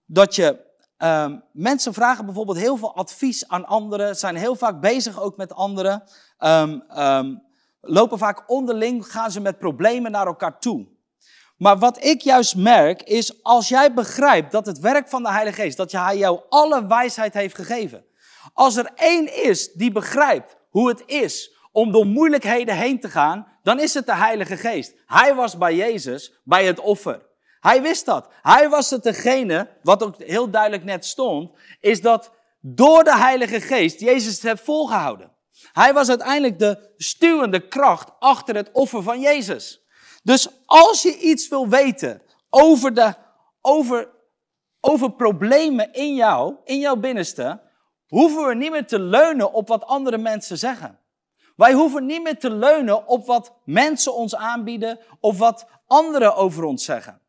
dat 0.06 0.36
je 0.36 0.68
um, 0.98 1.44
mensen 1.52 1.94
vragen 1.94 2.26
bijvoorbeeld 2.26 2.58
heel 2.58 2.78
veel 2.78 2.96
advies 2.96 3.48
aan 3.48 3.66
anderen, 3.66 4.16
zijn 4.16 4.36
heel 4.36 4.56
vaak 4.56 4.82
bezig 4.82 5.22
ook 5.22 5.38
met 5.38 5.54
anderen, 5.54 6.04
um, 6.40 6.84
um, 6.98 7.44
lopen 7.82 8.18
vaak 8.18 8.44
onderling, 8.50 9.12
gaan 9.12 9.32
ze 9.32 9.40
met 9.40 9.60
problemen 9.60 10.12
naar 10.12 10.28
elkaar 10.28 10.60
toe. 10.60 10.88
Maar 11.60 11.78
wat 11.78 12.04
ik 12.04 12.22
juist 12.22 12.56
merk 12.56 13.04
is, 13.04 13.44
als 13.44 13.68
jij 13.68 13.94
begrijpt 13.94 14.52
dat 14.52 14.66
het 14.66 14.80
werk 14.80 15.10
van 15.10 15.24
de 15.24 15.32
Heilige 15.32 15.62
Geest, 15.62 15.78
dat 15.78 15.92
hij 15.92 16.18
jou 16.18 16.40
alle 16.50 16.88
wijsheid 16.88 17.34
heeft 17.34 17.56
gegeven, 17.56 18.06
als 18.54 18.76
er 18.76 18.92
één 18.96 19.44
is 19.44 19.74
die 19.74 19.92
begrijpt 19.92 20.56
hoe 20.70 20.88
het 20.88 21.04
is 21.06 21.58
om 21.72 21.92
door 21.92 22.06
moeilijkheden 22.06 22.76
heen 22.76 23.00
te 23.00 23.10
gaan, 23.10 23.48
dan 23.64 23.80
is 23.80 23.94
het 23.94 24.06
de 24.06 24.16
Heilige 24.16 24.58
Geest. 24.58 24.94
Hij 25.06 25.36
was 25.36 25.58
bij 25.58 25.76
Jezus, 25.76 26.34
bij 26.44 26.66
het 26.66 26.80
offer. 26.80 27.22
Hij 27.60 27.82
wist 27.82 28.06
dat. 28.06 28.30
Hij 28.42 28.70
was 28.70 28.90
het 28.90 29.04
degene, 29.04 29.70
wat 29.84 30.04
ook 30.04 30.24
heel 30.24 30.50
duidelijk 30.50 30.84
net 30.84 31.06
stond, 31.06 31.52
is 31.80 32.02
dat 32.02 32.32
door 32.62 33.04
de 33.04 33.18
Heilige 33.18 33.62
Geest 33.62 34.00
Jezus 34.00 34.34
het 34.34 34.42
heeft 34.42 34.64
volgehouden. 34.64 35.32
Hij 35.72 35.94
was 35.94 36.10
uiteindelijk 36.10 36.60
de 36.60 36.94
stuwende 36.98 37.68
kracht 37.68 38.10
achter 38.20 38.56
het 38.56 38.70
offer 38.72 39.04
van 39.04 39.20
Jezus. 39.20 39.88
Dus 40.24 40.48
als 40.66 41.02
je 41.02 41.18
iets 41.18 41.48
wil 41.48 41.68
weten 41.68 42.22
over, 42.50 42.94
de, 42.94 43.14
over, 43.62 44.10
over 44.80 45.12
problemen 45.12 45.94
in 45.94 46.16
jou, 46.16 46.56
in 46.64 46.80
jouw 46.80 46.96
binnenste, 46.96 47.62
hoeven 48.08 48.48
we 48.48 48.56
niet 48.56 48.72
meer 48.72 48.88
te 48.88 49.00
leunen 49.00 49.54
op 49.54 49.68
wat 49.68 49.86
andere 49.86 50.18
mensen 50.18 50.58
zeggen. 50.58 51.00
Wij 51.56 51.74
hoeven 51.74 52.06
niet 52.06 52.24
meer 52.24 52.40
te 52.40 52.50
leunen 52.50 53.08
op 53.08 53.26
wat 53.26 53.56
mensen 53.66 54.14
ons 54.14 54.36
aanbieden 54.36 55.00
of 55.20 55.38
wat 55.38 55.66
anderen 55.88 56.36
over 56.36 56.64
ons 56.64 56.86
zeggen. 56.86 57.22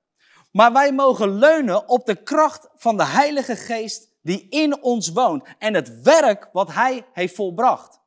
Maar 0.53 0.73
wij 0.73 0.93
mogen 0.93 1.39
leunen 1.39 1.89
op 1.89 2.07
de 2.07 2.23
kracht 2.23 2.69
van 2.75 2.97
de 2.97 3.05
Heilige 3.05 3.57
Geest 3.57 4.09
die 4.23 4.49
in 4.49 4.83
ons 4.83 5.13
woont 5.13 5.45
en 5.59 5.75
het 5.75 6.03
werk 6.03 6.49
wat 6.53 6.73
Hij 6.73 7.07
heeft 7.13 7.35
volbracht. 7.35 8.01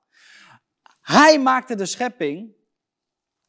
Hij 1.02 1.40
maakte 1.40 1.76
de 1.76 1.86
schepping. 1.86 2.54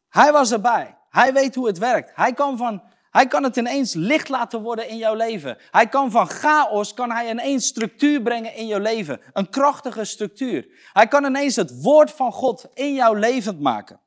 Hij 0.09 0.33
was 0.33 0.53
erbij. 0.53 0.99
Hij 1.15 1.33
weet 1.33 1.55
hoe 1.55 1.67
het 1.67 1.79
werkt. 1.79 2.11
Hij 2.15 2.33
kan 2.33 2.57
van 2.57 2.83
hij 3.11 3.27
kan 3.27 3.43
het 3.43 3.57
ineens 3.57 3.95
licht 3.95 4.29
laten 4.29 4.63
worden 4.63 4.89
in 4.89 4.97
jouw 4.97 5.15
leven. 5.15 5.59
Hij 5.71 5.89
kan 5.89 6.11
van 6.11 6.29
chaos, 6.29 6.95
kan 6.95 7.11
hij 7.11 7.31
ineens 7.31 7.67
structuur 7.67 8.23
brengen 8.23 8.55
in 8.55 8.67
jouw 8.67 8.79
leven. 8.79 9.21
Een 9.33 9.51
krachtige 9.51 10.05
structuur. 10.05 10.67
Hij 10.93 11.09
kan 11.09 11.25
ineens 11.25 11.57
het 11.57 11.83
woord 11.83 12.11
van 12.11 12.33
God 12.33 12.67
in 12.73 12.95
jouw 12.95 13.15
levend 13.15 13.61
maken. 13.61 14.01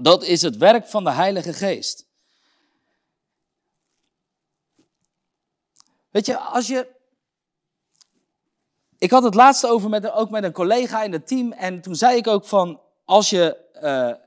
Dat 0.00 0.24
is 0.24 0.42
het 0.42 0.56
werk 0.56 0.86
van 0.86 1.04
de 1.04 1.10
Heilige 1.10 1.52
Geest. 1.52 2.06
Weet 6.10 6.26
je, 6.26 6.38
als 6.38 6.66
je. 6.66 6.88
Ik 8.98 9.10
had 9.10 9.22
het 9.22 9.34
laatste 9.34 9.66
over 9.66 9.88
met, 9.88 10.10
ook 10.10 10.30
met 10.30 10.44
een 10.44 10.52
collega 10.52 11.02
in 11.02 11.12
het 11.12 11.26
team. 11.26 11.52
En 11.52 11.80
toen 11.80 11.94
zei 11.94 12.16
ik 12.16 12.26
ook 12.26 12.44
van. 12.44 12.80
Als 13.04 13.30
je. 13.30 13.56
Uh, 13.82 14.21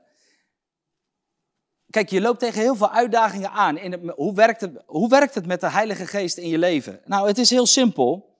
kijk, 1.96 2.10
je 2.10 2.20
loopt 2.20 2.38
tegen 2.38 2.60
heel 2.60 2.76
veel 2.76 2.90
uitdagingen 2.90 3.50
aan. 3.50 3.78
In 3.78 4.08
hoe, 4.08 4.34
werkt 4.34 4.60
het, 4.60 4.82
hoe 4.86 5.08
werkt 5.08 5.34
het 5.34 5.46
met 5.46 5.60
de 5.60 5.70
Heilige 5.70 6.06
Geest 6.06 6.36
in 6.36 6.48
je 6.48 6.58
leven? 6.58 7.00
Nou, 7.04 7.26
het 7.26 7.38
is 7.38 7.50
heel 7.50 7.66
simpel. 7.66 8.38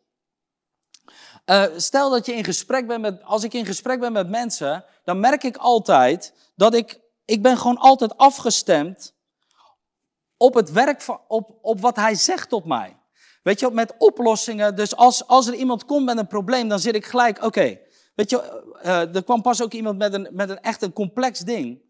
Uh, 1.46 1.64
stel 1.76 2.10
dat 2.10 2.26
je 2.26 2.34
in 2.34 2.44
gesprek 2.44 2.86
bent 2.86 3.00
met. 3.00 3.22
Als 3.22 3.44
ik 3.44 3.54
in 3.54 3.66
gesprek 3.66 4.00
ben 4.00 4.12
met 4.12 4.28
mensen. 4.28 4.84
Dan 5.04 5.20
merk 5.20 5.42
ik 5.42 5.56
altijd 5.56 6.32
dat 6.56 6.74
ik. 6.74 7.00
Ik 7.24 7.42
ben 7.42 7.58
gewoon 7.58 7.78
altijd 7.78 8.16
afgestemd 8.16 9.14
op 10.36 10.54
het 10.54 10.72
werk 10.72 11.00
van, 11.00 11.20
op, 11.28 11.58
op 11.62 11.80
wat 11.80 11.96
hij 11.96 12.14
zegt 12.14 12.48
tot 12.48 12.64
mij. 12.64 12.96
Weet 13.42 13.60
je, 13.60 13.70
met 13.70 13.94
oplossingen. 13.98 14.76
Dus 14.76 14.96
als, 14.96 15.26
als 15.26 15.46
er 15.46 15.54
iemand 15.54 15.84
komt 15.84 16.04
met 16.04 16.18
een 16.18 16.26
probleem, 16.26 16.68
dan 16.68 16.78
zit 16.78 16.94
ik 16.94 17.06
gelijk, 17.06 17.44
oké. 17.44 17.78
Weet 18.14 18.30
je, 18.30 18.62
uh, 18.84 19.14
er 19.14 19.24
kwam 19.24 19.42
pas 19.42 19.62
ook 19.62 19.72
iemand 19.72 19.98
met 19.98 20.12
een, 20.12 20.28
met 20.32 20.50
een 20.50 20.60
echt 20.60 20.82
een 20.82 20.92
complex 20.92 21.40
ding. 21.40 21.84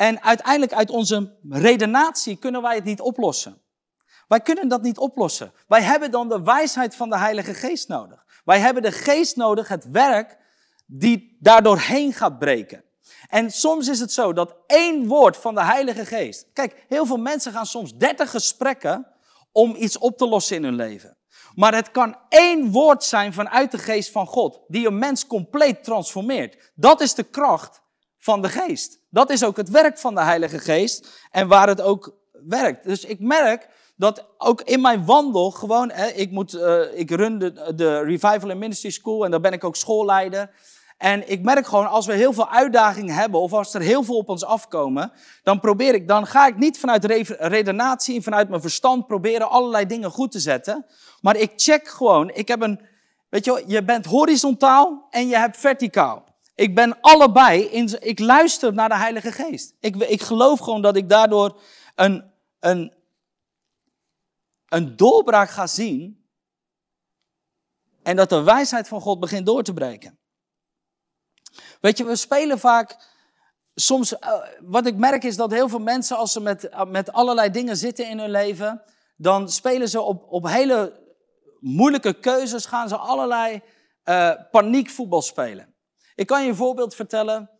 En 0.00 0.22
uiteindelijk 0.22 0.72
uit 0.72 0.90
onze 0.90 1.36
redenatie 1.48 2.36
kunnen 2.36 2.62
wij 2.62 2.74
het 2.74 2.84
niet 2.84 3.00
oplossen. 3.00 3.62
Wij 4.28 4.40
kunnen 4.40 4.68
dat 4.68 4.82
niet 4.82 4.98
oplossen. 4.98 5.52
Wij 5.68 5.82
hebben 5.82 6.10
dan 6.10 6.28
de 6.28 6.42
wijsheid 6.42 6.96
van 6.96 7.10
de 7.10 7.18
Heilige 7.18 7.54
Geest 7.54 7.88
nodig. 7.88 8.24
Wij 8.44 8.58
hebben 8.58 8.82
de 8.82 8.92
geest 8.92 9.36
nodig, 9.36 9.68
het 9.68 9.90
werk, 9.90 10.38
die 10.86 11.36
daardoorheen 11.40 12.12
gaat 12.12 12.38
breken. 12.38 12.84
En 13.28 13.50
soms 13.50 13.88
is 13.88 14.00
het 14.00 14.12
zo 14.12 14.32
dat 14.32 14.56
één 14.66 15.06
woord 15.06 15.36
van 15.36 15.54
de 15.54 15.64
Heilige 15.64 16.06
Geest. 16.06 16.46
Kijk, 16.52 16.84
heel 16.88 17.06
veel 17.06 17.18
mensen 17.18 17.52
gaan 17.52 17.66
soms 17.66 17.96
30 17.96 18.30
gesprekken 18.30 19.06
om 19.52 19.74
iets 19.76 19.98
op 19.98 20.16
te 20.16 20.28
lossen 20.28 20.56
in 20.56 20.64
hun 20.64 20.74
leven. 20.74 21.16
Maar 21.54 21.74
het 21.74 21.90
kan 21.90 22.16
één 22.28 22.70
woord 22.70 23.04
zijn 23.04 23.32
vanuit 23.32 23.70
de 23.70 23.78
geest 23.78 24.10
van 24.10 24.26
God, 24.26 24.60
die 24.68 24.86
een 24.86 24.98
mens 24.98 25.26
compleet 25.26 25.84
transformeert. 25.84 26.72
Dat 26.74 27.00
is 27.00 27.14
de 27.14 27.24
kracht 27.24 27.80
van 28.20 28.42
de 28.42 28.48
geest. 28.48 28.98
Dat 29.10 29.30
is 29.30 29.44
ook 29.44 29.56
het 29.56 29.70
werk 29.70 29.98
van 29.98 30.14
de 30.14 30.22
Heilige 30.22 30.58
Geest 30.58 31.26
en 31.30 31.48
waar 31.48 31.68
het 31.68 31.80
ook 31.80 32.14
werkt. 32.46 32.84
Dus 32.84 33.04
ik 33.04 33.20
merk 33.20 33.68
dat 33.96 34.26
ook 34.38 34.62
in 34.62 34.80
mijn 34.80 35.04
wandel 35.04 35.50
gewoon, 35.50 35.90
hè, 35.90 36.06
ik, 36.06 36.30
moet, 36.30 36.54
uh, 36.54 36.98
ik 36.98 37.10
run 37.10 37.38
de, 37.38 38.00
Revival 38.04 38.50
and 38.50 38.58
Ministry 38.58 38.90
School 38.90 39.24
en 39.24 39.30
daar 39.30 39.40
ben 39.40 39.52
ik 39.52 39.64
ook 39.64 39.76
schoolleider. 39.76 40.50
En 40.98 41.30
ik 41.30 41.42
merk 41.42 41.66
gewoon, 41.66 41.88
als 41.88 42.06
we 42.06 42.12
heel 42.12 42.32
veel 42.32 42.48
uitdagingen 42.48 43.14
hebben, 43.14 43.40
of 43.40 43.52
als 43.52 43.74
er 43.74 43.80
heel 43.80 44.02
veel 44.02 44.16
op 44.16 44.28
ons 44.28 44.44
afkomen, 44.44 45.12
dan 45.42 45.60
probeer 45.60 45.94
ik, 45.94 46.08
dan 46.08 46.26
ga 46.26 46.46
ik 46.46 46.56
niet 46.56 46.78
vanuit 46.78 47.04
redenatie 47.38 48.16
en 48.16 48.22
vanuit 48.22 48.48
mijn 48.48 48.60
verstand 48.60 49.06
proberen 49.06 49.50
allerlei 49.50 49.86
dingen 49.86 50.10
goed 50.10 50.32
te 50.32 50.40
zetten. 50.40 50.86
Maar 51.20 51.36
ik 51.36 51.52
check 51.56 51.88
gewoon, 51.88 52.30
ik 52.30 52.48
heb 52.48 52.62
een, 52.62 52.80
weet 53.28 53.44
je 53.44 53.64
je 53.66 53.84
bent 53.84 54.06
horizontaal 54.06 55.06
en 55.10 55.28
je 55.28 55.36
hebt 55.36 55.56
verticaal. 55.56 56.29
Ik 56.60 56.74
ben 56.74 57.00
allebei, 57.00 57.62
in, 57.62 58.02
ik 58.02 58.18
luister 58.18 58.72
naar 58.72 58.88
de 58.88 58.96
Heilige 58.96 59.32
Geest. 59.32 59.74
Ik, 59.80 59.96
ik 59.96 60.22
geloof 60.22 60.58
gewoon 60.58 60.82
dat 60.82 60.96
ik 60.96 61.08
daardoor 61.08 61.60
een, 61.94 62.32
een, 62.58 62.94
een 64.68 64.96
doorbraak 64.96 65.50
ga 65.50 65.66
zien. 65.66 66.24
En 68.02 68.16
dat 68.16 68.28
de 68.28 68.42
wijsheid 68.42 68.88
van 68.88 69.00
God 69.00 69.20
begint 69.20 69.46
door 69.46 69.62
te 69.62 69.72
breken. 69.72 70.18
Weet 71.80 71.98
je, 71.98 72.04
we 72.04 72.16
spelen 72.16 72.58
vaak. 72.58 73.08
Soms, 73.74 74.12
uh, 74.12 74.18
wat 74.60 74.86
ik 74.86 74.96
merk 74.96 75.24
is 75.24 75.36
dat 75.36 75.50
heel 75.50 75.68
veel 75.68 75.78
mensen, 75.78 76.16
als 76.16 76.32
ze 76.32 76.40
met, 76.40 76.64
uh, 76.64 76.84
met 76.84 77.12
allerlei 77.12 77.50
dingen 77.50 77.76
zitten 77.76 78.08
in 78.08 78.18
hun 78.18 78.30
leven, 78.30 78.82
dan 79.16 79.48
spelen 79.48 79.88
ze 79.88 80.00
op, 80.00 80.32
op 80.32 80.46
hele 80.46 81.00
moeilijke 81.60 82.12
keuzes, 82.12 82.66
gaan 82.66 82.88
ze 82.88 82.96
allerlei 82.96 83.62
uh, 84.04 84.32
paniekvoetbal 84.50 85.22
spelen. 85.22 85.69
Ik 86.20 86.26
kan 86.26 86.42
je 86.42 86.48
een 86.48 86.56
voorbeeld 86.56 86.94
vertellen. 86.94 87.50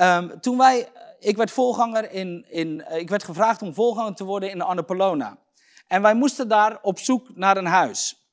Um, 0.00 0.40
toen 0.40 0.58
wij, 0.58 0.88
ik 1.18 1.36
werd 1.36 1.50
voorganger 1.50 2.10
in, 2.10 2.46
in 2.48 2.84
ik 2.90 3.08
werd 3.08 3.24
gevraagd 3.24 3.62
om 3.62 3.74
voorganger 3.74 4.14
te 4.14 4.24
worden 4.24 4.50
in 4.50 4.60
Annapolona. 4.60 5.38
En 5.86 6.02
wij 6.02 6.14
moesten 6.14 6.48
daar 6.48 6.78
op 6.82 6.98
zoek 6.98 7.36
naar 7.36 7.56
een 7.56 7.66
huis. 7.66 8.28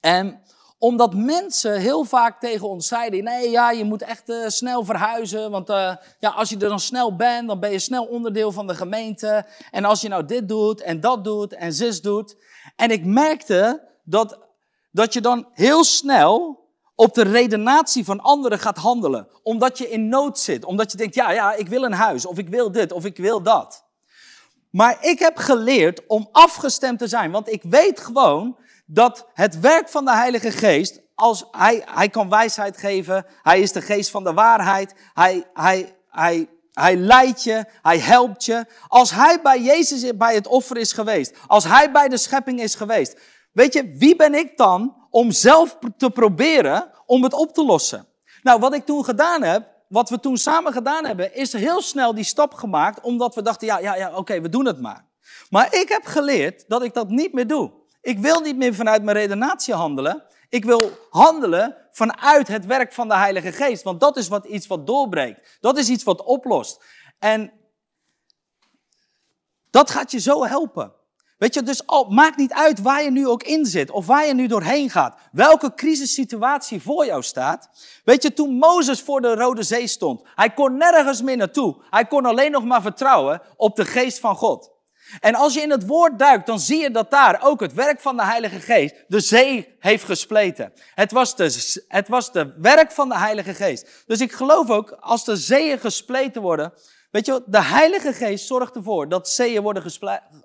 En 0.00 0.42
omdat 0.78 1.14
mensen 1.14 1.80
heel 1.80 2.04
vaak 2.04 2.40
tegen 2.40 2.68
ons 2.68 2.88
zeiden: 2.88 3.24
nee, 3.24 3.50
ja, 3.50 3.70
je 3.70 3.84
moet 3.84 4.02
echt 4.02 4.28
uh, 4.28 4.48
snel 4.48 4.84
verhuizen. 4.84 5.50
Want 5.50 5.70
uh, 5.70 5.96
ja, 6.18 6.30
als 6.30 6.48
je 6.48 6.58
er 6.58 6.68
dan 6.68 6.80
snel 6.80 7.16
bent, 7.16 7.48
dan 7.48 7.60
ben 7.60 7.70
je 7.70 7.78
snel 7.78 8.04
onderdeel 8.04 8.52
van 8.52 8.66
de 8.66 8.74
gemeente. 8.74 9.46
En 9.70 9.84
als 9.84 10.00
je 10.00 10.08
nou 10.08 10.24
dit 10.24 10.48
doet 10.48 10.80
en 10.80 11.00
dat 11.00 11.24
doet 11.24 11.52
en 11.52 11.72
zus 11.72 12.00
doet. 12.00 12.36
En 12.76 12.90
ik 12.90 13.04
merkte 13.04 13.88
dat, 14.04 14.38
dat 14.90 15.12
je 15.12 15.20
dan 15.20 15.48
heel 15.52 15.84
snel 15.84 16.61
op 16.94 17.14
de 17.14 17.22
redenatie 17.22 18.04
van 18.04 18.20
anderen 18.20 18.58
gaat 18.58 18.76
handelen. 18.76 19.28
Omdat 19.42 19.78
je 19.78 19.90
in 19.90 20.08
nood 20.08 20.38
zit. 20.38 20.64
Omdat 20.64 20.90
je 20.90 20.96
denkt: 20.96 21.14
ja, 21.14 21.30
ja, 21.30 21.54
ik 21.54 21.68
wil 21.68 21.82
een 21.82 21.92
huis. 21.92 22.26
Of 22.26 22.38
ik 22.38 22.48
wil 22.48 22.72
dit. 22.72 22.92
Of 22.92 23.04
ik 23.04 23.16
wil 23.16 23.42
dat. 23.42 23.84
Maar 24.70 24.96
ik 25.00 25.18
heb 25.18 25.36
geleerd 25.36 26.06
om 26.06 26.28
afgestemd 26.32 26.98
te 26.98 27.06
zijn. 27.06 27.30
Want 27.30 27.52
ik 27.52 27.62
weet 27.62 28.00
gewoon 28.00 28.56
dat 28.86 29.26
het 29.34 29.60
werk 29.60 29.88
van 29.88 30.04
de 30.04 30.14
Heilige 30.14 30.50
Geest, 30.50 31.00
als 31.14 31.44
hij, 31.50 31.82
hij 31.84 32.08
kan 32.08 32.28
wijsheid 32.28 32.76
geven, 32.76 33.26
hij 33.42 33.60
is 33.60 33.72
de 33.72 33.80
geest 33.80 34.10
van 34.10 34.24
de 34.24 34.32
waarheid, 34.32 34.94
hij, 35.14 35.44
hij, 35.54 35.96
hij, 36.08 36.48
hij 36.72 36.96
leidt 36.96 37.42
je, 37.42 37.64
hij 37.82 37.98
helpt 37.98 38.44
je. 38.44 38.66
Als 38.88 39.10
hij 39.10 39.40
bij 39.42 39.60
Jezus 39.60 40.16
bij 40.16 40.34
het 40.34 40.46
offer 40.46 40.76
is 40.76 40.92
geweest, 40.92 41.36
als 41.46 41.64
hij 41.64 41.90
bij 41.90 42.08
de 42.08 42.16
schepping 42.16 42.60
is 42.60 42.74
geweest, 42.74 43.20
weet 43.52 43.72
je, 43.72 43.96
wie 43.96 44.16
ben 44.16 44.34
ik 44.34 44.56
dan 44.56 45.01
om 45.12 45.30
zelf 45.30 45.78
te 45.96 46.10
proberen 46.10 46.90
om 47.06 47.22
het 47.22 47.32
op 47.32 47.54
te 47.54 47.64
lossen? 47.64 48.06
Nou, 48.42 48.60
wat 48.60 48.74
ik 48.74 48.86
toen 48.86 49.04
gedaan 49.04 49.42
heb, 49.42 49.68
wat 49.88 50.08
we 50.08 50.20
toen 50.20 50.36
samen 50.36 50.72
gedaan 50.72 51.06
hebben, 51.06 51.34
is 51.34 51.52
heel 51.52 51.82
snel 51.82 52.14
die 52.14 52.24
stap 52.24 52.54
gemaakt, 52.54 53.00
omdat 53.00 53.34
we 53.34 53.42
dachten, 53.42 53.66
ja, 53.66 53.78
ja, 53.78 53.96
ja, 53.96 54.16
oké, 54.16 54.40
we 54.40 54.48
doen 54.48 54.66
het 54.66 54.80
maar. 54.80 55.04
Maar 55.50 55.74
ik 55.74 55.88
heb 55.88 56.04
geleerd 56.04 56.64
dat 56.68 56.82
ik 56.82 56.94
dat 56.94 57.08
niet 57.08 57.32
meer 57.32 57.46
doe. 57.46 57.72
Ik 58.00 58.18
wil 58.18 58.40
niet 58.40 58.56
meer 58.56 58.74
vanuit 58.74 59.02
mijn 59.02 59.16
redenatie 59.16 59.74
handelen. 59.74 60.22
Ik 60.48 60.64
wil 60.64 60.90
handelen 61.10 61.76
vanuit 61.90 62.48
het 62.48 62.66
werk 62.66 62.92
van 62.92 63.08
de 63.08 63.16
Heilige 63.16 63.52
Geest. 63.52 63.82
Want 63.82 64.00
dat 64.00 64.16
is 64.16 64.28
wat, 64.28 64.44
iets 64.44 64.66
wat 64.66 64.86
doorbreekt. 64.86 65.58
Dat 65.60 65.78
is 65.78 65.88
iets 65.88 66.04
wat 66.04 66.22
oplost. 66.22 66.84
En 67.18 67.52
dat 69.70 69.90
gaat 69.90 70.10
je 70.10 70.20
zo 70.20 70.44
helpen. 70.44 70.92
Weet 71.42 71.54
je, 71.54 71.62
dus 71.62 71.86
al, 71.86 72.04
maakt 72.04 72.36
niet 72.36 72.52
uit 72.52 72.80
waar 72.80 73.02
je 73.02 73.10
nu 73.10 73.26
ook 73.26 73.42
in 73.42 73.66
zit 73.66 73.90
of 73.90 74.06
waar 74.06 74.26
je 74.26 74.34
nu 74.34 74.46
doorheen 74.46 74.90
gaat. 74.90 75.16
Welke 75.32 75.74
crisissituatie 75.74 76.82
voor 76.82 77.06
jou 77.06 77.22
staat. 77.22 77.68
Weet 78.04 78.22
je, 78.22 78.32
toen 78.32 78.54
Mozes 78.54 79.00
voor 79.00 79.20
de 79.20 79.34
Rode 79.34 79.62
Zee 79.62 79.86
stond, 79.86 80.22
hij 80.34 80.50
kon 80.50 80.76
nergens 80.76 81.22
meer 81.22 81.36
naartoe. 81.36 81.76
Hij 81.90 82.04
kon 82.04 82.26
alleen 82.26 82.50
nog 82.50 82.64
maar 82.64 82.82
vertrouwen 82.82 83.42
op 83.56 83.76
de 83.76 83.84
geest 83.84 84.18
van 84.18 84.36
God. 84.36 84.70
En 85.20 85.34
als 85.34 85.54
je 85.54 85.60
in 85.60 85.70
het 85.70 85.86
woord 85.86 86.18
duikt, 86.18 86.46
dan 86.46 86.60
zie 86.60 86.80
je 86.80 86.90
dat 86.90 87.10
daar 87.10 87.40
ook 87.42 87.60
het 87.60 87.72
werk 87.74 88.00
van 88.00 88.16
de 88.16 88.24
Heilige 88.24 88.60
Geest 88.60 88.94
de 89.08 89.20
zee 89.20 89.76
heeft 89.78 90.04
gespleten. 90.04 90.72
Het 90.94 91.12
was 91.12 91.36
de, 91.36 91.82
het 91.88 92.08
was 92.08 92.32
de 92.32 92.54
werk 92.56 92.92
van 92.92 93.08
de 93.08 93.18
Heilige 93.18 93.54
Geest. 93.54 93.88
Dus 94.06 94.20
ik 94.20 94.32
geloof 94.32 94.70
ook, 94.70 94.96
als 95.00 95.24
de 95.24 95.36
zeeën 95.36 95.78
gespleten 95.78 96.42
worden, 96.42 96.72
weet 97.12 97.26
je, 97.26 97.42
de 97.46 97.62
Heilige 97.62 98.12
Geest 98.12 98.46
zorgt 98.46 98.76
ervoor 98.76 99.08
dat 99.08 99.28
zeeën 99.28 99.62
worden 99.62 99.82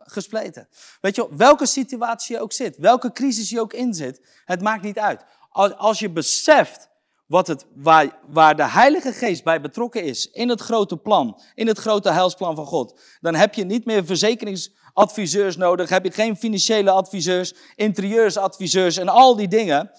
gespleten. 0.04 0.68
Weet 1.02 1.16
je, 1.16 1.28
welke 1.32 1.66
situatie 1.66 2.36
je 2.36 2.42
ook 2.42 2.52
zit, 2.52 2.78
welke 2.78 3.12
crisis 3.12 3.50
je 3.50 3.62
ook 3.62 3.74
in 3.74 3.94
zit, 3.94 4.42
het 4.46 4.62
maakt 4.62 4.84
niet 4.84 5.00
uit. 5.00 5.26
Als, 5.50 5.74
als 5.74 6.00
je 6.00 6.10
beseft 6.10 6.90
wat 7.28 7.48
het, 7.48 7.66
waar, 7.76 8.20
waar 8.28 8.56
de 8.56 8.70
Heilige 8.70 9.14
Geest 9.14 9.44
bij 9.44 9.62
betrokken 9.62 10.04
is 10.04 10.32
in 10.32 10.50
het 10.50 10.62
grote 10.62 10.98
plan, 10.98 11.42
in 11.56 11.68
het 11.68 11.78
grote 11.78 12.12
heilsplan 12.12 12.56
van 12.56 12.66
God, 12.66 13.00
dan 13.22 13.36
heb 13.36 13.54
je 13.54 13.66
niet 13.66 13.86
meer 13.86 14.06
verzekeringsadviseurs 14.06 15.58
nodig, 15.58 15.90
heb 15.90 16.04
je 16.04 16.12
geen 16.12 16.38
financiële 16.38 16.92
adviseurs, 16.92 17.54
interieursadviseurs 17.76 18.98
en 18.98 19.08
al 19.08 19.36
die 19.36 19.48
dingen. 19.48 19.92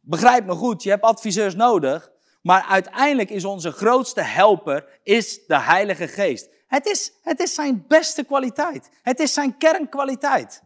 Begrijp 0.00 0.46
me 0.46 0.52
goed, 0.52 0.82
je 0.82 0.90
hebt 0.90 1.04
adviseurs 1.04 1.54
nodig, 1.54 2.12
maar 2.44 2.62
uiteindelijk 2.62 3.30
is 3.30 3.44
onze 3.44 3.70
grootste 3.70 4.20
helper 4.20 5.00
is 5.02 5.46
de 5.46 5.60
Heilige 5.60 6.08
Geest. 6.08 6.48
Het 6.66 6.86
is, 6.86 7.12
het 7.22 7.40
is 7.40 7.54
zijn 7.54 7.84
beste 7.88 8.24
kwaliteit. 8.24 8.90
Het 9.02 9.20
is 9.20 9.32
zijn 9.32 9.56
kernkwaliteit. 9.56 10.62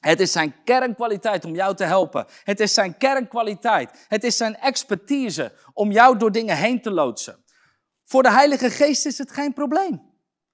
Het 0.00 0.20
is 0.20 0.32
zijn 0.32 0.54
kernkwaliteit 0.64 1.44
om 1.44 1.54
jou 1.54 1.76
te 1.76 1.84
helpen. 1.84 2.26
Het 2.44 2.60
is 2.60 2.74
zijn 2.74 2.96
kernkwaliteit. 2.96 4.06
Het 4.08 4.24
is 4.24 4.36
zijn 4.36 4.56
expertise 4.56 5.52
om 5.72 5.92
jou 5.92 6.18
door 6.18 6.32
dingen 6.32 6.56
heen 6.56 6.82
te 6.82 6.90
loodsen. 6.90 7.44
Voor 8.04 8.22
de 8.22 8.32
Heilige 8.32 8.70
Geest 8.70 9.06
is 9.06 9.18
het 9.18 9.32
geen 9.32 9.52
probleem. 9.52 10.02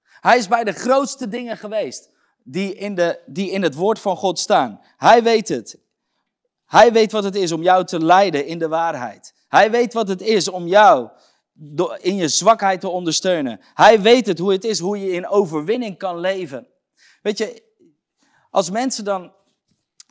Hij 0.03 0.37
is 0.37 0.47
bij 0.47 0.63
de 0.63 0.73
grootste 0.73 1.27
dingen 1.27 1.57
geweest 1.57 2.09
die 2.43 2.75
in, 2.75 2.95
de, 2.95 3.19
die 3.25 3.51
in 3.51 3.63
het 3.63 3.75
woord 3.75 3.99
van 3.99 4.17
God 4.17 4.39
staan. 4.39 4.81
Hij 4.97 5.23
weet 5.23 5.47
het. 5.47 5.79
Hij 6.65 6.91
weet 6.91 7.11
wat 7.11 7.23
het 7.23 7.35
is 7.35 7.51
om 7.51 7.61
jou 7.61 7.85
te 7.85 8.05
leiden 8.05 8.45
in 8.45 8.59
de 8.59 8.67
waarheid. 8.67 9.37
Hij 9.49 9.71
weet 9.71 9.93
wat 9.93 10.07
het 10.07 10.21
is 10.21 10.47
om 10.47 10.67
jou 10.67 11.09
in 11.97 12.15
je 12.15 12.27
zwakheid 12.27 12.81
te 12.81 12.89
ondersteunen. 12.89 13.59
Hij 13.73 14.01
weet 14.01 14.25
het 14.25 14.39
hoe 14.39 14.51
het 14.51 14.63
is, 14.63 14.79
hoe 14.79 14.99
je 14.99 15.11
in 15.11 15.27
overwinning 15.27 15.97
kan 15.97 16.19
leven. 16.19 16.67
Weet 17.21 17.37
je, 17.37 17.63
als 18.49 18.69
mensen 18.69 19.03
dan 19.03 19.31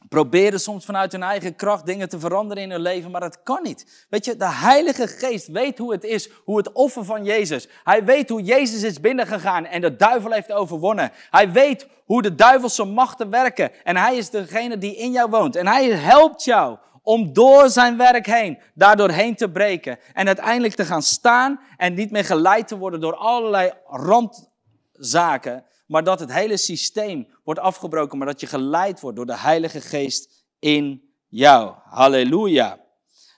proberen 0.09 0.61
soms 0.61 0.85
vanuit 0.85 1.13
hun 1.13 1.23
eigen 1.23 1.57
kracht 1.57 1.87
dingen 1.87 2.09
te 2.09 2.19
veranderen 2.19 2.63
in 2.63 2.71
hun 2.71 2.81
leven, 2.81 3.11
maar 3.11 3.21
dat 3.21 3.43
kan 3.43 3.63
niet. 3.63 4.07
Weet 4.09 4.25
je, 4.25 4.37
de 4.37 4.53
Heilige 4.53 5.07
Geest 5.07 5.47
weet 5.47 5.79
hoe 5.79 5.93
het 5.93 6.05
is, 6.05 6.31
hoe 6.45 6.57
het 6.57 6.73
offer 6.73 7.05
van 7.05 7.25
Jezus. 7.25 7.69
Hij 7.85 8.05
weet 8.05 8.29
hoe 8.29 8.43
Jezus 8.43 8.83
is 8.83 9.01
binnengegaan 9.01 9.65
en 9.65 9.81
de 9.81 9.97
duivel 9.97 10.31
heeft 10.31 10.53
overwonnen. 10.53 11.13
Hij 11.31 11.53
weet 11.53 11.87
hoe 12.05 12.23
de 12.23 12.35
duivelse 12.35 12.85
machten 12.85 13.31
werken 13.31 13.85
en 13.85 13.97
hij 13.97 14.17
is 14.17 14.31
degene 14.31 14.79
die 14.79 14.97
in 14.97 15.13
jou 15.13 15.31
woont. 15.31 15.57
En 15.57 15.67
hij 15.67 15.89
helpt 15.89 16.45
jou 16.45 16.79
om 17.09 17.33
door 17.33 17.71
zijn 17.71 17.97
werk 17.97 18.27
heen, 18.27 18.59
daardoor 18.75 19.11
heen 19.11 19.35
te 19.35 19.51
breken. 19.51 19.99
En 20.13 20.27
uiteindelijk 20.27 20.75
te 20.75 20.85
gaan 20.85 21.03
staan 21.03 21.61
en 21.77 21.95
niet 21.95 22.11
meer 22.11 22.25
geleid 22.25 22.69
te 22.69 22.77
worden 22.77 23.01
door 23.01 23.15
allerlei 23.17 23.73
randzaken. 23.87 25.65
Maar 25.87 26.05
dat 26.05 26.21
het 26.21 26.33
hele 26.33 26.57
systeem 26.57 27.29
wordt 27.45 27.61
afgebroken, 27.61 28.19
maar 28.19 28.27
dat 28.27 28.41
je 28.41 28.47
geleid 28.47 29.01
wordt 29.01 29.17
door 29.17 29.27
de 29.27 29.39
Heilige 29.39 29.81
Geest 29.81 30.45
in 30.59 31.03
jou. 31.29 31.75
Halleluja. 31.85 32.79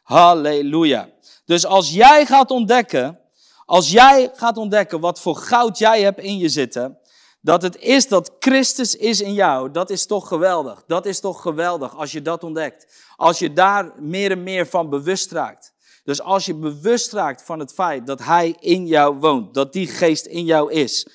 Halleluja. 0.03 1.09
Dus 1.45 1.67
als 1.67 1.91
jij 1.91 2.27
gaat 2.27 2.51
ontdekken, 2.51 3.21
als 3.65 3.91
jij 3.91 4.31
gaat 4.35 4.57
ontdekken 4.57 5.01
wat 5.01 5.21
voor 5.21 5.37
goud 5.37 5.79
jij 5.79 6.03
hebt 6.03 6.21
in 6.21 6.39
je 6.39 6.49
zitten, 6.49 6.99
dat 7.41 7.63
het 7.63 7.77
is 7.77 8.09
dat 8.09 8.37
Christus 8.39 8.97
is 8.97 9.21
in 9.21 9.35
jou, 9.35 9.71
dat 9.71 9.91
is 9.91 10.07
toch 10.07 10.29
geweldig. 10.29 10.85
Dat 10.87 11.07
is 11.07 11.21
toch 11.21 11.43
geweldig 11.43 11.97
als 11.97 12.13
je 12.13 12.23
dat 12.23 12.45
ontdekt. 12.45 13.05
Als 13.17 13.39
je 13.39 13.53
daar 13.53 13.93
meer 13.99 14.31
en 14.31 14.43
meer 14.43 14.67
van 14.67 14.91
bewust 14.91 15.31
raakt. 15.31 15.75
Dus 16.05 16.21
als 16.21 16.47
je 16.47 16.55
bewust 16.55 17.13
raakt 17.13 17.43
van 17.43 17.59
het 17.59 17.73
feit 17.73 18.07
dat 18.07 18.25
Hij 18.25 18.57
in 18.61 18.87
jou 18.87 19.17
woont, 19.17 19.55
dat 19.55 19.73
die 19.73 19.87
geest 19.87 20.27
in 20.27 20.45
jou 20.45 20.73
is. 20.73 21.09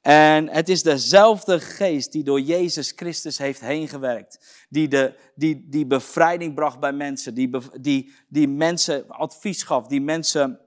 En 0.00 0.48
het 0.48 0.68
is 0.68 0.82
dezelfde 0.82 1.60
geest 1.60 2.12
die 2.12 2.24
door 2.24 2.40
Jezus 2.40 2.92
Christus 2.96 3.38
heeft 3.38 3.60
heengewerkt. 3.60 4.64
Die, 4.68 4.88
de, 4.88 5.14
die, 5.34 5.66
die 5.68 5.86
bevrijding 5.86 6.54
bracht 6.54 6.80
bij 6.80 6.92
mensen, 6.92 7.34
die, 7.34 7.50
die, 7.80 8.12
die 8.28 8.48
mensen 8.48 9.08
advies 9.08 9.62
gaf, 9.62 9.86
die 9.86 10.00
mensen 10.00 10.60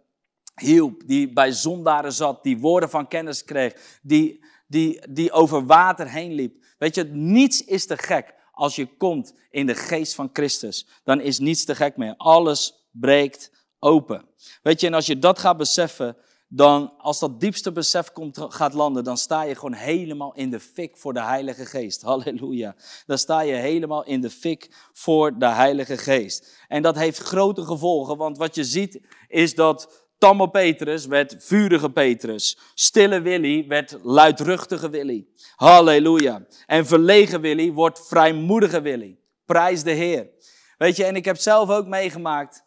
hielp, 0.56 1.02
die 1.06 1.34
bij 1.34 1.52
zondaren 1.52 2.14
zat, 2.14 2.44
die 2.44 2.60
woorden 2.60 2.90
van 2.90 3.08
kennis 3.08 3.44
kreeg, 3.44 4.00
die, 4.02 4.44
die, 4.68 5.12
die 5.12 5.32
over 5.32 5.66
water 5.66 6.10
heen 6.10 6.34
liep. 6.34 6.64
Weet 6.78 6.96
je, 6.96 7.04
niets 7.04 7.64
is 7.64 7.86
te 7.86 7.98
gek 7.98 8.34
als 8.52 8.76
je 8.76 8.98
komt 8.98 9.34
in 9.50 9.66
de 9.66 9.76
geest 9.76 10.16
van 10.16 10.30
Christus. 10.34 10.88
Dan 11.04 11.22
is 11.22 11.40
niets 11.40 11.66
te 11.66 11.76
gek 11.76 11.98
meer. 11.98 12.14
Alles 12.18 12.88
breekt 12.92 13.52
open. 13.80 14.26
Weet 14.62 14.82
je, 14.82 14.88
en 14.88 14.94
als 14.94 15.06
je 15.06 15.20
dat 15.20 15.40
gaat 15.40 15.58
beseffen, 15.58 16.18
dan 16.48 16.98
als 16.98 17.20
dat 17.20 17.40
diepste 17.40 17.72
besef 17.72 18.12
komt, 18.12 18.46
gaat 18.50 18.74
landen, 18.74 19.04
dan 19.04 19.18
sta 19.18 19.42
je 19.44 19.56
gewoon 19.56 19.74
helemaal 19.74 20.34
in 20.34 20.50
de 20.50 20.60
fik 20.60 20.98
voor 20.98 21.14
de 21.14 21.22
Heilige 21.22 21.66
Geest. 21.66 22.02
Halleluja. 22.12 22.76
Dan 23.06 23.18
sta 23.18 23.42
je 23.42 23.54
helemaal 23.54 24.04
in 24.06 24.22
de 24.22 24.30
fik 24.30 24.90
voor 24.92 25.38
de 25.40 25.48
Heilige 25.48 25.98
Geest. 25.98 26.58
En 26.68 26.82
dat 26.82 26.96
heeft 26.96 27.18
grote 27.18 27.66
gevolgen, 27.66 28.18
want 28.18 28.38
wat 28.38 28.56
je 28.56 28.64
ziet 28.64 29.02
is 29.28 29.56
dat 29.56 30.03
Tamme 30.24 30.50
Petrus 30.50 31.06
werd 31.06 31.36
vurige 31.40 31.90
Petrus. 31.90 32.58
Stille 32.74 33.22
Willy 33.22 33.68
werd 33.68 33.98
luidruchtige 34.04 34.90
Willy. 34.90 35.28
Halleluja. 35.56 36.46
En 36.66 36.86
verlegen 36.86 37.42
Willy 37.42 37.72
wordt 37.72 38.08
vrijmoedige 38.08 38.82
Willy. 38.82 39.18
Prijs 39.46 39.84
de 39.84 39.92
Heer. 39.92 40.30
Weet 40.78 40.96
je, 40.96 41.04
en 41.04 41.16
ik 41.16 41.26
heb 41.26 41.38
zelf 41.38 41.70
ook 41.70 41.88
meegemaakt. 41.88 42.64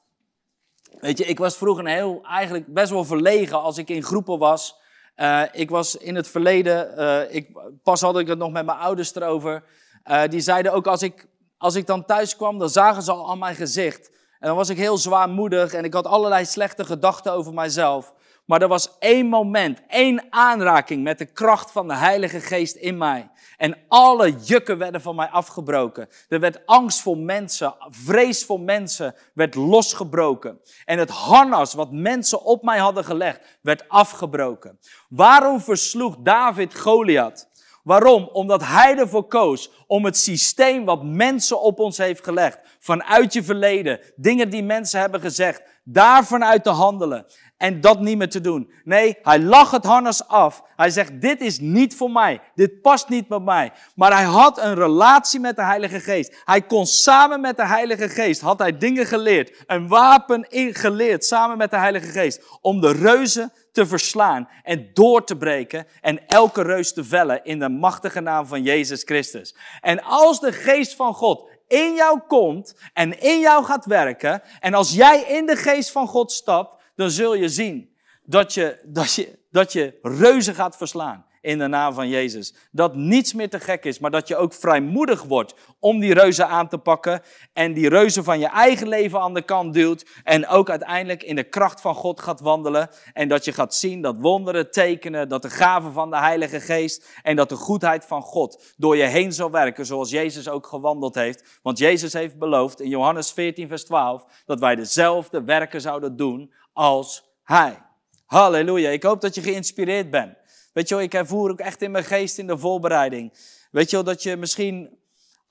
Weet 1.01 1.19
je, 1.19 1.25
ik 1.25 1.39
was 1.39 1.57
vroeger 1.57 1.85
een 1.85 1.91
heel, 1.91 2.21
eigenlijk 2.23 2.67
best 2.67 2.91
wel 2.91 3.05
verlegen 3.05 3.63
als 3.63 3.79
ik 3.79 3.89
in 3.89 4.03
groepen 4.03 4.39
was. 4.39 4.77
Uh, 5.17 5.43
ik 5.53 5.71
was 5.71 5.97
in 5.97 6.15
het 6.15 6.29
verleden, 6.29 6.95
uh, 6.99 7.35
ik, 7.35 7.49
pas 7.83 8.01
had 8.01 8.19
ik 8.19 8.27
het 8.27 8.39
nog 8.39 8.53
met 8.53 8.67
mijn 8.67 8.79
ouders 8.79 9.15
erover. 9.15 9.65
Uh, 10.05 10.23
die 10.29 10.41
zeiden 10.41 10.73
ook 10.73 10.87
als 10.87 11.03
ik, 11.03 11.27
als 11.59 11.75
ik 11.75 11.87
dan 11.87 12.05
thuis 12.05 12.37
kwam, 12.37 12.59
dan 12.59 12.71
zagen 12.71 13.03
ze 13.03 13.13
al 13.13 13.31
aan 13.31 13.39
mijn 13.39 13.57
gezicht 13.57 14.11
dan 14.47 14.57
was 14.57 14.69
ik 14.69 14.77
heel 14.77 14.99
zwaarmoedig 14.99 15.73
en 15.73 15.85
ik 15.85 15.95
had 15.95 16.07
allerlei 16.07 16.45
slechte 16.45 16.85
gedachten 16.85 17.33
over 17.33 17.55
mijzelf. 17.55 18.13
Maar 18.45 18.63
er 18.63 18.69
was 18.69 18.99
één 18.99 19.27
moment, 19.27 19.81
één 19.89 20.25
aanraking 20.31 21.03
met 21.03 21.19
de 21.19 21.25
kracht 21.25 21.71
van 21.71 21.89
de 21.89 21.95
Heilige 21.95 22.41
Geest 22.41 22.77
in 22.77 22.99
mij. 22.99 23.31
En 23.57 23.77
alle 23.89 24.35
jukken 24.43 24.79
werden 24.79 25.01
van 25.01 25.15
mij 25.15 25.29
afgebroken. 25.29 26.09
Er 26.29 26.41
werd 26.41 26.67
angst 26.67 27.01
voor 27.01 27.19
mensen, 27.19 27.75
vrees 27.89 28.45
voor 28.45 28.61
mensen 28.61 29.15
werd 29.35 29.55
losgebroken. 29.55 30.61
En 30.85 30.99
het 30.99 31.11
harnas 31.11 31.75
wat 31.75 31.93
mensen 31.93 32.43
op 32.43 32.63
mij 32.63 32.79
hadden 32.79 33.05
gelegd, 33.05 33.59
werd 33.61 33.89
afgebroken. 33.89 34.79
Waarom 35.09 35.61
versloeg 35.61 36.17
David 36.19 36.79
Goliath? 36.79 37.49
Waarom? 37.87 38.29
Omdat 38.33 38.65
hij 38.65 38.97
ervoor 38.97 39.27
koos 39.27 39.71
om 39.87 40.05
het 40.05 40.17
systeem 40.17 40.85
wat 40.85 41.05
mensen 41.05 41.61
op 41.61 41.79
ons 41.79 41.99
heeft 41.99 42.25
gelegd, 42.25 42.59
vanuit 42.79 43.33
je 43.33 43.43
verleden, 43.43 44.01
dingen 44.17 44.51
die 44.51 44.63
mensen 44.63 45.01
hebben 45.01 45.21
gezegd, 45.21 45.63
daarvan 45.85 46.45
uit 46.45 46.65
te 46.65 46.71
handelen 46.71 47.27
en 47.57 47.81
dat 47.81 48.01
niet 48.01 48.19
meer 48.19 48.31
te 48.31 48.41
doen. 48.41 48.71
Nee, 48.85 49.19
hij 49.23 49.41
lag 49.41 49.71
het 49.71 49.85
harnas 49.85 50.29
af. 50.29 50.63
Hij 50.77 50.91
zegt, 50.91 51.21
dit 51.21 51.41
is 51.41 51.59
niet 51.61 51.97
voor 51.97 52.11
mij. 52.11 52.41
Dit 52.55 52.81
past 52.81 53.09
niet 53.09 53.29
met 53.29 53.43
mij. 53.43 53.73
Maar 53.95 54.13
hij 54.13 54.25
had 54.25 54.59
een 54.59 54.75
relatie 54.75 55.41
met 55.41 55.57
de 55.57 55.65
Heilige 55.65 56.01
Geest. 56.01 56.43
Hij 56.45 56.63
kon 56.63 56.87
samen 56.87 57.41
met 57.41 57.57
de 57.57 57.67
Heilige 57.67 58.09
Geest, 58.09 58.41
had 58.41 58.59
hij 58.59 58.79
dingen 58.79 59.07
geleerd. 59.07 59.65
Een 59.67 59.89
wapen 59.89 60.47
geleerd 60.73 61.25
samen 61.25 61.59
met 61.59 61.71
de 61.71 61.79
Heilige 61.79 62.07
Geest. 62.07 62.43
Om 62.61 62.81
de 62.81 62.93
reuzen 62.93 63.53
te 63.73 63.87
verslaan 63.87 64.49
en 64.63 64.91
door 64.93 65.25
te 65.25 65.37
breken 65.37 65.87
en 66.01 66.27
elke 66.27 66.63
reus 66.63 66.93
te 66.93 67.05
vellen 67.05 67.45
in 67.45 67.59
de 67.59 67.69
machtige 67.69 68.21
naam 68.21 68.47
van 68.47 68.63
Jezus 68.63 69.03
Christus. 69.03 69.55
En 69.81 70.03
als 70.03 70.41
de 70.41 70.53
geest 70.53 70.95
van 70.95 71.15
God 71.15 71.49
in 71.69 71.95
jou 71.95 72.21
komt 72.27 72.75
en 72.93 73.21
in 73.21 73.41
jou 73.41 73.65
gaat 73.65 73.85
werken 73.85 74.43
en 74.61 74.75
als 74.75 74.93
jij 74.95 75.23
in 75.23 75.47
de 75.47 75.57
geest 75.57 75.91
van 75.91 76.07
God 76.07 76.33
stapt, 76.33 76.76
dan 76.97 77.11
zul 77.11 77.35
je 77.35 77.49
zien 77.49 77.95
dat 78.23 78.55
je, 78.55 78.81
dat 78.85 79.15
je, 79.15 79.39
dat 79.51 79.73
je 79.73 79.99
reuzen 80.03 80.55
gaat 80.55 80.77
verslaan 80.77 81.27
in 81.47 81.59
de 81.59 81.67
naam 81.67 81.95
van 81.95 82.09
Jezus. 82.09 82.55
Dat 82.71 82.95
niets 82.95 83.33
meer 83.35 83.51
te 83.51 83.61
gek 83.61 83.85
is, 83.85 83.99
maar 83.99 84.11
dat 84.11 84.29
je 84.29 84.37
ook 84.37 84.53
vrijmoedig 84.53 85.23
wordt 85.23 85.55
om 85.79 86.01
die 86.01 86.15
reuzen 86.15 86.49
aan 86.49 86.69
te 86.69 86.79
pakken 86.79 87.23
en 87.53 87.73
die 87.73 87.89
reuzen 87.89 88.25
van 88.25 88.39
je 88.39 88.47
eigen 88.47 88.89
leven 88.89 89.21
aan 89.21 89.35
de 89.35 89.43
kant 89.43 89.75
duwt 89.75 90.07
en 90.25 90.49
ook 90.49 90.71
uiteindelijk 90.71 91.23
in 91.23 91.37
de 91.37 91.45
kracht 91.45 91.81
van 91.81 91.95
God 91.95 92.21
gaat 92.21 92.41
wandelen 92.41 92.89
en 93.13 93.29
dat 93.29 93.45
je 93.45 93.53
gaat 93.53 93.75
zien 93.75 94.03
dat 94.03 94.17
wonderen 94.19 94.71
tekenen, 94.71 95.29
dat 95.29 95.43
de 95.43 95.51
gaven 95.51 95.93
van 95.93 96.11
de 96.11 96.19
Heilige 96.19 96.61
Geest 96.61 97.09
en 97.23 97.37
dat 97.37 97.49
de 97.49 97.57
goedheid 97.57 98.05
van 98.05 98.23
God 98.23 98.75
door 98.77 98.97
je 98.97 99.05
heen 99.05 99.33
zal 99.33 99.51
werken 99.51 99.87
zoals 99.87 100.11
Jezus 100.11 100.49
ook 100.49 100.67
gewandeld 100.67 101.15
heeft. 101.15 101.59
Want 101.63 101.79
Jezus 101.79 102.13
heeft 102.13 102.39
beloofd 102.39 102.81
in 102.81 102.89
Johannes 102.89 103.33
14 103.33 103.69
vers 103.69 103.85
12 103.85 104.25
dat 104.47 104.61
wij 104.61 104.75
dezelfde 104.75 105.45
werken 105.45 105.81
zouden 105.81 106.17
doen 106.17 106.53
als 106.77 107.25
Hij. 107.43 107.83
Halleluja. 108.27 108.91
Ik 108.91 109.03
hoop 109.03 109.21
dat 109.21 109.35
je 109.35 109.43
geïnspireerd 109.43 110.11
bent. 110.11 110.37
Weet 110.73 110.89
je 110.89 110.95
wel, 110.95 111.05
ik 111.05 111.15
ervoer 111.15 111.51
ook 111.51 111.59
echt 111.59 111.83
in 111.83 111.91
mijn 111.91 112.05
geest 112.05 112.39
in 112.39 112.47
de 112.47 112.59
voorbereiding. 112.59 113.39
Weet 113.71 113.91
je 113.91 113.97
wel, 113.97 114.05
dat 114.05 114.23
je 114.23 114.37
misschien, 114.37 114.99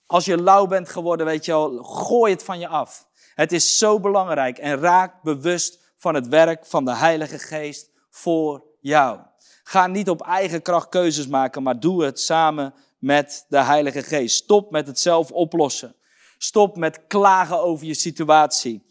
als 0.06 0.26
je 0.26 0.42
lauw 0.42 0.66
bent 0.66 0.90
geworden, 0.90 1.26
weet 1.26 1.46
je 1.46 1.52
wel, 1.52 1.84
gooi 1.84 2.32
het 2.32 2.44
van 2.44 2.60
je 2.60 2.68
af. 2.68 3.08
Het 3.36 3.52
is 3.52 3.78
zo 3.78 4.00
belangrijk 4.00 4.58
en 4.58 4.80
raak 4.80 5.22
bewust 5.22 5.80
van 5.98 6.16
het 6.16 6.28
werk 6.28 6.66
van 6.66 6.86
de 6.86 6.96
Heilige 6.96 7.40
Geest 7.40 7.90
voor 8.10 8.64
jou. 8.80 9.20
Ga 9.64 9.88
niet 9.88 10.10
op 10.10 10.22
eigen 10.22 10.62
kracht 10.62 10.90
keuzes 10.90 11.28
maken, 11.28 11.64
maar 11.64 11.80
doe 11.80 12.04
het 12.04 12.20
samen 12.20 12.74
met 13.00 13.46
de 13.48 13.64
Heilige 13.64 14.04
Geest. 14.04 14.36
Stop 14.36 14.72
met 14.72 14.88
het 14.88 15.00
zelf 15.00 15.32
oplossen. 15.32 15.96
Stop 16.38 16.78
met 16.78 17.08
klagen 17.08 17.62
over 17.62 17.86
je 17.86 17.94
situatie. 17.94 18.85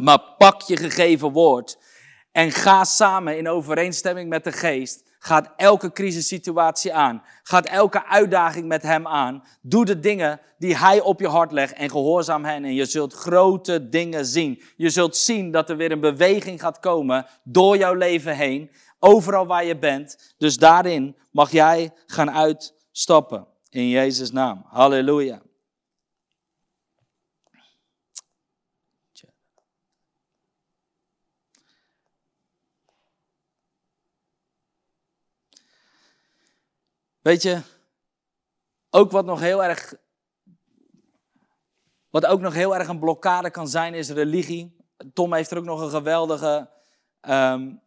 Maar 0.00 0.20
pak 0.38 0.62
je 0.62 0.76
gegeven 0.76 1.32
woord 1.32 1.78
en 2.32 2.50
ga 2.50 2.84
samen 2.84 3.38
in 3.38 3.48
overeenstemming 3.48 4.28
met 4.28 4.44
de 4.44 4.52
Geest 4.52 5.08
Gaat 5.22 5.52
elke 5.56 5.92
crisissituatie 5.92 6.94
aan. 6.94 7.22
Gaat 7.42 7.66
elke 7.66 8.06
uitdaging 8.06 8.66
met 8.66 8.82
hem 8.82 9.06
aan. 9.06 9.42
Doe 9.62 9.84
de 9.84 10.00
dingen 10.00 10.40
die 10.58 10.76
hij 10.76 11.00
op 11.00 11.20
je 11.20 11.28
hart 11.28 11.52
legt 11.52 11.72
en 11.72 11.90
gehoorzaam 11.90 12.44
hen. 12.44 12.64
En 12.64 12.74
je 12.74 12.84
zult 12.84 13.12
grote 13.12 13.88
dingen 13.88 14.26
zien. 14.26 14.62
Je 14.76 14.90
zult 14.90 15.16
zien 15.16 15.50
dat 15.50 15.70
er 15.70 15.76
weer 15.76 15.92
een 15.92 16.00
beweging 16.00 16.60
gaat 16.60 16.78
komen 16.78 17.26
door 17.44 17.76
jouw 17.76 17.94
leven 17.94 18.36
heen. 18.36 18.70
Overal 18.98 19.46
waar 19.46 19.64
je 19.64 19.78
bent. 19.78 20.34
Dus 20.38 20.56
daarin 20.56 21.16
mag 21.30 21.50
jij 21.50 21.92
gaan 22.06 22.30
uitstappen. 22.30 23.46
In 23.70 23.88
Jezus' 23.88 24.32
naam. 24.32 24.64
Halleluja. 24.66 25.40
Weet 37.20 37.42
je, 37.42 37.60
ook 38.90 39.10
wat 39.10 39.24
nog 39.24 39.40
heel 39.40 39.64
erg, 39.64 39.94
wat 42.10 42.26
ook 42.26 42.40
nog 42.40 42.54
heel 42.54 42.76
erg 42.76 42.88
een 42.88 42.98
blokkade 42.98 43.50
kan 43.50 43.68
zijn, 43.68 43.94
is 43.94 44.10
religie. 44.10 44.76
Tom 45.12 45.34
heeft 45.34 45.50
er 45.50 45.58
ook 45.58 45.64
nog 45.64 45.80
een 45.80 45.90
geweldige 45.90 46.70
um, 47.28 47.80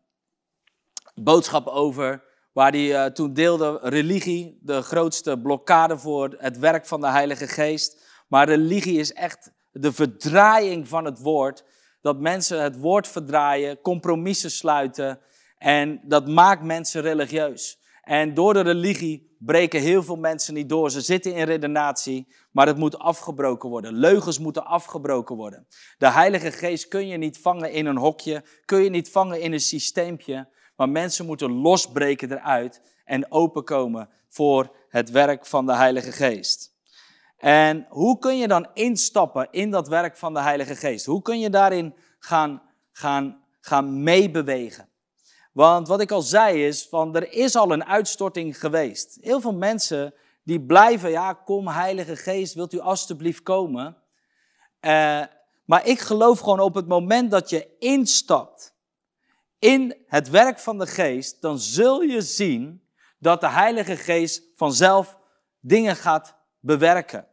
boodschap 1.16 1.68
over. 1.68 2.24
waar 2.52 2.72
hij 2.72 2.96
eh, 2.96 3.12
toen 3.12 3.34
deelde 3.34 3.80
religie, 3.82 4.60
de 4.62 4.82
grootste 4.82 5.40
blokkade 5.40 5.98
voor 5.98 6.36
het 6.38 6.58
werk 6.58 6.86
van 6.86 7.02
de 7.02 7.08
Heilige 7.08 7.48
Geest. 7.48 8.04
Maar 8.28 8.48
religie 8.48 9.00
is 9.00 9.14
echt 9.14 9.52
de 9.72 9.94
verdraaiing 9.94 10.88
van 10.88 11.06
het 11.06 11.20
woord. 11.20 11.64
Dat 12.02 12.20
mensen 12.20 12.62
het 12.62 12.78
woord 12.78 13.08
verdraaien, 13.08 13.82
compromissen 13.82 14.52
sluiten 14.52 15.20
en 15.58 16.02
dat 16.04 16.28
maakt 16.28 16.64
mensen 16.64 17.02
religieus. 17.02 17.82
En 18.04 18.34
door 18.34 18.54
de 18.54 18.62
religie 18.62 19.36
breken 19.40 19.82
heel 19.82 20.04
veel 20.04 20.16
mensen 20.16 20.54
niet 20.54 20.70
door. 20.70 20.92
Ze 20.92 21.02
zitten 21.02 21.34
in 21.34 21.46
redenatie, 21.46 22.28
maar 22.52 22.68
het 22.68 22.78
moet 22.78 23.00
afgebroken 23.00 23.70
worden. 23.70 23.94
Leugens 23.94 24.40
moeten 24.40 24.66
afgebroken 24.66 25.36
worden. 25.36 25.68
De 25.98 26.10
Heilige 26.10 26.52
Geest 26.52 26.88
kun 26.88 27.08
je 27.08 27.18
niet 27.18 27.38
vangen 27.38 27.72
in 27.72 27.86
een 27.86 27.98
hokje, 27.98 28.44
kun 28.66 28.84
je 28.84 28.90
niet 28.90 29.10
vangen 29.12 29.42
in 29.42 29.54
een 29.54 29.60
systeempje. 29.60 30.50
Maar 30.76 30.90
mensen 30.90 31.26
moeten 31.26 31.52
losbreken 31.52 32.32
eruit 32.32 32.82
en 33.06 33.32
openkomen 33.32 34.10
voor 34.28 34.76
het 34.90 35.12
werk 35.12 35.46
van 35.46 35.66
de 35.66 35.76
Heilige 35.76 36.12
Geest. 36.12 36.72
En 37.38 37.86
hoe 37.90 38.20
kun 38.20 38.38
je 38.38 38.48
dan 38.48 38.68
instappen 38.74 39.48
in 39.52 39.72
dat 39.72 39.88
werk 39.88 40.18
van 40.18 40.34
de 40.34 40.42
Heilige 40.42 40.76
Geest? 40.76 41.06
Hoe 41.06 41.22
kun 41.22 41.40
je 41.40 41.50
daarin 41.50 41.96
gaan, 42.20 42.62
gaan, 42.92 43.44
gaan 43.60 44.04
meebewegen? 44.04 44.90
Want 45.54 45.88
wat 45.88 46.02
ik 46.02 46.12
al 46.12 46.22
zei 46.22 46.66
is, 46.66 46.88
van 46.88 47.16
er 47.16 47.32
is 47.32 47.56
al 47.56 47.72
een 47.72 47.86
uitstorting 47.86 48.60
geweest. 48.60 49.18
Heel 49.22 49.42
veel 49.42 49.54
mensen 49.54 50.14
die 50.44 50.62
blijven, 50.62 51.10
ja, 51.10 51.34
kom 51.34 51.68
Heilige 51.68 52.16
Geest, 52.16 52.54
wilt 52.54 52.74
u 52.74 52.80
alstublieft 52.80 53.44
komen? 53.44 53.98
Uh, 54.82 55.22
maar 55.66 55.88
ik 55.88 56.00
geloof 56.00 56.40
gewoon 56.40 56.60
op 56.60 56.76
het 56.76 56.88
moment 56.88 57.32
dat 57.32 57.50
je 57.50 57.68
instapt 57.80 58.76
in 59.60 59.96
het 60.08 60.30
werk 60.30 60.60
van 60.60 60.78
de 60.78 60.88
Geest, 60.88 61.42
dan 61.42 61.60
zul 61.60 62.02
je 62.02 62.22
zien 62.22 62.88
dat 63.20 63.42
de 63.42 63.50
Heilige 63.50 63.96
Geest 63.96 64.44
vanzelf 64.56 65.18
dingen 65.60 65.96
gaat 65.96 66.36
bewerken. 66.60 67.28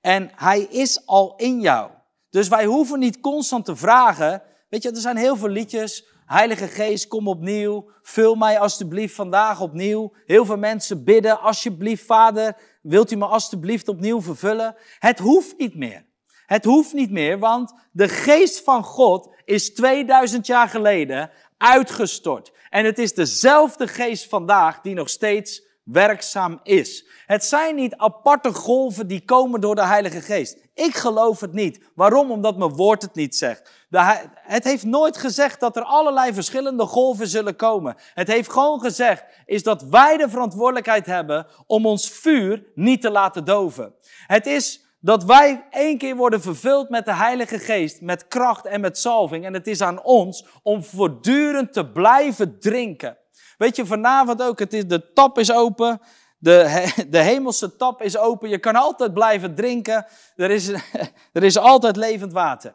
En 0.00 0.30
Hij 0.34 0.60
is 0.60 1.06
al 1.06 1.36
in 1.36 1.60
jou. 1.60 1.90
Dus 2.30 2.48
wij 2.48 2.64
hoeven 2.64 2.98
niet 2.98 3.20
constant 3.20 3.64
te 3.64 3.76
vragen. 3.76 4.42
Weet 4.68 4.82
je, 4.82 4.90
er 4.90 4.96
zijn 4.96 5.16
heel 5.16 5.36
veel 5.36 5.48
liedjes. 5.48 6.04
Heilige 6.26 6.66
Geest, 6.66 7.08
kom 7.08 7.28
opnieuw. 7.28 7.90
Vul 8.02 8.34
mij 8.34 8.58
alstublieft 8.58 9.14
vandaag 9.14 9.60
opnieuw. 9.60 10.12
Heel 10.24 10.44
veel 10.44 10.56
mensen 10.56 11.04
bidden, 11.04 11.40
alsjeblieft, 11.40 12.04
Vader, 12.04 12.56
wilt 12.82 13.10
u 13.10 13.16
me 13.16 13.26
alstublieft 13.26 13.88
opnieuw 13.88 14.22
vervullen? 14.22 14.76
Het 14.98 15.18
hoeft 15.18 15.58
niet 15.58 15.74
meer. 15.74 16.04
Het 16.46 16.64
hoeft 16.64 16.92
niet 16.92 17.10
meer, 17.10 17.38
want 17.38 17.72
de 17.92 18.08
geest 18.08 18.60
van 18.64 18.84
God 18.84 19.34
is 19.44 19.74
2000 19.74 20.46
jaar 20.46 20.68
geleden 20.68 21.30
uitgestort. 21.56 22.52
En 22.70 22.84
het 22.84 22.98
is 22.98 23.14
dezelfde 23.14 23.88
geest 23.88 24.28
vandaag 24.28 24.80
die 24.80 24.94
nog 24.94 25.08
steeds 25.08 25.66
werkzaam 25.84 26.60
is. 26.62 27.06
Het 27.26 27.44
zijn 27.44 27.74
niet 27.74 27.96
aparte 27.96 28.52
golven 28.52 29.06
die 29.06 29.24
komen 29.24 29.60
door 29.60 29.74
de 29.74 29.86
Heilige 29.86 30.20
Geest. 30.20 30.58
Ik 30.74 30.94
geloof 30.94 31.40
het 31.40 31.52
niet. 31.52 31.80
Waarom? 31.94 32.30
Omdat 32.30 32.56
mijn 32.56 32.74
woord 32.74 33.02
het 33.02 33.14
niet 33.14 33.36
zegt. 33.36 33.85
Het 34.34 34.64
heeft 34.64 34.84
nooit 34.84 35.16
gezegd 35.16 35.60
dat 35.60 35.76
er 35.76 35.82
allerlei 35.82 36.34
verschillende 36.34 36.86
golven 36.86 37.28
zullen 37.28 37.56
komen. 37.56 37.96
Het 38.14 38.28
heeft 38.28 38.50
gewoon 38.52 38.80
gezegd 38.80 39.24
is 39.46 39.62
dat 39.62 39.82
wij 39.82 40.16
de 40.16 40.28
verantwoordelijkheid 40.28 41.06
hebben 41.06 41.46
om 41.66 41.86
ons 41.86 42.10
vuur 42.10 42.64
niet 42.74 43.00
te 43.00 43.10
laten 43.10 43.44
doven. 43.44 43.94
Het 44.26 44.46
is 44.46 44.84
dat 45.00 45.24
wij 45.24 45.66
één 45.70 45.98
keer 45.98 46.16
worden 46.16 46.40
vervuld 46.40 46.88
met 46.88 47.04
de 47.04 47.14
Heilige 47.14 47.58
Geest, 47.58 48.00
met 48.00 48.28
kracht 48.28 48.66
en 48.66 48.80
met 48.80 48.98
salving. 48.98 49.44
En 49.44 49.54
het 49.54 49.66
is 49.66 49.80
aan 49.80 50.02
ons 50.02 50.46
om 50.62 50.84
voortdurend 50.84 51.72
te 51.72 51.90
blijven 51.90 52.58
drinken. 52.60 53.18
Weet 53.58 53.76
je, 53.76 53.86
vanavond 53.86 54.42
ook, 54.42 54.58
het 54.58 54.72
is, 54.72 54.86
de 54.86 55.12
tap 55.12 55.38
is 55.38 55.52
open. 55.52 56.00
De, 56.38 56.92
de 57.08 57.18
hemelse 57.18 57.76
tap 57.76 58.02
is 58.02 58.18
open. 58.18 58.48
Je 58.48 58.58
kan 58.58 58.76
altijd 58.76 59.14
blijven 59.14 59.54
drinken. 59.54 60.06
Er 60.36 60.50
is, 60.50 60.68
er 61.32 61.42
is 61.42 61.58
altijd 61.58 61.96
levend 61.96 62.32
water. 62.32 62.74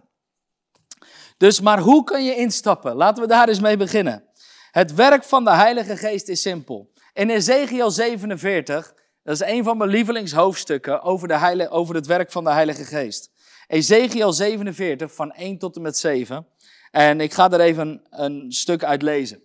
Dus, 1.41 1.61
maar 1.61 1.79
hoe 1.79 2.03
kun 2.03 2.23
je 2.23 2.35
instappen? 2.35 2.95
Laten 2.95 3.23
we 3.23 3.29
daar 3.29 3.47
eens 3.47 3.59
mee 3.59 3.77
beginnen. 3.77 4.23
Het 4.71 4.93
werk 4.93 5.23
van 5.23 5.43
de 5.43 5.51
Heilige 5.51 5.97
Geest 5.97 6.27
is 6.27 6.41
simpel. 6.41 6.91
In 7.13 7.29
Ezekiel 7.29 7.91
47, 7.91 8.93
dat 9.23 9.33
is 9.33 9.47
een 9.47 9.63
van 9.63 9.77
mijn 9.77 9.89
lievelingshoofdstukken 9.89 11.01
over, 11.01 11.27
de 11.27 11.69
over 11.69 11.95
het 11.95 12.05
werk 12.05 12.31
van 12.31 12.43
de 12.43 12.51
Heilige 12.51 12.83
Geest. 12.83 13.29
Ezekiel 13.67 14.33
47, 14.33 15.13
van 15.13 15.31
1 15.31 15.57
tot 15.57 15.75
en 15.75 15.81
met 15.81 15.97
7. 15.97 16.47
En 16.91 17.21
ik 17.21 17.33
ga 17.33 17.51
er 17.51 17.59
even 17.59 18.01
een 18.09 18.51
stuk 18.51 18.83
uit 18.83 19.01
lezen. 19.01 19.41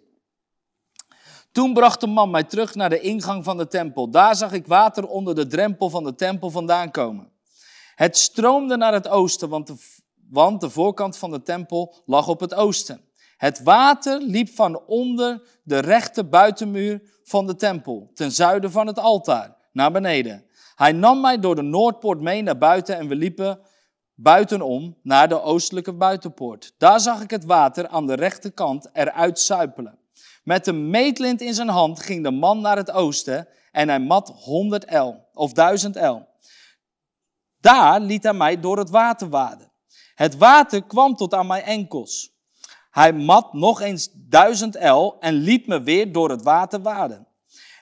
Toen 1.53 1.75
bracht 1.75 2.01
de 2.01 2.07
man 2.07 2.31
mij 2.31 2.45
terug 2.45 2.75
naar 2.75 2.91
de 2.91 3.01
ingang 3.01 3.45
van 3.45 3.57
de 3.57 3.69
tempel. 3.69 4.11
Daar 4.11 4.37
zag 4.37 4.53
ik 4.53 4.67
water 4.67 5.07
onder 5.07 5.35
de 5.35 5.47
drempel 5.47 5.91
van 5.91 6.05
de 6.05 6.15
tempel 6.15 6.51
vandaan 6.51 6.91
komen. 6.91 7.33
Het 7.95 8.17
stroomde 8.17 8.77
naar 8.77 8.93
het 8.93 9.09
oosten, 9.09 9.49
want 9.49 9.67
de, 9.67 9.75
want 10.31 10.61
de 10.61 10.71
voorkant 10.71 11.17
van 11.17 11.31
de 11.31 11.43
tempel 11.43 12.03
lag 12.07 12.29
op 12.29 12.41
het 12.41 12.55
oosten. 12.55 13.01
Het 13.37 13.63
water 13.63 14.21
liep 14.21 14.49
van 14.49 14.81
onder 14.87 15.43
de 15.63 15.79
rechte 15.79 16.25
buitenmuur 16.25 17.03
van 17.23 17.47
de 17.47 17.57
tempel, 17.57 18.11
ten 18.15 18.33
zuiden 18.33 18.71
van 18.71 18.87
het 18.87 18.99
altaar, 18.99 19.57
naar 19.73 19.93
beneden. 19.93 20.45
Hij 20.75 20.93
nam 20.93 21.21
mij 21.21 21.39
door 21.39 21.55
de 21.55 21.63
Noordpoort 21.63 22.21
mee 22.21 22.43
naar 22.43 22.59
buiten 22.59 22.97
en 22.97 23.09
we 23.09 23.17
liepen 23.17 23.61
buitenom 24.15 24.97
naar 25.03 25.29
de 25.29 25.43
oostelijke 25.43 25.93
buitenpoort. 25.93 26.75
Daar 26.79 27.01
zag 27.01 27.23
ik 27.23 27.31
het 27.31 27.45
water 27.45 27.89
aan 27.89 28.07
de 28.07 28.15
rechterkant 28.15 28.89
eruit 28.93 29.39
suipelen. 29.39 29.99
Met 30.45 30.67
een 30.67 30.91
meetlint 30.91 31.41
in 31.41 31.55
zijn 31.55 31.69
hand 31.69 32.01
ging 32.01 32.25
de 32.25 32.31
man 32.31 32.61
naar 32.61 32.77
het 32.77 32.91
oosten 32.91 33.49
en 33.73 33.89
hij 33.89 34.01
mat 34.01 34.29
100 34.29 34.85
el 34.85 35.29
of 35.33 35.53
1000 35.53 35.97
el. 35.97 36.29
Daar 37.61 38.01
liet 38.01 38.23
hij 38.23 38.33
mij 38.33 38.61
door 38.61 38.79
het 38.79 38.91
water 38.91 39.29
waden. 39.29 39.73
Het 40.17 40.37
water 40.37 40.83
kwam 40.83 41.15
tot 41.15 41.35
aan 41.35 41.47
mijn 41.47 41.63
enkels. 41.63 42.35
Hij 42.91 43.13
mat 43.13 43.53
nog 43.53 43.81
eens 43.81 44.09
1000 44.13 44.77
el 44.77 45.17
en 45.21 45.35
liet 45.35 45.67
me 45.67 45.83
weer 45.83 46.13
door 46.13 46.31
het 46.31 46.43
water 46.43 46.83
waden. 46.83 47.27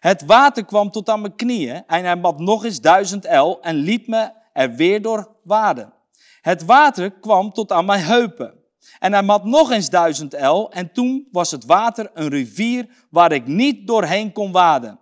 Het 0.00 0.24
water 0.24 0.64
kwam 0.64 0.90
tot 0.90 1.08
aan 1.08 1.20
mijn 1.20 1.36
knieën 1.36 1.84
en 1.86 2.04
hij 2.04 2.16
mat 2.16 2.38
nog 2.38 2.64
eens 2.64 2.80
1000 2.80 3.24
el 3.24 3.60
en 3.60 3.74
liet 3.74 4.08
me 4.08 4.30
er 4.52 4.74
weer 4.74 5.02
door 5.02 5.36
waden. 5.42 5.92
Het 6.40 6.64
water 6.64 7.10
kwam 7.10 7.52
tot 7.52 7.72
aan 7.72 7.84
mijn 7.84 8.02
heupen. 8.02 8.54
En 8.98 9.12
hij 9.12 9.22
mat 9.22 9.44
nog 9.44 9.70
eens 9.70 9.90
duizend 9.90 10.34
el 10.34 10.70
en 10.70 10.92
toen 10.92 11.28
was 11.32 11.50
het 11.50 11.64
water 11.64 12.10
een 12.14 12.28
rivier 12.28 12.88
waar 13.10 13.32
ik 13.32 13.46
niet 13.46 13.86
doorheen 13.86 14.32
kon 14.32 14.52
waden. 14.52 14.98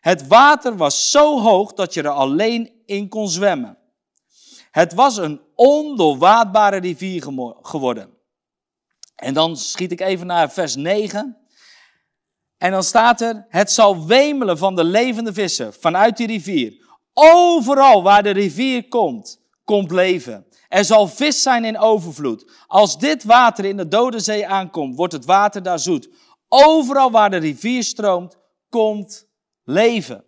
Het 0.00 0.26
water 0.26 0.76
was 0.76 1.10
zo 1.10 1.40
hoog 1.40 1.72
dat 1.72 1.94
je 1.94 2.02
er 2.02 2.08
alleen 2.08 2.72
in 2.86 3.08
kon 3.08 3.28
zwemmen. 3.28 3.78
Het 4.70 4.94
was 4.94 5.16
een 5.16 5.40
ondoorwaadbare 5.58 6.76
rivier 6.76 7.22
geworden. 7.62 8.10
En 9.14 9.34
dan 9.34 9.56
schiet 9.56 9.92
ik 9.92 10.00
even 10.00 10.26
naar 10.26 10.50
vers 10.52 10.76
9. 10.76 11.36
En 12.58 12.70
dan 12.70 12.82
staat 12.82 13.20
er, 13.20 13.46
het 13.48 13.70
zal 13.70 14.06
wemelen 14.06 14.58
van 14.58 14.76
de 14.76 14.84
levende 14.84 15.32
vissen 15.32 15.74
vanuit 15.74 16.16
die 16.16 16.26
rivier. 16.26 16.86
Overal 17.12 18.02
waar 18.02 18.22
de 18.22 18.30
rivier 18.30 18.88
komt, 18.88 19.40
komt 19.64 19.90
leven. 19.90 20.46
Er 20.68 20.84
zal 20.84 21.08
vis 21.08 21.42
zijn 21.42 21.64
in 21.64 21.78
overvloed. 21.78 22.50
Als 22.66 22.98
dit 22.98 23.24
water 23.24 23.64
in 23.64 23.76
de 23.76 23.88
Dode 23.88 24.20
Zee 24.20 24.46
aankomt, 24.46 24.96
wordt 24.96 25.12
het 25.12 25.24
water 25.24 25.62
daar 25.62 25.78
zoet. 25.78 26.08
Overal 26.48 27.10
waar 27.10 27.30
de 27.30 27.36
rivier 27.36 27.84
stroomt, 27.84 28.38
komt 28.68 29.28
leven. 29.64 30.24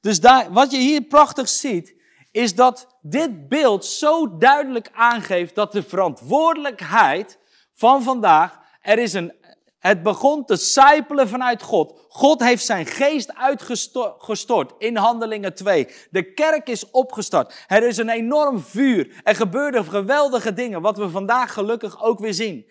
Dus 0.00 0.20
daar, 0.20 0.52
wat 0.52 0.70
je 0.70 0.78
hier 0.78 1.02
prachtig 1.02 1.48
ziet, 1.48 1.94
is 2.30 2.54
dat 2.54 2.93
dit 3.06 3.48
beeld 3.48 3.84
zo 3.84 4.36
duidelijk 4.36 4.90
aangeeft 4.92 5.54
dat 5.54 5.72
de 5.72 5.82
verantwoordelijkheid 5.82 7.38
van 7.72 8.02
vandaag, 8.02 8.58
er 8.82 8.98
is 8.98 9.12
een 9.12 9.32
het 9.78 10.02
begon 10.02 10.44
te 10.44 10.56
sijpelen 10.56 11.28
vanuit 11.28 11.62
God. 11.62 12.06
God 12.08 12.40
heeft 12.40 12.64
zijn 12.64 12.86
geest 12.86 13.34
uitgestort 13.34 14.72
in 14.78 14.96
Handelingen 14.96 15.54
2. 15.54 15.88
De 16.10 16.32
kerk 16.32 16.68
is 16.68 16.90
opgestart. 16.90 17.64
Er 17.66 17.82
is 17.82 17.96
een 17.96 18.08
enorm 18.08 18.60
vuur. 18.60 19.20
Er 19.22 19.34
gebeurden 19.34 19.84
geweldige 19.84 20.52
dingen, 20.52 20.80
wat 20.80 20.96
we 20.96 21.10
vandaag 21.10 21.52
gelukkig 21.52 22.02
ook 22.02 22.18
weer 22.18 22.34
zien. 22.34 22.70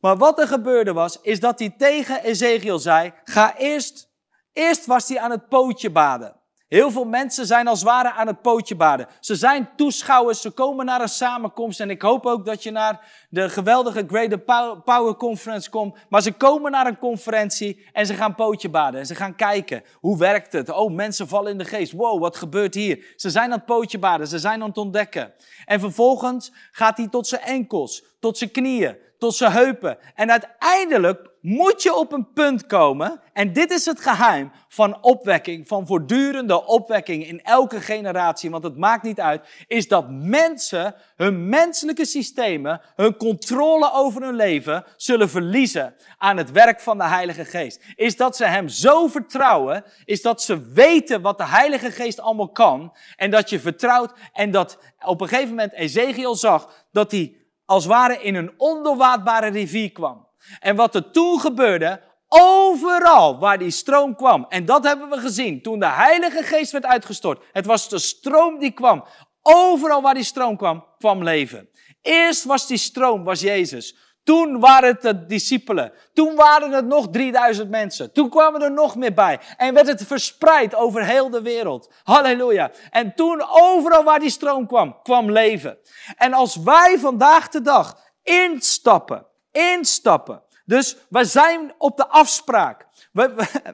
Maar 0.00 0.16
wat 0.16 0.38
er 0.38 0.46
gebeurde 0.46 0.92
was, 0.92 1.20
is 1.20 1.40
dat 1.40 1.58
hij 1.58 1.74
tegen 1.78 2.22
Ezekiel 2.22 2.78
zei, 2.78 3.12
ga 3.24 3.56
eerst, 3.56 4.10
eerst 4.52 4.86
was 4.86 5.08
hij 5.08 5.18
aan 5.18 5.30
het 5.30 5.48
pootje 5.48 5.90
baden. 5.90 6.39
Heel 6.70 6.90
veel 6.90 7.04
mensen 7.04 7.46
zijn 7.46 7.68
als 7.68 7.82
ware 7.82 8.12
aan 8.12 8.26
het 8.26 8.42
pootje 8.42 8.76
baden. 8.76 9.06
Ze 9.20 9.34
zijn 9.34 9.68
toeschouwers, 9.76 10.40
ze 10.40 10.50
komen 10.50 10.86
naar 10.86 11.00
een 11.00 11.08
samenkomst. 11.08 11.80
En 11.80 11.90
ik 11.90 12.02
hoop 12.02 12.26
ook 12.26 12.44
dat 12.44 12.62
je 12.62 12.70
naar 12.70 13.26
de 13.30 13.48
geweldige 13.48 14.04
Greater 14.06 14.38
Power 14.84 15.14
Conference 15.14 15.70
komt. 15.70 15.96
Maar 16.08 16.22
ze 16.22 16.32
komen 16.32 16.70
naar 16.70 16.86
een 16.86 16.98
conferentie 16.98 17.86
en 17.92 18.06
ze 18.06 18.14
gaan 18.14 18.34
pootje 18.34 18.68
baden. 18.68 19.00
En 19.00 19.06
ze 19.06 19.14
gaan 19.14 19.34
kijken, 19.34 19.82
hoe 19.94 20.18
werkt 20.18 20.52
het? 20.52 20.68
Oh, 20.68 20.92
mensen 20.92 21.28
vallen 21.28 21.52
in 21.52 21.58
de 21.58 21.64
geest. 21.64 21.92
Wow, 21.92 22.20
wat 22.20 22.36
gebeurt 22.36 22.74
hier? 22.74 23.14
Ze 23.16 23.30
zijn 23.30 23.44
aan 23.44 23.58
het 23.58 23.66
pootje 23.66 23.98
baden, 23.98 24.26
ze 24.26 24.38
zijn 24.38 24.62
aan 24.62 24.68
het 24.68 24.78
ontdekken. 24.78 25.32
En 25.64 25.80
vervolgens 25.80 26.52
gaat 26.72 26.96
hij 26.96 27.08
tot 27.08 27.26
zijn 27.26 27.42
enkels, 27.42 28.04
tot 28.20 28.38
zijn 28.38 28.50
knieën, 28.50 28.96
tot 29.18 29.34
zijn 29.34 29.52
heupen. 29.52 29.98
En 30.14 30.30
uiteindelijk 30.30 31.29
moet 31.40 31.82
je 31.82 31.94
op 31.94 32.12
een 32.12 32.32
punt 32.32 32.66
komen, 32.66 33.20
en 33.32 33.52
dit 33.52 33.70
is 33.70 33.86
het 33.86 34.00
geheim 34.00 34.52
van 34.68 35.02
opwekking, 35.02 35.68
van 35.68 35.86
voortdurende 35.86 36.66
opwekking 36.66 37.26
in 37.26 37.42
elke 37.42 37.80
generatie, 37.80 38.50
want 38.50 38.64
het 38.64 38.76
maakt 38.76 39.02
niet 39.02 39.20
uit, 39.20 39.64
is 39.66 39.88
dat 39.88 40.10
mensen 40.10 40.94
hun 41.16 41.48
menselijke 41.48 42.04
systemen, 42.04 42.80
hun 42.96 43.16
controle 43.16 43.92
over 43.92 44.22
hun 44.22 44.34
leven 44.34 44.84
zullen 44.96 45.30
verliezen 45.30 45.94
aan 46.18 46.36
het 46.36 46.50
werk 46.50 46.80
van 46.80 46.98
de 46.98 47.04
Heilige 47.04 47.44
Geest. 47.44 47.82
Is 47.94 48.16
dat 48.16 48.36
ze 48.36 48.44
Hem 48.44 48.68
zo 48.68 49.06
vertrouwen, 49.06 49.84
is 50.04 50.22
dat 50.22 50.42
ze 50.42 50.72
weten 50.72 51.22
wat 51.22 51.38
de 51.38 51.46
Heilige 51.46 51.90
Geest 51.90 52.20
allemaal 52.20 52.50
kan, 52.50 52.96
en 53.16 53.30
dat 53.30 53.50
je 53.50 53.60
vertrouwt 53.60 54.12
en 54.32 54.50
dat 54.50 54.78
op 55.04 55.20
een 55.20 55.28
gegeven 55.28 55.48
moment 55.48 55.72
Ezekiel 55.72 56.34
zag 56.34 56.86
dat 56.92 57.10
hij 57.10 57.36
als 57.64 57.86
ware 57.86 58.22
in 58.22 58.34
een 58.34 58.52
ondoorwaadbare 58.56 59.48
rivier 59.48 59.92
kwam. 59.92 60.28
En 60.60 60.76
wat 60.76 60.94
er 60.94 61.10
toen 61.10 61.40
gebeurde, 61.40 62.00
overal 62.28 63.38
waar 63.38 63.58
die 63.58 63.70
stroom 63.70 64.14
kwam, 64.16 64.46
en 64.48 64.64
dat 64.64 64.84
hebben 64.84 65.08
we 65.08 65.18
gezien 65.18 65.62
toen 65.62 65.78
de 65.78 65.88
Heilige 65.88 66.42
Geest 66.42 66.72
werd 66.72 66.84
uitgestort. 66.84 67.44
Het 67.52 67.66
was 67.66 67.88
de 67.88 67.98
stroom 67.98 68.58
die 68.58 68.72
kwam. 68.72 69.04
Overal 69.42 70.02
waar 70.02 70.14
die 70.14 70.24
stroom 70.24 70.56
kwam, 70.56 70.84
kwam 70.98 71.22
leven. 71.22 71.68
Eerst 72.02 72.44
was 72.44 72.66
die 72.66 72.76
stroom, 72.76 73.24
was 73.24 73.40
Jezus. 73.40 73.96
Toen 74.24 74.60
waren 74.60 74.88
het 74.88 75.02
de 75.02 75.26
discipelen. 75.26 75.92
Toen 76.12 76.34
waren 76.34 76.70
het 76.72 76.86
nog 76.86 77.08
3000 77.10 77.70
mensen. 77.70 78.12
Toen 78.12 78.28
kwamen 78.28 78.62
er 78.62 78.72
nog 78.72 78.96
meer 78.96 79.14
bij. 79.14 79.40
En 79.56 79.74
werd 79.74 79.86
het 79.86 80.06
verspreid 80.06 80.74
over 80.74 81.04
heel 81.04 81.30
de 81.30 81.42
wereld. 81.42 81.92
Halleluja. 82.02 82.70
En 82.90 83.14
toen 83.14 83.44
overal 83.48 84.04
waar 84.04 84.18
die 84.18 84.30
stroom 84.30 84.66
kwam, 84.66 85.02
kwam 85.02 85.30
leven. 85.30 85.78
En 86.16 86.32
als 86.32 86.56
wij 86.56 86.98
vandaag 86.98 87.48
de 87.48 87.60
dag 87.60 87.96
instappen, 88.22 89.26
instappen. 89.52 90.42
Dus 90.64 90.96
we 91.08 91.24
zijn 91.24 91.74
op 91.78 91.96
de 91.96 92.08
afspraak. 92.08 92.86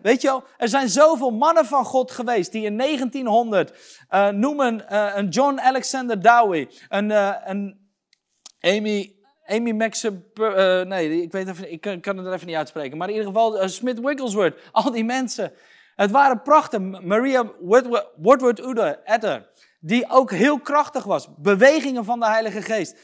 weet 0.03 0.23
je 0.23 0.29
wel, 0.29 0.45
er 0.57 0.69
zijn 0.69 0.89
zoveel 0.89 1.31
mannen 1.31 1.67
van 1.67 1.85
God 1.85 2.11
geweest 2.11 2.53
die 2.53 2.65
in 2.65 2.79
1900 2.79 3.71
uh, 3.71 3.77
eh, 4.29 4.35
noemen 4.35 4.85
uh, 4.91 5.11
een 5.15 5.29
John 5.29 5.59
Alexander 5.59 6.23
Dowie, 6.23 6.69
een, 6.89 7.11
een 7.51 7.91
Amy 8.61 9.17
Amy 9.47 9.71
uh, 9.71 10.83
nee, 10.83 11.23
ik, 11.23 11.33
weet 11.33 11.49
even, 11.49 11.73
ik 11.73 11.81
kan, 11.81 12.17
het 12.17 12.27
er 12.27 12.33
even 12.33 12.47
niet 12.47 12.57
uitspreken. 12.57 12.99
Maar 12.99 13.09
in 13.09 13.15
ieder 13.15 13.29
geval 13.29 13.69
Smith 13.69 14.01
Wigglesworth, 14.01 14.59
al 14.73 14.91
die 14.91 15.05
mensen. 15.05 15.53
Het 15.95 16.11
waren 16.11 16.43
prachtig. 16.43 16.81
Maria 17.03 17.53
Woodward 18.17 18.61
Ude, 18.61 19.01
Etter, 19.05 19.49
die 19.81 20.11
ook 20.11 20.31
heel 20.31 20.61
krachtig 20.61 21.05
was. 21.05 21.29
Bewegingen 21.37 22.05
van 22.05 22.21
de 22.21 22.27
Heilige 22.27 22.63
Geest. 22.63 22.97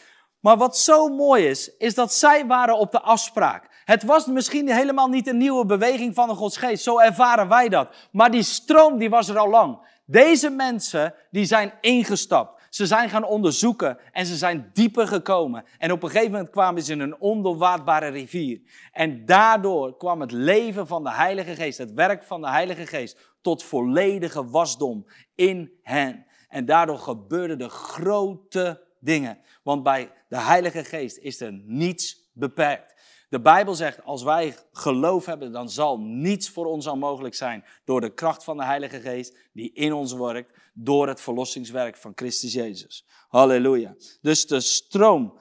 Maar 0.43 0.57
wat 0.57 0.79
zo 0.79 1.09
mooi 1.09 1.47
is, 1.47 1.77
is 1.77 1.95
dat 1.95 2.13
zij 2.13 2.47
waren 2.47 2.79
op 2.79 2.93
de 2.93 3.01
afspraak. 3.01 3.83
Het 3.85 4.03
was 4.03 4.27
misschien 4.27 4.69
helemaal 4.69 5.09
niet 5.09 5.27
een 5.27 5.37
nieuwe 5.37 5.67
beweging 5.67 6.15
van 6.15 6.29
de 6.29 6.35
Godsgeest. 6.35 6.83
Zo 6.83 6.99
ervaren 6.99 7.49
wij 7.49 7.69
dat. 7.69 7.89
Maar 8.13 8.31
die 8.31 8.43
stroom, 8.43 8.99
die 8.99 9.11
was 9.11 9.29
er 9.29 9.39
al 9.39 9.49
lang. 9.49 9.79
Deze 10.07 10.51
mensen, 10.51 11.15
die 11.31 11.45
zijn 11.45 11.73
ingestapt. 11.81 12.61
Ze 12.71 12.87
zijn 12.87 13.11
gaan 13.11 13.25
onderzoeken 13.25 13.99
en 14.13 14.27
ze 14.27 14.37
zijn 14.37 14.71
dieper 14.73 15.07
gekomen. 15.07 15.65
En 15.79 15.93
op 15.93 16.03
een 16.03 16.11
gegeven 16.11 16.33
moment 16.33 16.51
kwamen 16.51 16.83
ze 16.83 16.93
in 16.93 17.01
een 17.01 17.21
ondoorwaardbare 17.21 18.09
rivier. 18.09 18.61
En 18.93 19.27
daardoor 19.27 19.97
kwam 19.97 20.21
het 20.21 20.33
leven 20.33 20.87
van 20.87 21.05
de 21.05 21.13
Heilige 21.13 21.55
Geest, 21.55 21.79
het 21.79 21.93
werk 21.93 22.25
van 22.25 22.41
de 22.41 22.49
Heilige 22.49 22.87
Geest, 22.87 23.19
tot 23.41 23.63
volledige 23.63 24.49
wasdom 24.49 25.07
in 25.35 25.73
hen. 25.83 26.27
En 26.49 26.67
daardoor 26.67 26.99
gebeurden 26.99 27.59
de 27.59 27.69
grote 27.69 28.91
dingen. 29.03 29.39
Want 29.63 29.83
bij 29.83 30.13
de 30.29 30.41
Heilige 30.41 30.85
Geest 30.85 31.17
is 31.17 31.41
er 31.41 31.53
niets 31.53 32.31
beperkt. 32.33 32.95
De 33.29 33.41
Bijbel 33.41 33.75
zegt, 33.75 34.05
als 34.05 34.23
wij 34.23 34.57
geloof 34.73 35.27
hebben, 35.27 35.53
dan 35.53 35.71
zal 35.71 35.99
niets 35.99 36.51
voor 36.51 36.67
ons 36.67 36.87
onmogelijk 36.87 37.35
zijn 37.35 37.65
door 37.85 38.01
de 38.01 38.15
kracht 38.15 38.45
van 38.45 38.57
de 38.57 38.65
Heilige 38.65 39.01
Geest 39.01 39.37
die 39.53 39.73
in 39.73 39.93
ons 39.93 40.13
werkt, 40.13 40.59
door 40.75 41.09
het 41.09 41.21
verlossingswerk 41.21 41.97
van 41.97 42.13
Christus 42.15 42.53
Jezus. 42.53 43.07
Halleluja. 43.29 43.95
Dus 44.21 44.47
de 44.47 44.61
stroom 44.61 45.39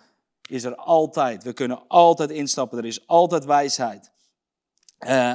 is 0.49 0.63
er 0.63 0.75
altijd. 0.75 1.43
We 1.43 1.53
kunnen 1.53 1.87
altijd 1.87 2.29
instappen. 2.29 2.77
Er 2.77 2.85
is 2.85 3.07
altijd 3.07 3.45
wijsheid. 3.45 4.11
Uh, 4.99 5.33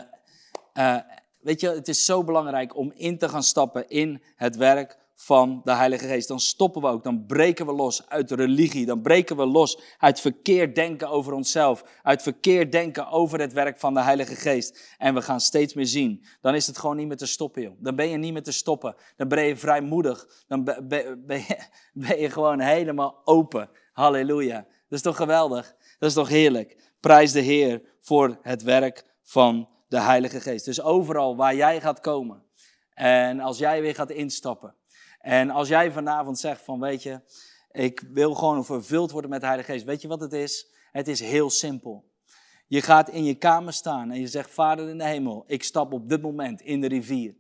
uh, 0.75 0.99
weet 1.41 1.61
je, 1.61 1.69
het 1.69 1.89
is 1.89 2.05
zo 2.05 2.25
belangrijk 2.25 2.77
om 2.77 2.93
in 2.95 3.19
te 3.19 3.29
gaan 3.29 3.43
stappen 3.43 3.89
in 3.89 4.23
het 4.37 4.57
werk 4.57 4.99
van 5.17 5.61
de 5.65 5.73
Heilige 5.73 6.07
Geest. 6.07 6.29
Dan 6.29 6.41
stoppen 6.41 6.83
we 6.83 6.89
ook, 6.89 7.03
dan 7.03 7.27
breken 7.27 7.67
we 7.67 7.73
los 7.73 8.09
uit 8.09 8.31
religie, 8.31 8.87
dan 8.87 9.03
breken 9.03 9.37
we 9.37 9.47
los 9.47 9.81
uit 9.99 10.21
verkeerd 10.21 10.75
denken 10.75 11.09
over 11.09 11.33
onszelf, 11.33 11.85
uit 12.03 12.23
verkeerd 12.23 12.73
denken 12.73 13.09
over 13.09 13.41
het 13.41 13.53
werk 13.53 13.79
van 13.79 13.95
de 13.95 14.01
Heilige 14.01 14.35
Geest. 14.35 14.95
En 14.99 15.15
we 15.15 15.23
gaan 15.23 15.41
steeds 15.41 15.75
meer 15.75 15.87
zien. 15.87 16.25
Dan 16.41 16.55
is 16.55 16.67
het 16.67 16.79
gewoon 16.79 16.97
niet 16.97 17.07
meer 17.07 17.17
te 17.17 17.27
stoppen, 17.27 17.63
joh. 17.63 17.75
Dan 17.79 17.97
ben 17.97 18.09
je 18.09 18.17
niet 18.17 18.33
meer 18.33 18.43
te 18.43 18.53
stoppen. 18.53 18.95
Dan 19.17 19.29
ben 19.29 19.45
je 19.45 19.57
vrijmoedig. 19.57 20.45
Dan 20.49 20.65
ben, 20.65 20.81
je, 21.27 21.59
ben 21.93 22.21
je 22.21 22.31
gewoon 22.31 22.61
helemaal 22.61 23.21
open. 23.25 23.71
Halleluja. 23.93 24.57
Dat 24.89 24.99
is 24.99 25.03
toch 25.03 25.17
geweldig? 25.17 25.75
Dat 25.99 26.09
is 26.09 26.15
toch 26.15 26.29
heerlijk? 26.29 26.93
Prijs 27.01 27.33
de 27.33 27.41
Heer 27.41 27.83
voor 28.01 28.39
het 28.43 28.63
werk 28.63 29.05
van 29.23 29.69
de 29.89 30.01
Heilige 30.01 30.41
Geest. 30.41 30.65
Dus 30.65 30.81
overal 30.81 31.37
waar 31.37 31.55
jij 31.55 31.81
gaat 31.81 32.01
komen 32.01 32.45
en 32.97 33.41
als 33.41 33.59
jij 33.59 33.81
weer 33.81 33.95
gaat 33.95 34.11
instappen, 34.11 34.75
en 35.27 35.51
als 35.51 35.69
jij 35.69 35.93
vanavond 35.93 36.39
zegt 36.39 36.63
van, 36.63 36.81
weet 36.81 37.03
je, 37.03 37.21
ik 37.71 38.05
wil 38.13 38.35
gewoon 38.35 38.65
vervuld 38.65 39.11
worden 39.11 39.31
met 39.31 39.41
de 39.41 39.47
Heilige 39.47 39.73
Geest. 39.73 39.85
Weet 39.85 40.03
je 40.03 40.09
wat 40.09 40.21
het 40.21 40.33
is? 40.33 40.71
Het 40.93 41.09
is 41.09 41.21
heel 41.21 41.51
simpel. 41.51 42.05
Je 42.67 42.83
gaat 42.83 43.09
in 43.09 43.25
je 43.25 43.35
kamer 43.35 43.73
staan 43.73 44.11
en 44.11 44.21
je 44.21 44.27
zegt, 44.27 44.51
Vader 44.51 44.89
in 44.89 44.99
de 44.99 45.05
hemel, 45.05 45.45
ik 45.47 45.63
stap 45.63 45.93
op 45.93 46.09
dit 46.09 46.23
moment 46.23 46.61
in 46.61 46.81
de 46.81 46.87
rivier. 46.87 47.35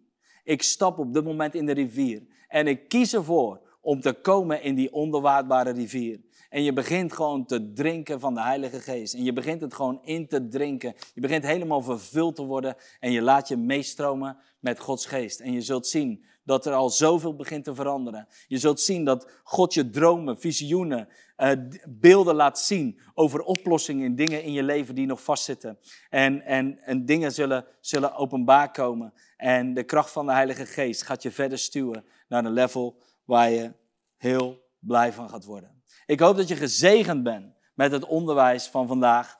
Ik 0.44 0.62
stap 0.62 0.98
op 0.98 1.14
dit 1.14 1.24
moment 1.24 1.54
in 1.54 1.66
de 1.66 1.72
rivier. 1.72 2.22
En 2.48 2.66
ik 2.66 2.88
kies 2.88 3.14
ervoor 3.14 3.60
om 3.80 4.00
te 4.00 4.12
komen 4.12 4.62
in 4.62 4.74
die 4.74 4.92
ondoorwaardbare 4.92 5.70
rivier. 5.70 6.20
En 6.48 6.62
je 6.62 6.72
begint 6.72 7.12
gewoon 7.12 7.46
te 7.46 7.72
drinken 7.72 8.20
van 8.20 8.34
de 8.34 8.42
Heilige 8.42 8.80
Geest. 8.80 9.14
En 9.14 9.24
je 9.24 9.32
begint 9.32 9.60
het 9.60 9.74
gewoon 9.74 10.00
in 10.02 10.28
te 10.28 10.48
drinken. 10.48 10.94
Je 11.14 11.20
begint 11.20 11.44
helemaal 11.44 11.82
vervuld 11.82 12.36
te 12.36 12.44
worden. 12.44 12.76
En 13.00 13.12
je 13.12 13.22
laat 13.22 13.48
je 13.48 13.56
meestromen 13.56 14.36
met 14.60 14.78
Gods 14.78 15.06
Geest. 15.06 15.40
En 15.40 15.52
je 15.52 15.60
zult 15.60 15.86
zien 15.86 16.24
dat 16.46 16.66
er 16.66 16.72
al 16.72 16.90
zoveel 16.90 17.36
begint 17.36 17.64
te 17.64 17.74
veranderen. 17.74 18.28
Je 18.46 18.58
zult 18.58 18.80
zien 18.80 19.04
dat 19.04 19.30
God 19.42 19.74
je 19.74 19.90
dromen, 19.90 20.40
visioenen, 20.40 21.08
uh, 21.36 21.50
beelden 21.88 22.34
laat 22.34 22.58
zien 22.58 23.00
over 23.14 23.42
oplossingen 23.42 24.04
in 24.04 24.16
dingen 24.16 24.42
in 24.42 24.52
je 24.52 24.62
leven 24.62 24.94
die 24.94 25.06
nog 25.06 25.22
vastzitten. 25.22 25.78
En, 26.10 26.42
en, 26.42 26.78
en 26.82 27.04
dingen 27.04 27.32
zullen, 27.32 27.66
zullen 27.80 28.14
openbaar 28.14 28.70
komen. 28.70 29.12
En 29.36 29.74
de 29.74 29.82
kracht 29.82 30.10
van 30.10 30.26
de 30.26 30.32
Heilige 30.32 30.66
Geest 30.66 31.02
gaat 31.02 31.22
je 31.22 31.30
verder 31.30 31.58
stuwen 31.58 32.04
naar 32.28 32.44
een 32.44 32.52
level 32.52 33.02
waar 33.24 33.50
je 33.50 33.72
heel 34.16 34.62
blij 34.78 35.12
van 35.12 35.28
gaat 35.28 35.44
worden. 35.44 35.82
Ik 36.06 36.20
hoop 36.20 36.36
dat 36.36 36.48
je 36.48 36.56
gezegend 36.56 37.22
bent 37.22 37.54
met 37.74 37.92
het 37.92 38.04
onderwijs 38.04 38.66
van 38.66 38.86
vandaag 38.86 39.38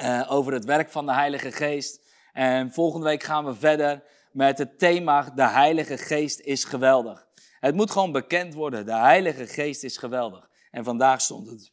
uh, 0.00 0.26
over 0.28 0.52
het 0.52 0.64
werk 0.64 0.90
van 0.90 1.06
de 1.06 1.12
Heilige 1.12 1.52
Geest. 1.52 2.08
En 2.32 2.72
volgende 2.72 3.06
week 3.06 3.22
gaan 3.22 3.44
we 3.44 3.54
verder 3.54 4.02
met 4.32 4.58
het 4.58 4.78
thema 4.78 5.30
De 5.34 5.48
Heilige 5.48 5.98
Geest 5.98 6.40
is 6.40 6.64
geweldig. 6.64 7.26
Het 7.60 7.74
moet 7.74 7.90
gewoon 7.90 8.12
bekend 8.12 8.54
worden, 8.54 8.86
de 8.86 8.96
Heilige 8.96 9.46
Geest 9.46 9.84
is 9.84 9.96
geweldig. 9.96 10.48
En 10.70 10.84
vandaag 10.84 11.20
stond 11.20 11.46
het 11.50 11.72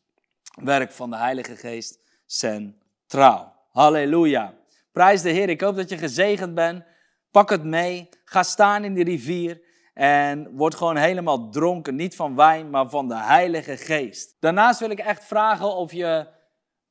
werk 0.62 0.92
van 0.92 1.10
de 1.10 1.18
Heilige 1.18 1.56
Geest 1.56 2.00
centraal. 2.26 3.56
Halleluja. 3.72 4.54
Prijs 4.92 5.22
de 5.22 5.30
Heer, 5.30 5.50
ik 5.50 5.62
hoop 5.62 5.76
dat 5.76 5.90
je 5.90 5.98
gezegend 5.98 6.56
bent. 6.56 6.84
Pak 7.32 7.50
het 7.50 7.64
mee, 7.64 8.10
ga 8.24 8.44
staan 8.44 8.84
in 8.84 8.94
de 8.94 9.04
rivier 9.04 9.62
en 9.94 10.56
word 10.56 10.76
gewoon 10.76 10.96
helemaal 10.96 11.50
dronken. 11.50 11.96
Niet 11.96 12.16
van 12.16 12.36
wijn, 12.36 12.70
maar 12.70 12.90
van 12.90 13.08
de 13.08 13.18
Heilige 13.18 13.78
Geest. 13.78 14.36
Daarnaast 14.40 14.80
wil 14.80 14.90
ik 14.90 15.00
echt 15.00 15.24
vragen 15.24 15.76
of 15.76 15.92
je 15.92 16.28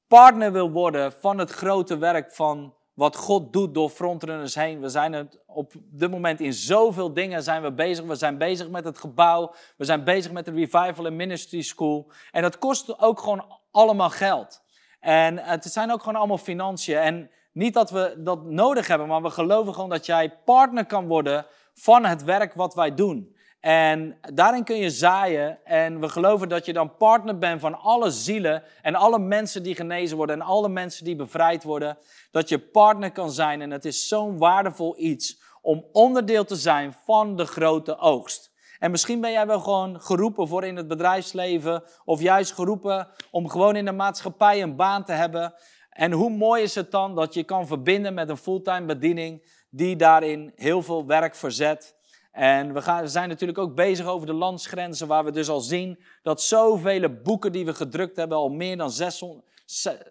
partner 0.09 0.53
wil 0.53 0.71
worden 0.71 1.13
van 1.13 1.39
het 1.39 1.51
grote 1.51 1.99
werk 1.99 2.35
van 2.35 2.76
wat 2.97 3.17
God 3.17 3.53
doet 3.53 3.75
door 3.75 3.89
frontrunners 3.89 4.55
heen. 4.55 4.81
We 4.81 4.89
zijn 4.89 5.13
het 5.13 5.43
op 5.47 5.73
dit 5.77 6.11
moment 6.11 6.41
in 6.41 6.53
zoveel 6.53 7.13
dingen 7.13 7.43
zijn 7.43 7.63
we 7.63 7.73
bezig. 7.73 8.05
We 8.05 8.15
zijn 8.15 8.39
bezig 8.39 8.69
met 8.69 8.85
het 8.85 8.99
gebouw. 8.99 9.55
We 9.77 9.85
zijn 9.85 10.05
bezig 10.05 10.33
met 10.33 10.45
de 10.45 10.51
Revival 10.51 11.07
and 11.07 11.15
Ministry 11.15 11.63
School. 11.63 12.13
En 12.31 12.43
dat 12.43 12.59
kost 12.59 13.01
ook 13.01 13.21
gewoon 13.21 13.59
allemaal 13.71 14.11
geld. 14.11 14.63
En 15.01 15.39
het 15.39 15.65
zijn 15.65 15.93
ook 15.93 16.03
gewoon 16.03 16.19
allemaal 16.19 16.39
financiën. 16.39 16.97
En 16.97 17.31
niet 17.53 17.75
dat 17.75 17.91
we 17.91 18.15
dat 18.19 18.45
nodig 18.45 18.87
hebben, 18.87 19.09
maar 19.09 19.23
we 19.23 19.31
geloven 19.31 19.75
gewoon 19.75 19.91
dat 19.91 20.07
jij 20.07 20.39
partner 20.45 20.87
kan 20.87 21.07
worden 21.07 21.47
van 21.75 22.05
het 22.05 22.25
werk 22.25 22.55
wat 22.55 22.75
wij 22.75 22.95
doen. 22.95 23.36
En 23.61 24.19
daarin 24.35 24.65
kun 24.65 24.77
je 24.77 24.91
zaaien. 24.91 25.65
En 25.65 26.01
we 26.01 26.09
geloven 26.09 26.49
dat 26.49 26.67
je 26.67 26.73
dan 26.73 26.97
partner 26.97 27.39
bent 27.39 27.61
van 27.61 27.79
alle 27.79 28.11
zielen 28.11 28.63
en 28.83 28.95
alle 28.95 29.19
mensen 29.19 29.63
die 29.63 29.75
genezen 29.75 30.17
worden 30.17 30.41
en 30.41 30.47
alle 30.47 30.69
mensen 30.69 31.05
die 31.05 31.17
bevrijd 31.17 31.63
worden. 31.63 31.99
Dat 32.31 32.49
je 32.49 32.59
partner 32.59 33.13
kan 33.13 33.31
zijn. 33.31 33.63
En 33.63 33.71
het 33.71 33.85
is 33.85 34.09
zo'n 34.09 34.39
waardevol 34.39 34.99
iets 34.99 35.43
om 35.63 35.85
onderdeel 35.93 36.45
te 36.45 36.57
zijn 36.57 36.95
van 37.05 37.37
de 37.37 37.47
grote 37.47 37.99
oogst. 37.99 38.55
En 38.79 38.91
misschien 38.91 39.21
ben 39.21 39.33
jij 39.33 39.47
wel 39.47 39.61
gewoon 39.61 40.01
geroepen 40.01 40.49
voor 40.49 40.65
in 40.65 40.77
het 40.77 40.89
bedrijfsleven 40.89 41.83
of 42.05 42.21
juist 42.21 42.53
geroepen 42.53 43.09
om 43.31 43.49
gewoon 43.49 43.77
in 43.77 43.85
de 43.85 43.93
maatschappij 43.93 44.63
een 44.63 44.77
baan 44.77 45.05
te 45.05 45.13
hebben. 45.13 45.55
En 45.91 46.13
hoe 46.13 46.31
mooi 46.31 46.63
is 46.63 46.75
het 46.75 46.91
dan 46.91 47.15
dat 47.15 47.35
je 47.35 47.45
kan 47.45 47.67
verbinden 47.67 48.15
met 48.15 48.29
een 48.29 48.37
fulltime 48.37 48.87
bediening 48.87 49.55
die 49.71 49.97
daarin 49.97 50.53
heel 50.55 50.83
veel 50.83 51.07
werk 51.07 51.35
verzet. 51.35 51.96
En 52.37 52.73
we, 52.73 52.83
gaan, 52.83 53.03
we 53.03 53.09
zijn 53.09 53.29
natuurlijk 53.29 53.59
ook 53.59 53.75
bezig 53.75 54.07
over 54.07 54.27
de 54.27 54.33
landsgrenzen, 54.33 55.07
waar 55.07 55.25
we 55.25 55.31
dus 55.31 55.49
al 55.49 55.61
zien 55.61 55.99
dat 56.23 56.43
zoveel 56.43 57.21
boeken 57.23 57.53
die 57.53 57.65
we 57.65 57.75
gedrukt 57.75 58.17
hebben, 58.17 58.39
al 58.39 58.49
meer 58.49 58.77
dan 58.77 58.91
600, 58.91 59.45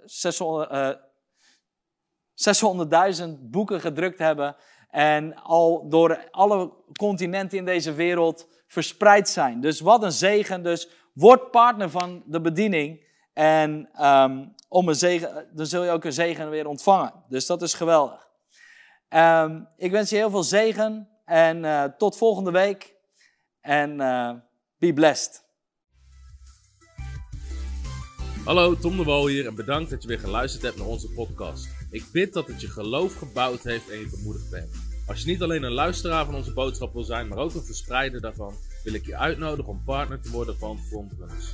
600, 0.05 0.99
600.000 3.19 3.25
boeken 3.39 3.81
gedrukt 3.81 4.19
hebben. 4.19 4.55
En 4.89 5.35
al 5.35 5.89
door 5.89 6.27
alle 6.31 6.73
continenten 6.93 7.57
in 7.57 7.65
deze 7.65 7.93
wereld 7.93 8.47
verspreid 8.67 9.29
zijn. 9.29 9.61
Dus 9.61 9.79
wat 9.79 10.03
een 10.03 10.11
zegen. 10.11 10.63
Dus 10.63 10.89
word 11.13 11.51
partner 11.51 11.89
van 11.89 12.23
de 12.25 12.41
bediening. 12.41 13.03
En 13.33 13.89
um, 14.05 14.53
om 14.67 14.87
een 14.87 14.95
zegen, 14.95 15.47
dan 15.53 15.65
zul 15.65 15.83
je 15.83 15.91
ook 15.91 16.03
een 16.03 16.13
zegen 16.13 16.49
weer 16.49 16.67
ontvangen. 16.67 17.13
Dus 17.29 17.45
dat 17.45 17.61
is 17.61 17.73
geweldig. 17.73 18.27
Um, 19.09 19.67
ik 19.77 19.91
wens 19.91 20.09
je 20.09 20.15
heel 20.15 20.29
veel 20.29 20.43
zegen. 20.43 21.09
En 21.25 21.63
uh, 21.63 21.83
tot 21.83 22.17
volgende 22.17 22.51
week. 22.51 22.95
En 23.61 23.99
uh, 23.99 24.31
be 24.77 24.93
blessed. 24.93 25.43
Hallo, 28.43 28.77
Tom 28.77 28.97
de 28.97 29.03
Wol 29.03 29.27
hier 29.27 29.47
en 29.47 29.55
bedankt 29.55 29.89
dat 29.89 30.01
je 30.01 30.07
weer 30.07 30.19
geluisterd 30.19 30.63
hebt 30.63 30.77
naar 30.77 30.87
onze 30.87 31.09
podcast. 31.09 31.67
Ik 31.91 32.03
bid 32.11 32.33
dat 32.33 32.47
het 32.47 32.61
je 32.61 32.67
geloof 32.67 33.15
gebouwd 33.15 33.63
heeft 33.63 33.89
en 33.89 33.99
je 33.99 34.09
bemoedigd 34.09 34.49
bent. 34.49 34.69
Als 35.07 35.21
je 35.21 35.27
niet 35.27 35.41
alleen 35.41 35.63
een 35.63 35.71
luisteraar 35.71 36.25
van 36.25 36.35
onze 36.35 36.53
boodschap 36.53 36.93
wil 36.93 37.03
zijn, 37.03 37.27
maar 37.27 37.37
ook 37.37 37.53
een 37.53 37.63
verspreider 37.63 38.21
daarvan, 38.21 38.53
wil 38.83 38.93
ik 38.93 39.05
je 39.05 39.17
uitnodigen 39.17 39.71
om 39.71 39.83
partner 39.83 40.21
te 40.21 40.31
worden 40.31 40.57
van 40.57 40.79
Frontrunners. 40.79 41.53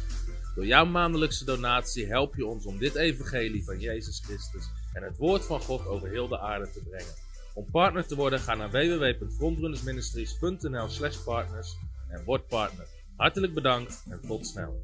Door 0.56 0.66
jouw 0.66 0.86
maandelijkse 0.86 1.46
donatie 1.46 2.08
help 2.08 2.36
je 2.36 2.46
ons 2.46 2.66
om 2.66 2.78
dit 2.78 2.96
evangelie 2.96 3.64
van 3.64 3.80
Jezus 3.80 4.20
Christus 4.20 4.70
en 4.94 5.04
het 5.04 5.18
woord 5.18 5.46
van 5.46 5.62
God 5.62 5.86
over 5.86 6.10
heel 6.10 6.28
de 6.28 6.40
aarde 6.40 6.72
te 6.72 6.82
brengen. 6.90 7.14
Om 7.62 7.72
partner 7.72 8.08
te 8.08 8.16
worden, 8.16 8.40
ga 8.40 8.56
naar 8.56 8.72
www.frontrunnersministries.nl 8.72 10.90
slash 10.90 11.18
partners 11.18 11.78
en 12.10 12.24
word 12.24 12.48
partner. 12.48 12.88
Hartelijk 13.18 13.54
bedankt 13.54 14.06
en 14.10 14.22
tot 14.28 14.48
snel. 14.48 14.82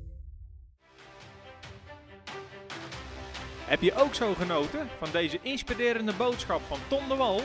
Heb 3.65 3.81
je 3.81 3.95
ook 3.95 4.13
zo 4.13 4.33
genoten 4.33 4.87
van 4.97 5.07
deze 5.11 5.39
inspirerende 5.41 6.13
boodschap 6.13 6.61
van 6.61 6.79
Tom 6.87 7.09
de 7.09 7.15
Wal? 7.15 7.41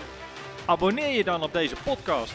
Abonneer 0.67 1.17
je 1.17 1.25
dan 1.25 1.43
op 1.43 1.53
deze 1.53 1.77
podcast. 1.85 2.35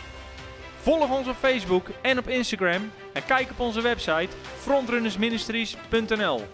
Volg 0.78 1.18
ons 1.18 1.28
op 1.28 1.36
Facebook 1.36 1.88
en 2.02 2.18
op 2.18 2.28
Instagram 2.28 2.92
en 3.14 3.26
kijk 3.26 3.52
op 3.52 3.60
onze 3.60 3.82
website 3.82 4.30
frontrunnersministries.nl. 4.56 6.48